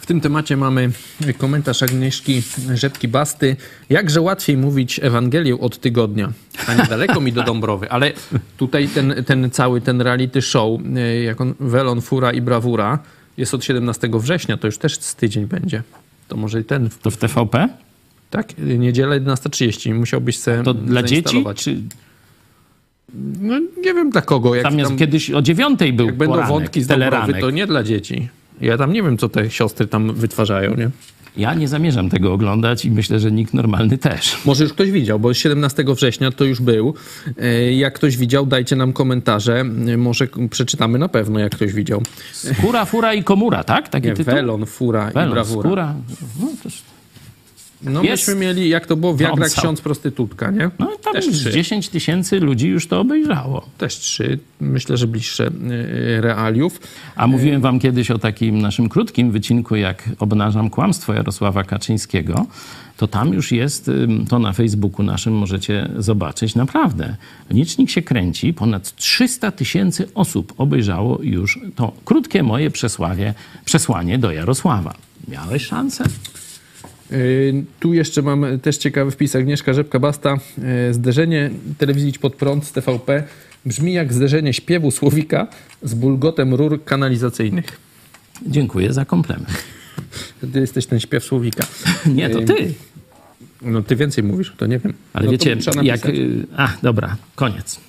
W 0.09 0.11
tym 0.11 0.20
temacie 0.20 0.56
mamy 0.56 0.90
komentarz 1.38 1.82
Agnieszki 1.82 2.42
Rzepki-Basty. 2.74 3.56
Jakże 3.90 4.20
łatwiej 4.20 4.56
mówić 4.56 5.00
Ewangelię 5.02 5.59
od 5.59 5.78
tygodnia, 5.78 6.32
a 6.66 6.74
niedaleko 6.74 7.20
mi 7.20 7.32
do 7.32 7.42
Dąbrowy. 7.42 7.90
Ale 7.90 8.12
tutaj 8.56 8.88
ten, 8.88 9.24
ten 9.26 9.50
cały 9.50 9.80
ten 9.80 10.00
reality 10.00 10.42
show, 10.42 10.80
e, 10.96 11.22
jak 11.22 11.40
on, 11.40 11.54
Welon, 11.61 12.00
Fura 12.00 12.32
i 12.32 12.40
Brawura, 12.40 12.98
jest 13.36 13.54
od 13.54 13.64
17 13.64 14.11
września, 14.14 14.56
to 14.56 14.66
już 14.66 14.78
też 14.78 15.00
z 15.00 15.14
tydzień 15.14 15.46
będzie. 15.46 15.82
To 16.28 16.36
może 16.36 16.61
i 16.61 16.64
ten... 16.64 16.88
To 17.02 17.11
w 17.11 17.16
TVP? 17.16 17.68
Tak, 18.30 18.59
niedziela 18.59 19.16
11.30. 19.16 19.94
Musiałbyś 19.94 20.38
sobie 20.38 20.62
To 20.62 20.74
dla 20.74 21.02
dzieci? 21.02 21.44
Czy... 21.56 21.76
No 23.40 23.59
nie 23.59 23.94
wiem 23.94 24.11
dla 24.11 24.22
kogo. 24.22 24.54
Jak 24.54 24.64
tam 24.64 24.78
jest 24.78 24.90
tam, 24.90 24.98
kiedyś 24.98 25.30
o 25.30 25.42
dziewiątej 25.42 25.92
był 25.92 26.06
Jak 26.06 26.16
będą 26.16 26.34
poranek, 26.34 26.52
wątki 26.52 26.82
z 26.82 26.86
Dąbrowy, 26.86 27.34
to 27.40 27.50
nie 27.50 27.66
dla 27.66 27.82
dzieci. 27.82 28.28
Ja 28.61 28.78
tam 28.78 28.92
nie 28.92 29.02
wiem, 29.02 29.18
co 29.18 29.28
te 29.28 29.50
siostry 29.50 29.86
tam 29.86 30.14
wytwarzają, 30.14 30.76
nie? 30.76 30.90
Ja 31.36 31.54
nie 31.54 31.68
zamierzam 31.68 32.11
tego 32.11 32.32
oglądać 32.32 32.84
i 32.84 32.90
myślę, 32.90 33.20
że 33.20 33.32
nikt 33.32 33.54
normalny 33.54 33.98
też. 33.98 34.38
Może 34.44 34.64
już 34.64 34.72
ktoś 34.72 34.90
widział, 34.90 35.20
bo 35.20 35.34
17 35.34 35.84
września 35.88 36.30
to 36.30 36.44
już 36.44 36.61
był. 36.61 36.94
E, 37.40 37.72
jak 37.72 37.94
ktoś 37.94 38.16
widział, 38.16 38.46
dajcie 38.46 38.76
nam 38.76 38.92
komentarze. 38.92 39.61
E, 39.61 39.96
może 39.96 40.28
przeczytamy 40.50 40.98
na 40.98 41.09
pewno, 41.09 41.38
jak 41.38 41.54
ktoś 41.54 41.72
widział. 41.72 42.02
Skóra, 42.32 42.84
fura 42.84 43.14
i 43.14 43.24
komura, 43.24 43.64
tak? 43.64 43.88
Taki 43.88 44.06
nie, 44.06 44.14
tytuł? 44.14 44.34
Welon, 44.34 44.66
fura 44.66 45.11
Welon, 45.11 45.30
i 45.30 45.32
brawura. 45.32 45.68
Skóra. 45.68 45.94
No, 46.40 46.48
no 47.83 48.03
jest... 48.03 48.29
myśmy 48.29 48.41
mieli, 48.41 48.68
jak 48.68 48.87
to 48.87 48.97
było, 48.97 49.16
Viagra 49.16 49.47
no, 49.47 49.62
ksiądz 49.62 49.81
prostytutka, 49.81 50.51
nie? 50.51 50.70
No 50.79 50.97
tam 51.05 51.12
Też 51.12 51.26
10 51.26 51.89
tysięcy 51.89 52.41
ludzi 52.41 52.68
już 52.68 52.87
to 52.87 53.01
obejrzało. 53.01 53.66
Też 53.79 53.99
trzy. 53.99 54.39
Myślę, 54.61 54.97
że 54.97 55.07
bliższe 55.07 55.47
y, 55.47 56.20
realiów. 56.20 56.81
A 57.16 57.26
mówiłem 57.26 57.61
wam 57.61 57.81
kiedyś 57.81 58.11
o 58.11 58.18
takim 58.18 58.59
naszym 58.59 58.89
krótkim 58.89 59.31
wycinku, 59.31 59.76
jak 59.76 60.11
obnażam 60.18 60.70
kłamstwo 60.70 61.14
Jarosława 61.14 61.64
Kaczyńskiego. 61.64 62.47
To 62.97 63.09
tam 63.09 63.33
już 63.33 63.53
jest, 63.53 63.91
to 64.29 64.39
na 64.39 64.53
Facebooku 64.53 65.03
naszym 65.03 65.33
możecie 65.33 65.89
zobaczyć. 65.99 66.55
Naprawdę, 66.55 67.16
licznik 67.51 67.91
się 67.91 68.03
kręci. 68.03 68.55
Ponad 68.55 68.97
300 68.97 69.51
tysięcy 69.51 70.09
osób 70.14 70.55
obejrzało 70.57 71.18
już 71.22 71.59
to 71.76 71.93
krótkie 72.05 72.43
moje 72.43 72.70
przesławie, 72.70 73.35
przesłanie 73.64 74.18
do 74.18 74.33
Jarosława. 74.33 74.95
Miałeś 75.29 75.66
szansę? 75.66 76.05
Yy, 77.11 77.64
tu 77.80 77.94
jeszcze 77.94 78.22
mam 78.22 78.46
też 78.62 78.76
ciekawy 78.76 79.11
wpis. 79.11 79.36
Agnieszka 79.36 79.72
Rzepka-Basta. 79.72 80.38
Yy, 80.59 80.94
zderzenie 80.94 81.50
telewizji 81.78 82.12
pod 82.12 82.34
prąd 82.34 82.66
z 82.66 82.72
TVP 82.72 83.22
brzmi 83.66 83.92
jak 83.92 84.12
zderzenie 84.12 84.52
śpiewu 84.52 84.90
słowika 84.90 85.46
z 85.82 85.94
bulgotem 85.94 86.54
rur 86.54 86.84
kanalizacyjnych. 86.84 87.64
Dziękuję 88.46 88.92
za 88.92 89.04
komplement. 89.04 89.64
Ty 90.52 90.61
jesteś 90.61 90.86
ten 90.86 91.00
śpiew 91.00 91.24
słowika. 91.24 91.66
Nie, 92.14 92.30
to 92.30 92.42
ty. 92.42 92.74
No 93.62 93.82
ty 93.82 93.96
więcej 93.96 94.24
mówisz, 94.24 94.54
to 94.56 94.66
nie 94.66 94.78
wiem. 94.78 94.94
Ale 95.12 95.24
no, 95.24 95.32
wiecie, 95.32 95.56
jak... 95.82 96.00
A, 96.56 96.72
dobra, 96.82 97.16
koniec. 97.34 97.80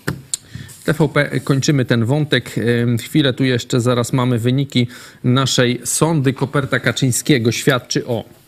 TVP 0.86 1.40
kończymy 1.40 1.86
ten 1.86 2.06
wątek. 2.06 2.56
Chwilę 3.02 3.34
tu 3.34 3.44
jeszcze, 3.44 3.82
zaraz 3.82 4.14
mamy 4.14 4.40
wyniki 4.40 4.88
naszej 5.24 5.82
sądy. 5.84 6.34
Koperta 6.34 6.80
Kaczyńskiego 6.80 7.52
świadczy 7.52 8.08
o 8.08 8.39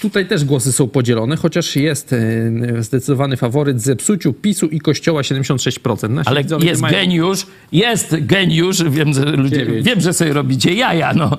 Tutaj 0.00 0.26
też 0.28 0.44
głosy 0.44 0.72
są 0.72 0.88
podzielone, 0.88 1.36
chociaż 1.36 1.76
jest 1.76 2.12
e, 2.12 2.82
zdecydowany 2.82 3.36
faworyt 3.36 3.80
zepsuciu 3.80 4.32
PiSu 4.32 4.66
i 4.66 4.80
Kościoła 4.80 5.22
76%. 5.22 6.10
Nasi 6.10 6.28
Ale 6.30 6.42
jest 6.62 6.82
mają- 6.82 6.94
geniusz, 6.94 7.46
jest 7.72 8.16
geniusz, 8.26 8.82
wiem, 8.84 9.14
że 9.14 9.24
ludzie, 9.24 9.66
wiem, 9.82 10.00
że 10.00 10.12
sobie 10.12 10.32
robicie 10.32 10.74
jaja, 10.74 11.14
no. 11.14 11.36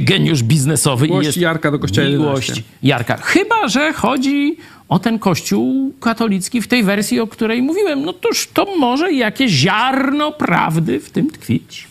Geniusz 0.00 0.42
biznesowy. 0.42 1.06
i 1.06 1.10
Miłość 1.10 1.26
jest 1.26 1.38
Jarka 1.38 1.70
do 1.70 1.78
Kościoła 1.78 2.08
Miłość 2.08 2.48
11. 2.48 2.70
Jarka. 2.82 3.16
Chyba, 3.16 3.68
że 3.68 3.92
chodzi 3.92 4.56
o 4.88 4.98
ten 4.98 5.18
kościół 5.18 5.92
katolicki 6.00 6.62
w 6.62 6.68
tej 6.68 6.82
wersji, 6.82 7.20
o 7.20 7.26
której 7.26 7.62
mówiłem. 7.62 8.02
No 8.04 8.12
toż 8.12 8.48
to 8.54 8.76
może 8.78 9.12
jakieś 9.12 9.52
ziarno 9.52 10.32
prawdy 10.32 11.00
w 11.00 11.10
tym 11.10 11.30
tkwić. 11.30 11.88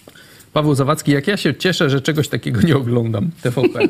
Paweł 0.54 0.76
Zawadzki, 0.76 1.12
jak 1.12 1.28
ja 1.28 1.38
się 1.38 1.56
cieszę, 1.56 1.90
że 1.90 2.02
czegoś 2.02 2.28
takiego 2.28 2.62
nie 2.62 2.76
oglądam. 2.78 3.30
TVP. 3.42 3.80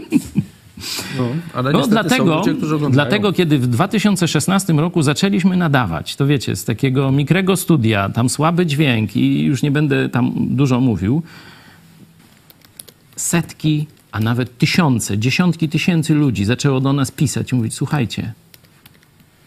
No, 1.17 1.28
ale 1.53 1.71
No 1.71 1.88
dlatego, 1.88 2.38
ludzie, 2.38 2.53
dlatego, 2.89 3.34
kiedy 3.34 3.59
w 3.59 3.67
2016 3.67 4.73
roku 4.73 5.01
zaczęliśmy 5.01 5.57
nadawać, 5.57 6.15
to 6.15 6.28
wiecie, 6.28 6.55
z 6.55 6.65
takiego 6.65 7.11
mikrego 7.11 7.55
studia, 7.55 8.09
tam 8.09 8.30
słaby 8.30 8.65
dźwięk 8.65 9.15
i 9.15 9.43
już 9.43 9.63
nie 9.63 9.71
będę 9.71 10.09
tam 10.09 10.32
dużo 10.36 10.80
mówił, 10.80 11.23
setki, 13.15 13.88
a 14.11 14.19
nawet 14.19 14.57
tysiące, 14.57 15.17
dziesiątki 15.17 15.69
tysięcy 15.69 16.13
ludzi 16.13 16.45
zaczęło 16.45 16.80
do 16.80 16.93
nas 16.93 17.11
pisać 17.11 17.51
i 17.51 17.55
mówić, 17.55 17.73
słuchajcie, 17.73 18.34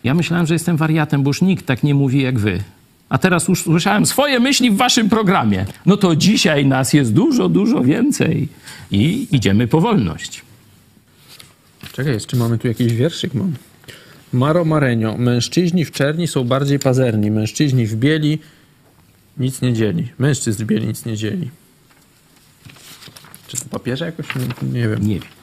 ja 0.05 0.15
myślałem, 0.15 0.47
że 0.47 0.55
jestem 0.55 0.77
wariatem, 0.77 1.23
bo 1.23 1.31
już 1.31 1.43
nikt 1.43 1.67
tak 1.67 1.83
nie 1.83 1.95
mówi 1.95 2.23
jak 2.23 2.39
wy. 2.39 2.63
A 3.09 3.19
teraz 3.19 3.49
już 3.49 3.63
słyszałem 3.63 4.07
swoje 4.07 4.41
myśli 4.41 4.71
w 4.71 4.77
waszym 4.77 5.09
programie. 5.09 5.67
No 5.87 5.97
to 5.97 6.17
dzisiaj 6.17 6.67
nas 6.67 6.93
jest 6.93 7.15
dużo, 7.15 7.49
dużo 7.49 7.83
więcej. 7.83 8.49
I 8.91 9.29
idziemy 9.33 9.67
po 9.67 9.81
wolność. 9.81 10.48
Czekaj, 11.93 12.13
jeszcze 12.13 12.37
mamy 12.37 12.59
tu 12.59 12.69
jakiś 12.69 12.93
wierszyk 12.93 13.35
mam. 13.35 13.55
Maro 14.33 14.65
Marenio. 14.65 15.17
Mężczyźni 15.17 15.85
w 15.85 15.91
czerni 15.91 16.27
są 16.27 16.45
bardziej 16.45 16.79
pazerni. 16.79 17.31
Mężczyźni 17.31 17.87
w 17.87 17.97
bieli 17.97 18.39
nic 19.39 19.63
nie 19.63 19.73
dzieli. 19.73 20.09
Mężczyzn 20.19 20.63
w 20.63 20.67
bieli 20.67 20.87
nic 20.87 21.05
nie 21.05 21.17
dzieli. 21.17 21.51
Czy 23.49 23.57
to 23.57 23.65
papieża 23.71 24.07
jakoś? 24.07 24.27
Nie, 24.37 24.43
nie 24.81 24.89
wiem. 24.89 25.07
Nie 25.07 25.15
wiem. 25.15 25.38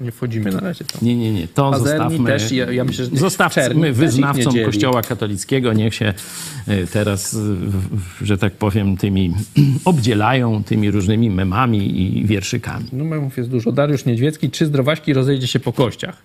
Nie 0.00 0.12
wchodzimy 0.12 0.50
na 0.50 0.60
razie. 0.60 0.84
To. 0.84 0.98
Nie, 1.02 1.16
nie, 1.16 1.32
nie. 1.32 1.48
To 1.48 1.70
Pazerni 1.70 1.98
zostawmy. 1.98 2.30
też, 2.30 2.52
ja- 2.52 2.72
ja 2.72 2.84
myślę, 2.84 3.06
zostawmy 3.12 3.92
wyznawcom. 3.92 4.54
Kościoła 4.64 5.02
katolickiego. 5.02 5.72
Niech 5.72 5.94
się 5.94 6.14
y, 6.68 6.86
teraz, 6.92 7.34
w- 7.36 8.24
że 8.24 8.38
tak 8.38 8.52
powiem, 8.52 8.96
tymi 8.96 9.32
obdzielają 9.84 10.64
tymi 10.64 10.90
różnymi 10.90 11.30
memami 11.30 12.00
i 12.02 12.26
wierszykami. 12.26 12.84
No 12.92 13.04
memów 13.04 13.36
jest 13.36 13.50
dużo. 13.50 13.72
Dariusz 13.72 14.04
Niedźwiecki. 14.04 14.50
Czy 14.50 14.66
zdrowaśki 14.66 15.12
rozejdzie 15.12 15.46
się 15.46 15.60
po 15.60 15.72
kościach? 15.72 16.22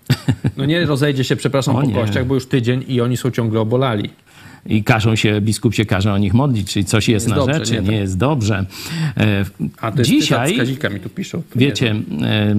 No 0.58 0.66
nie 0.66 0.86
rozejdzie 0.86 1.24
się, 1.24 1.36
przepraszam, 1.36 1.76
O 1.76 1.82
po 1.82 1.88
nie. 1.88 1.94
kościach, 1.94 2.26
bo 2.26 2.34
już 2.36 2.46
tydzień 2.48 2.86
i 2.88 3.02
oni 3.02 3.18
są 3.18 3.32
ciągle 3.32 3.60
obolali. 3.60 4.10
I 4.66 4.84
każą 4.84 5.16
się, 5.16 5.42
biskup 5.42 5.76
się 5.76 5.86
każe 5.86 6.14
o 6.14 6.18
nich 6.18 6.34
modlić, 6.34 6.72
czyli 6.72 6.86
coś 6.86 7.10
jest, 7.10 7.28
na 7.28 7.36
dobrze, 7.36 7.54
rzeczy, 7.54 7.72
nie 7.74 7.80
nie, 7.80 7.88
tak. 7.88 7.96
jest 7.96 8.18
dobrze. 8.18 8.66
E, 9.18 9.46
A 9.82 9.92
to 9.92 9.98
jest 9.98 10.10
Dzisiaj... 10.12 10.58
Mi 10.94 11.00
tu 11.00 11.10
piszą. 11.10 11.42
Wiecie, 11.56 11.92
e, 12.22 12.56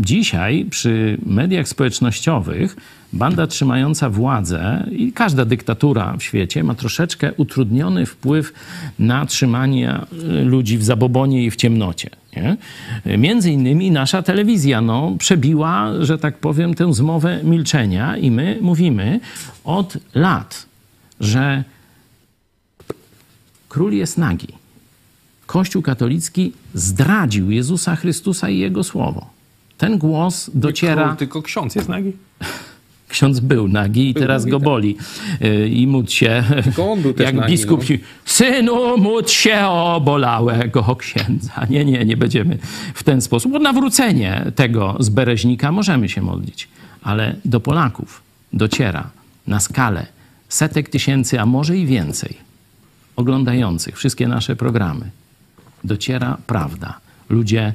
dzisiaj 0.00 0.64
przy 0.70 1.18
mediach 1.26 1.68
społecznościowych 1.68 2.76
banda 3.12 3.46
trzymająca 3.46 4.10
władzę 4.10 4.86
i 4.92 5.12
każda 5.12 5.44
dyktatura 5.44 6.16
w 6.16 6.22
świecie 6.22 6.64
ma 6.64 6.74
troszeczkę 6.74 7.32
utrudniony 7.32 8.06
wpływ 8.06 8.52
na 8.98 9.26
trzymanie 9.26 9.90
e, 9.90 10.04
ludzi 10.44 10.78
w 10.78 10.84
zabobonie 10.84 11.44
i 11.44 11.50
w 11.50 11.56
ciemnocie. 11.56 12.10
Nie? 12.36 12.56
Między 13.18 13.50
innymi 13.50 13.90
nasza 13.90 14.22
telewizja 14.22 14.80
no, 14.80 15.14
przebiła, 15.18 15.90
że 16.00 16.18
tak 16.18 16.38
powiem, 16.38 16.74
tę 16.74 16.94
zmowę 16.94 17.40
milczenia 17.44 18.16
i 18.16 18.30
my 18.30 18.58
mówimy 18.60 19.20
od 19.64 19.98
lat, 20.14 20.66
że 21.20 21.64
król 23.68 23.92
jest 23.92 24.18
nagi. 24.18 24.48
Kościół 25.46 25.82
katolicki 25.82 26.52
zdradził 26.74 27.50
Jezusa 27.50 27.96
Chrystusa 27.96 28.48
i 28.48 28.58
Jego 28.58 28.84
słowo. 28.84 29.30
Ten 29.78 29.98
głos 29.98 30.50
dociera. 30.54 31.04
Król, 31.04 31.16
tylko 31.16 31.42
ksiądz 31.42 31.74
jest 31.74 31.88
nagi. 31.88 32.12
Ksiądz 33.12 33.40
był 33.40 33.68
nagi 33.68 34.08
i 34.10 34.14
teraz 34.14 34.42
nagi, 34.42 34.50
go 34.50 34.58
tak. 34.58 34.64
boli. 34.64 34.96
Yy, 35.40 35.68
I 35.68 35.86
módl 35.86 36.10
się, 36.10 36.44
jak 37.18 37.34
nagi, 37.34 37.52
biskup, 37.52 37.80
no. 37.80 37.86
ci, 37.86 38.00
synu, 38.24 38.96
módl 38.96 39.28
się 39.28 39.66
o 39.66 40.00
bolałego 40.04 40.96
księdza. 40.96 41.66
Nie, 41.70 41.84
nie, 41.84 42.04
nie 42.04 42.16
będziemy 42.16 42.58
w 42.94 43.02
ten 43.02 43.20
sposób. 43.20 43.54
O 43.54 43.58
nawrócenie 43.58 44.44
tego 44.54 44.96
z 45.00 45.08
Bereźnika 45.08 45.72
możemy 45.72 46.08
się 46.08 46.22
modlić, 46.22 46.68
ale 47.02 47.36
do 47.44 47.60
Polaków 47.60 48.22
dociera 48.52 49.10
na 49.46 49.60
skalę 49.60 50.06
setek 50.48 50.88
tysięcy, 50.88 51.40
a 51.40 51.46
może 51.46 51.76
i 51.76 51.86
więcej 51.86 52.36
oglądających 53.16 53.96
wszystkie 53.96 54.28
nasze 54.28 54.56
programy 54.56 55.10
dociera 55.84 56.38
prawda. 56.46 56.98
Ludzie 57.28 57.74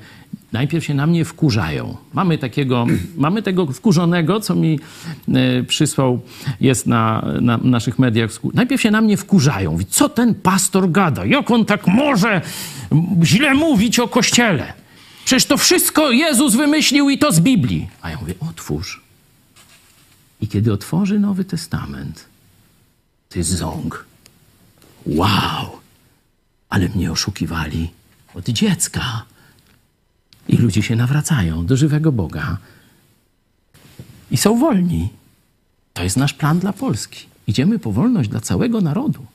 najpierw 0.58 0.86
się 0.86 0.94
na 0.94 1.08
mnie 1.08 1.26
wkurzają. 1.26 1.98
Mamy 2.14 2.38
takiego, 2.38 2.86
mamy 3.26 3.42
tego 3.42 3.66
wkurzonego, 3.66 4.40
co 4.40 4.56
mi 4.56 4.80
e, 5.34 5.64
przysłał, 5.64 6.22
jest 6.62 6.88
na, 6.88 7.26
na 7.42 7.58
naszych 7.58 8.00
mediach. 8.00 8.30
Najpierw 8.54 8.82
się 8.82 8.92
na 8.92 9.02
mnie 9.02 9.18
wkurzają. 9.18 9.78
Co 9.90 10.10
ten 10.10 10.36
pastor 10.36 10.92
gada? 10.92 11.26
Jak 11.26 11.52
on 11.52 11.66
tak 11.66 11.88
może 11.88 12.42
źle 13.24 13.54
mówić 13.54 14.00
o 14.00 14.08
Kościele? 14.08 14.74
Przecież 15.26 15.46
to 15.46 15.58
wszystko 15.58 16.12
Jezus 16.12 16.56
wymyślił 16.56 17.10
i 17.10 17.18
to 17.18 17.32
z 17.32 17.40
Biblii. 17.40 17.90
A 18.02 18.10
ja 18.10 18.18
mówię, 18.22 18.34
otwórz. 18.50 19.02
I 20.42 20.48
kiedy 20.48 20.74
otworzy 20.74 21.20
Nowy 21.20 21.46
Testament, 21.46 22.26
jest 23.36 23.50
ząg. 23.50 24.06
Wow! 25.06 25.78
ale 26.70 26.90
mnie 26.90 27.12
oszukiwali 27.12 27.92
od 28.36 28.46
dziecka. 28.50 29.26
I 30.48 30.58
ludzie 30.58 30.84
się 30.84 30.96
nawracają 30.96 31.66
do 31.66 31.78
żywego 31.78 32.12
Boga 32.12 32.58
i 34.32 34.38
są 34.38 34.60
wolni. 34.60 35.10
To 35.94 36.04
jest 36.04 36.18
nasz 36.18 36.34
plan 36.34 36.60
dla 36.60 36.74
Polski. 36.74 37.26
Idziemy 37.48 37.80
po 37.80 37.92
wolność 37.92 38.30
dla 38.30 38.40
całego 38.40 38.82
narodu. 38.82 39.26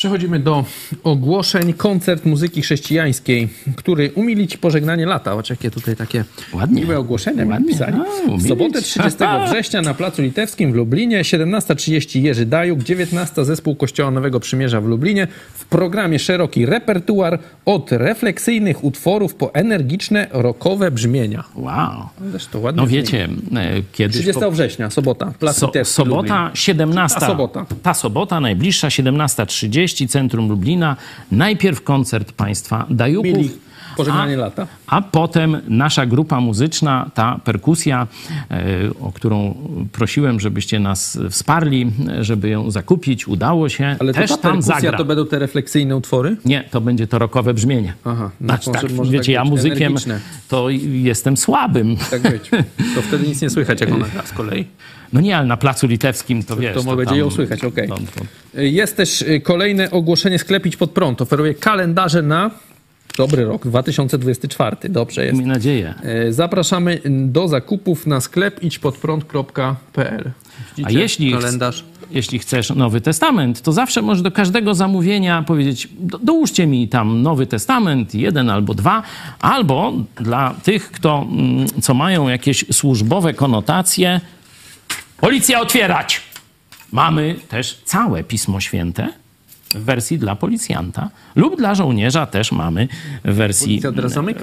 Przechodzimy 0.00 0.38
do 0.40 0.64
ogłoszeń. 1.04 1.72
Koncert 1.72 2.24
muzyki 2.24 2.62
chrześcijańskiej, 2.62 3.48
który 3.76 4.10
umili 4.14 4.48
ci 4.48 4.58
pożegnanie 4.58 5.06
lata. 5.06 5.32
Choć 5.34 5.50
jakie 5.50 5.70
tutaj 5.70 5.96
takie 5.96 6.24
Ładnie. 6.52 6.80
miłe 6.82 6.98
ogłoszenia 6.98 7.46
Ładnie. 7.46 7.66
napisali. 7.66 7.96
No, 8.26 8.36
w 8.36 8.48
sobotę 8.48 8.82
30 8.82 9.18
września 9.48 9.82
na 9.82 9.94
Placu 9.94 10.22
Litewskim 10.22 10.72
w 10.72 10.74
Lublinie, 10.74 11.22
17.30 11.22 12.20
Jerzy 12.22 12.46
Dajuk, 12.46 12.82
19 12.82 13.44
Zespół 13.44 13.76
Kościoła 13.76 14.10
Nowego 14.10 14.40
Przymierza 14.40 14.80
w 14.80 14.84
Lublinie. 14.84 15.26
W 15.54 15.64
programie 15.64 16.18
szeroki 16.18 16.66
repertuar 16.66 17.38
od 17.64 17.92
refleksyjnych 17.92 18.84
utworów 18.84 19.34
po 19.34 19.54
energiczne, 19.54 20.26
rockowe 20.32 20.90
brzmienia. 20.90 21.44
Wow. 21.54 22.08
Zresztą 22.30 22.60
ładnie 22.60 22.82
No 22.82 22.88
wiecie, 22.88 23.28
e, 23.56 23.82
kiedyś... 23.92 24.16
30 24.16 24.40
po- 24.40 24.50
września, 24.50 24.90
sobota, 24.90 25.32
Plac 25.38 25.56
So, 25.56 25.66
Litewski, 25.66 26.02
Lublin. 26.02 26.16
sobota 26.28 26.50
17. 26.54 27.20
Ta 27.20 27.26
sobota. 27.26 27.66
Ta 27.82 27.94
sobota, 27.94 28.40
najbliższa 28.40 28.88
17.30, 28.88 29.89
centrum 29.94 30.48
Lublina. 30.48 30.96
Najpierw 31.32 31.82
koncert 31.82 32.32
państwa 32.32 32.86
Dajupów. 32.90 33.24
Mili 33.24 33.50
pożegnanie 33.96 34.34
a, 34.34 34.38
lata. 34.38 34.66
A 34.86 35.02
potem 35.02 35.60
nasza 35.68 36.06
grupa 36.06 36.40
muzyczna, 36.40 37.10
ta 37.14 37.40
perkusja, 37.44 38.06
e, 38.50 38.56
o 39.00 39.12
którą 39.12 39.54
prosiłem, 39.92 40.40
żebyście 40.40 40.80
nas 40.80 41.18
wsparli, 41.30 41.92
żeby 42.20 42.48
ją 42.48 42.70
zakupić. 42.70 43.28
Udało 43.28 43.68
się. 43.68 43.96
Ale 44.00 44.12
Też 44.14 44.30
ta 44.30 44.36
tam 44.36 44.52
perkusja 44.52 44.74
zagra. 44.74 44.98
to 44.98 45.04
będą 45.04 45.26
te 45.26 45.38
refleksyjne 45.38 45.96
utwory? 45.96 46.36
Nie, 46.44 46.64
to 46.70 46.80
będzie 46.80 47.06
to 47.06 47.18
rokowe 47.18 47.54
brzmienie. 47.54 47.92
Aha, 48.04 48.30
no 48.40 48.46
Znaczy, 48.46 48.70
może- 48.70 48.80
tak, 48.82 48.92
może 48.92 49.10
wiecie, 49.12 49.32
tak 49.32 49.44
ja 49.44 49.44
muzykiem 49.44 49.82
energiczne. 49.82 50.20
to 50.48 50.70
jestem 50.80 51.36
słabym. 51.36 51.96
Tak 52.10 52.22
być. 52.22 52.50
To 52.94 53.02
wtedy 53.02 53.28
nic 53.28 53.42
nie 53.42 53.50
słychać, 53.50 53.80
jak 53.80 53.92
ona 53.92 54.06
gra 54.14 54.22
z 54.26 54.32
kolei. 54.32 54.66
No 55.12 55.20
nie, 55.20 55.36
ale 55.36 55.46
na 55.46 55.56
Placu 55.56 55.86
Litewskim 55.86 56.42
to 56.42 56.56
wiesz. 56.56 56.74
To 56.74 56.82
może 56.82 56.96
będzie 56.96 57.16
ją 57.16 57.30
słychać, 57.30 57.64
okej. 57.64 57.88
to- 57.88 57.94
to- 58.54 58.60
Jest 58.60 58.96
też 58.96 59.22
y, 59.22 59.40
kolejne 59.40 59.90
ogłoszenie 59.90 60.38
Sklepić 60.38 60.76
pod 60.76 60.90
prąd. 60.90 61.22
Oferuje 61.22 61.54
kalendarze 61.54 62.22
na 62.22 62.50
dobry 63.18 63.44
rok, 63.44 63.66
2024. 63.66 64.76
Dobrze 64.88 65.24
jest. 65.24 65.38
Miejmy 65.38 65.52
nadzieję. 65.52 65.94
Y, 66.28 66.32
Zapraszamy 66.32 67.00
do 67.10 67.48
zakupów 67.48 68.06
na 68.06 68.20
sklep 68.20 68.62
idźpodprąd.pl. 68.62 70.30
A 70.84 70.90
jeśli, 70.90 71.32
Kalendarz. 71.32 71.84
jeśli 72.10 72.38
chcesz 72.38 72.70
Nowy 72.70 73.00
Testament, 73.00 73.60
to 73.62 73.72
zawsze 73.72 74.02
możesz 74.02 74.22
do 74.22 74.30
każdego 74.30 74.74
zamówienia 74.74 75.42
powiedzieć: 75.42 75.88
do, 75.98 76.18
dołóżcie 76.18 76.66
mi 76.66 76.88
tam 76.88 77.22
Nowy 77.22 77.46
Testament, 77.46 78.14
jeden 78.14 78.50
albo 78.50 78.74
dwa, 78.74 79.02
albo 79.40 79.92
dla 80.20 80.54
tych, 80.62 80.90
kto, 80.90 81.26
mm, 81.30 81.66
co 81.82 81.94
mają 81.94 82.28
jakieś 82.28 82.64
służbowe 82.72 83.34
konotacje, 83.34 84.20
policja 85.20 85.60
otwierać! 85.60 86.20
Mamy 86.92 87.36
też 87.48 87.82
całe 87.84 88.24
Pismo 88.24 88.60
Święte 88.60 89.08
w 89.74 89.84
wersji 89.84 90.18
dla 90.18 90.36
policjanta 90.36 91.10
lub 91.34 91.56
dla 91.56 91.74
żołnierza 91.74 92.26
też 92.26 92.52
mamy 92.52 92.88
w 93.24 93.34
wersji, 93.34 93.82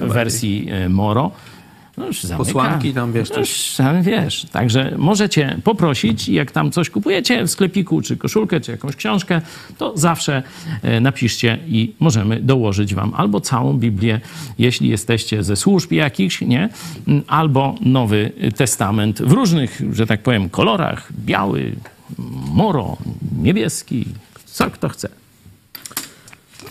wersji 0.00 0.68
e, 0.70 0.88
Moro. 0.88 1.30
No 1.98 2.06
już 2.06 2.22
zamyka. 2.22 2.44
Posłanki 2.44 2.94
tam, 2.94 3.12
wiesz, 3.12 3.30
No 3.30 3.38
już 3.38 3.74
tam, 3.76 4.02
wiesz. 4.02 4.46
Także 4.52 4.94
możecie 4.96 5.58
poprosić, 5.64 6.28
jak 6.28 6.50
tam 6.50 6.70
coś 6.70 6.90
kupujecie 6.90 7.44
w 7.44 7.50
sklepiku, 7.50 8.02
czy 8.02 8.16
koszulkę, 8.16 8.60
czy 8.60 8.70
jakąś 8.70 8.96
książkę, 8.96 9.40
to 9.78 9.92
zawsze 9.96 10.42
e, 10.82 11.00
napiszcie 11.00 11.58
i 11.66 11.94
możemy 12.00 12.40
dołożyć 12.40 12.94
wam 12.94 13.14
albo 13.14 13.40
całą 13.40 13.72
Biblię, 13.78 14.20
jeśli 14.58 14.88
jesteście 14.88 15.42
ze 15.42 15.56
służb 15.56 15.92
jakichś, 15.92 16.40
nie? 16.40 16.68
Mm, 17.08 17.22
Albo 17.26 17.74
Nowy 17.80 18.32
Testament 18.56 19.22
w 19.22 19.32
różnych, 19.32 19.82
że 19.92 20.06
tak 20.06 20.22
powiem, 20.22 20.50
kolorach. 20.50 21.12
Biały, 21.12 21.72
moro, 22.52 22.96
niebieski, 23.42 24.04
co 24.44 24.70
kto 24.70 24.88
chce. 24.88 25.08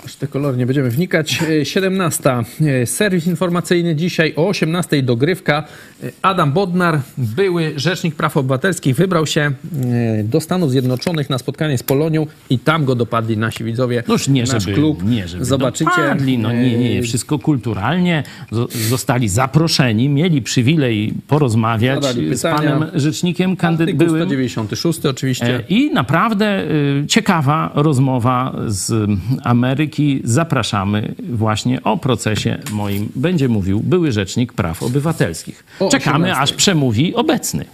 Aż 0.07 0.15
te 0.15 0.27
kolory 0.27 0.57
nie 0.57 0.65
będziemy 0.65 0.89
wnikać. 0.89 1.39
E, 1.61 1.65
17. 1.65 2.29
e, 2.61 2.85
Serwis 2.85 3.27
informacyjny 3.27 3.95
dzisiaj 3.95 4.33
o 4.35 4.47
18. 4.47 5.03
dogrywka. 5.03 5.63
E, 6.03 6.11
Adam 6.21 6.51
Bodnar, 6.51 6.99
były 7.17 7.73
rzecznik 7.75 8.15
praw 8.15 8.37
obywatelskich, 8.37 8.95
wybrał 8.95 9.25
się 9.27 9.41
e, 9.41 10.23
do 10.23 10.41
Stanów 10.41 10.71
Zjednoczonych 10.71 11.29
na 11.29 11.37
spotkanie 11.37 11.77
z 11.77 11.83
Polonią 11.83 12.27
i 12.49 12.59
tam 12.59 12.85
go 12.85 12.95
dopadli 12.95 13.37
nasi 13.37 13.63
widzowie. 13.63 14.03
No 14.07 14.13
już 14.13 14.27
nie, 14.27 14.43
Nasz 14.43 14.63
żeby, 14.63 14.73
klub. 14.73 15.03
nie, 15.09 15.27
żeby 15.27 15.45
Zobaczycie. 15.45 15.85
dopadli. 15.97 16.37
No 16.37 16.51
nie, 16.53 16.77
nie, 16.77 16.99
e, 16.99 17.01
wszystko 17.01 17.39
kulturalnie. 17.39 18.23
Zo- 18.51 18.87
Zostali 18.89 19.29
zaproszeni, 19.29 20.09
mieli 20.09 20.41
przywilej 20.41 21.13
porozmawiać 21.27 22.03
z 22.31 22.41
panem 22.41 22.85
rzecznikiem 22.93 23.55
kandy- 23.55 23.83
Artykuł 23.83 24.05
byłym. 24.07 24.21
196 24.21 25.05
oczywiście. 25.05 25.55
E, 25.55 25.61
I 25.69 25.91
naprawdę 25.93 26.63
ciekawa 27.07 27.71
rozmowa 27.75 28.55
z 28.67 29.09
Ameryki. 29.43 29.96
Zapraszamy 30.23 31.15
właśnie 31.29 31.83
o 31.83 31.97
procesie 31.97 32.57
moim. 32.71 33.09
Będzie 33.15 33.47
mówił 33.47 33.79
były 33.79 34.11
rzecznik 34.11 34.53
praw 34.53 34.83
obywatelskich. 34.83 35.63
O 35.79 35.89
Czekamy, 35.89 36.25
18. 36.25 36.41
aż 36.41 36.53
przemówi 36.53 37.15
obecny. 37.15 37.65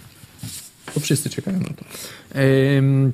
To 0.94 1.00
wszyscy 1.00 1.30
czekają 1.30 1.58
na 1.58 1.64
to. 1.64 1.84
Ym, 2.78 3.12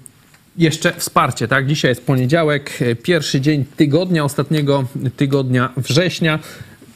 jeszcze 0.57 0.93
wsparcie, 0.93 1.49
tak? 1.49 1.67
Dzisiaj 1.67 1.91
jest 1.91 2.07
poniedziałek, 2.07 2.79
e, 2.83 2.95
pierwszy 2.95 3.41
dzień 3.41 3.65
tygodnia, 3.77 4.25
ostatniego 4.25 4.85
tygodnia 5.17 5.73
września. 5.77 6.39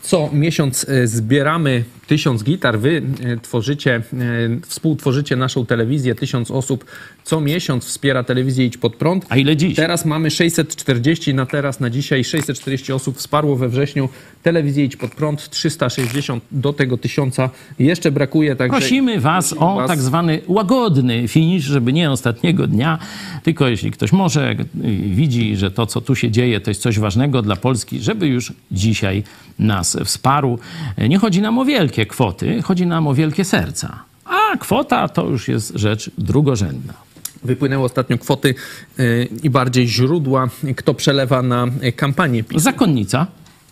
Co 0.03 0.31
miesiąc 0.33 0.87
e, 0.89 1.07
zbieramy 1.07 1.85
tysiąc 2.07 2.45
gitar. 2.45 2.79
Wy 2.79 3.03
e, 3.25 3.37
tworzycie, 3.37 3.95
e, 3.95 4.03
współtworzycie 4.67 5.37
naszą 5.37 5.67
telewizję. 5.67 6.15
Tysiąc 6.15 6.51
osób 6.51 6.85
co 7.25 7.41
miesiąc 7.41 7.85
wspiera 7.85 8.25
telewizję 8.25 8.67
Idź 8.67 8.77
Pod 8.79 8.97
Prąd. 8.97 9.27
A 9.29 9.37
ile 9.37 9.57
dziś? 9.57 9.77
Teraz 9.77 10.05
mamy 10.05 10.31
640 10.31 11.35
na 11.35 11.47
teraz, 11.47 11.81
na 11.81 11.91
dzisiaj 11.91 12.25
640 12.25 12.93
osób 12.93 13.19
wsparło 13.19 13.57
we 13.57 13.69
wrześniu 13.69 14.09
telewizję 14.43 14.85
Idź 14.85 14.97
Pod 14.97 15.15
Prąd. 15.15 15.51
360 15.51 16.45
do 16.51 16.73
tego 16.73 16.99
tysiąca 16.99 17.51
jeszcze 17.79 18.11
brakuje. 18.11 18.57
Także 18.57 18.79
Prosimy 18.79 19.21
Was 19.21 19.49
prosimy 19.49 19.67
o 19.67 19.77
was- 19.77 19.89
tak 19.89 20.01
zwany 20.01 20.41
łagodny 20.47 21.29
finisz, 21.29 21.65
żeby 21.65 21.93
nie 21.93 22.11
ostatniego 22.11 22.67
dnia, 22.67 22.99
tylko 23.43 23.69
jeśli 23.69 23.91
ktoś 23.91 24.13
może, 24.13 24.57
widzi, 25.07 25.57
że 25.57 25.71
to, 25.71 25.87
co 25.87 26.01
tu 26.01 26.15
się 26.15 26.31
dzieje, 26.31 26.61
to 26.61 26.71
jest 26.71 26.83
coś 26.83 26.99
ważnego 26.99 27.43
dla 27.43 27.57
Polski, 27.57 28.01
żeby 28.01 28.27
już 28.27 28.53
dzisiaj 28.73 29.23
nas 29.59 29.97
wsparł. 30.05 30.59
Nie 31.09 31.19
chodzi 31.19 31.41
nam 31.43 31.59
o 31.59 31.65
wielkie 31.65 31.94
kwoty, 32.07 32.63
chodzi 32.63 32.87
nam 32.87 33.07
o 33.07 33.15
wielkie 33.15 33.45
serca. 33.45 34.03
A 34.25 34.57
kwota 34.57 35.09
to 35.09 35.27
już 35.27 35.49
jest 35.49 35.73
rzecz 35.75 36.11
drugorzędna. 36.19 36.95
Wypłynęły 37.45 37.85
ostatnio 37.85 38.19
kwoty 38.19 38.55
y, 38.99 39.29
i 39.43 39.51
bardziej 39.51 39.89
źródła, 39.89 40.49
kto 40.77 40.95
przelewa 40.95 41.43
na 41.43 41.67
kampanię 41.97 42.45
PiS. 42.45 42.63
Zakonnica, 42.63 43.27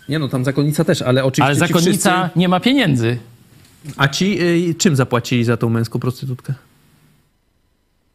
Nie 0.09 0.19
no, 0.19 0.29
tam 0.29 0.45
zakonnica 0.45 0.85
też, 0.85 1.03
ale 1.03 1.25
oczywiście 1.25 1.45
ale 1.45 1.55
zakonnica 1.55 2.21
wszyscy... 2.23 2.39
nie 2.39 2.49
ma 2.49 2.61
pieniędzy. 2.61 3.19
A 3.97 4.09
ci 4.09 4.41
y, 4.71 4.75
czym 4.75 4.97
zapłacili 4.97 5.45
za 5.45 5.57
tą 5.57 5.69
męską 5.69 5.99
prostytutkę? 5.99 6.55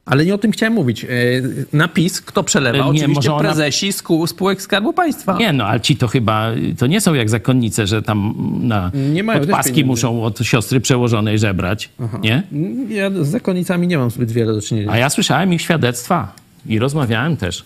Ale 0.07 0.25
nie 0.25 0.33
o 0.33 0.37
tym 0.37 0.51
chciałem 0.51 0.73
mówić. 0.73 1.03
Y, 1.03 1.65
Na 1.73 1.87
PiS 1.87 2.21
kto 2.21 2.43
przelewa? 2.43 2.77
Nie, 2.77 2.83
Oczywiście 2.83 3.07
może 3.15 3.33
ona- 3.33 3.39
prezesi 3.43 3.93
skół- 3.93 4.27
spółek 4.27 4.61
Skarbu 4.61 4.93
Państwa. 4.93 5.37
Nie 5.37 5.53
no, 5.53 5.65
ale 5.65 5.81
ci 5.81 5.95
to 5.95 6.07
chyba, 6.07 6.51
to 6.77 6.87
nie 6.87 7.01
są 7.01 7.13
jak 7.13 7.29
zakonnice, 7.29 7.87
że 7.87 8.01
tam 8.01 8.33
na 8.61 8.91
Nie 9.13 9.23
mają 9.23 9.39
podpaski 9.39 9.85
muszą 9.85 10.23
od 10.23 10.39
siostry 10.39 10.79
przełożonej 10.79 11.39
żebrać, 11.39 11.89
nie? 12.21 12.43
Ja 12.89 13.11
z 13.11 13.27
zakonnicami 13.27 13.87
nie 13.87 13.97
mam 13.97 14.11
zbyt 14.11 14.31
wiele 14.31 14.53
do 14.53 14.61
czynienia. 14.61 14.91
A 14.91 14.97
ja 14.97 15.09
słyszałem 15.09 15.53
ich 15.53 15.61
świadectwa 15.61 16.31
i 16.65 16.79
rozmawiałem 16.79 17.37
też. 17.37 17.63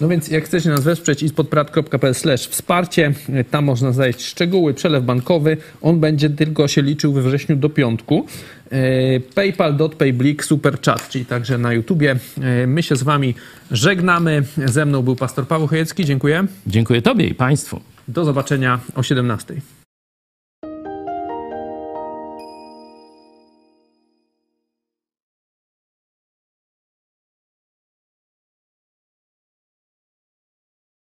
No 0.00 0.08
więc 0.08 0.28
jak 0.28 0.44
chcecie 0.44 0.70
nas 0.70 0.84
wesprzeć 0.84 1.22
ispodprat.pl 1.22 2.14
wsparcie, 2.50 3.12
tam 3.50 3.64
można 3.64 3.92
znaleźć 3.92 4.22
szczegóły, 4.24 4.74
przelew 4.74 5.04
bankowy, 5.04 5.56
on 5.82 6.00
będzie 6.00 6.30
tylko 6.30 6.68
się 6.68 6.82
liczył 6.82 7.12
we 7.12 7.22
wrześniu 7.22 7.56
do 7.56 7.68
piątku. 7.68 8.26
Y, 8.72 9.22
PayPal.pay 9.34 10.36
super 10.42 10.80
chat, 10.80 11.08
czyli 11.08 11.26
także 11.26 11.58
na 11.58 11.72
YouTubie. 11.72 12.16
Y, 12.62 12.66
My 12.66 12.82
się 12.82 12.96
z 12.96 13.02
wami 13.02 13.34
żegnamy. 13.70 14.42
Ze 14.64 14.86
mną 14.86 15.02
był 15.02 15.16
pastor 15.16 15.46
Paweł 15.46 15.66
Chojecki, 15.66 16.04
dziękuję. 16.04 16.46
Dziękuję 16.66 17.02
Tobie 17.02 17.26
i 17.26 17.34
Państwu. 17.34 17.80
Do 18.08 18.24
zobaczenia 18.24 18.80
o 18.94 19.02
17. 19.02 19.54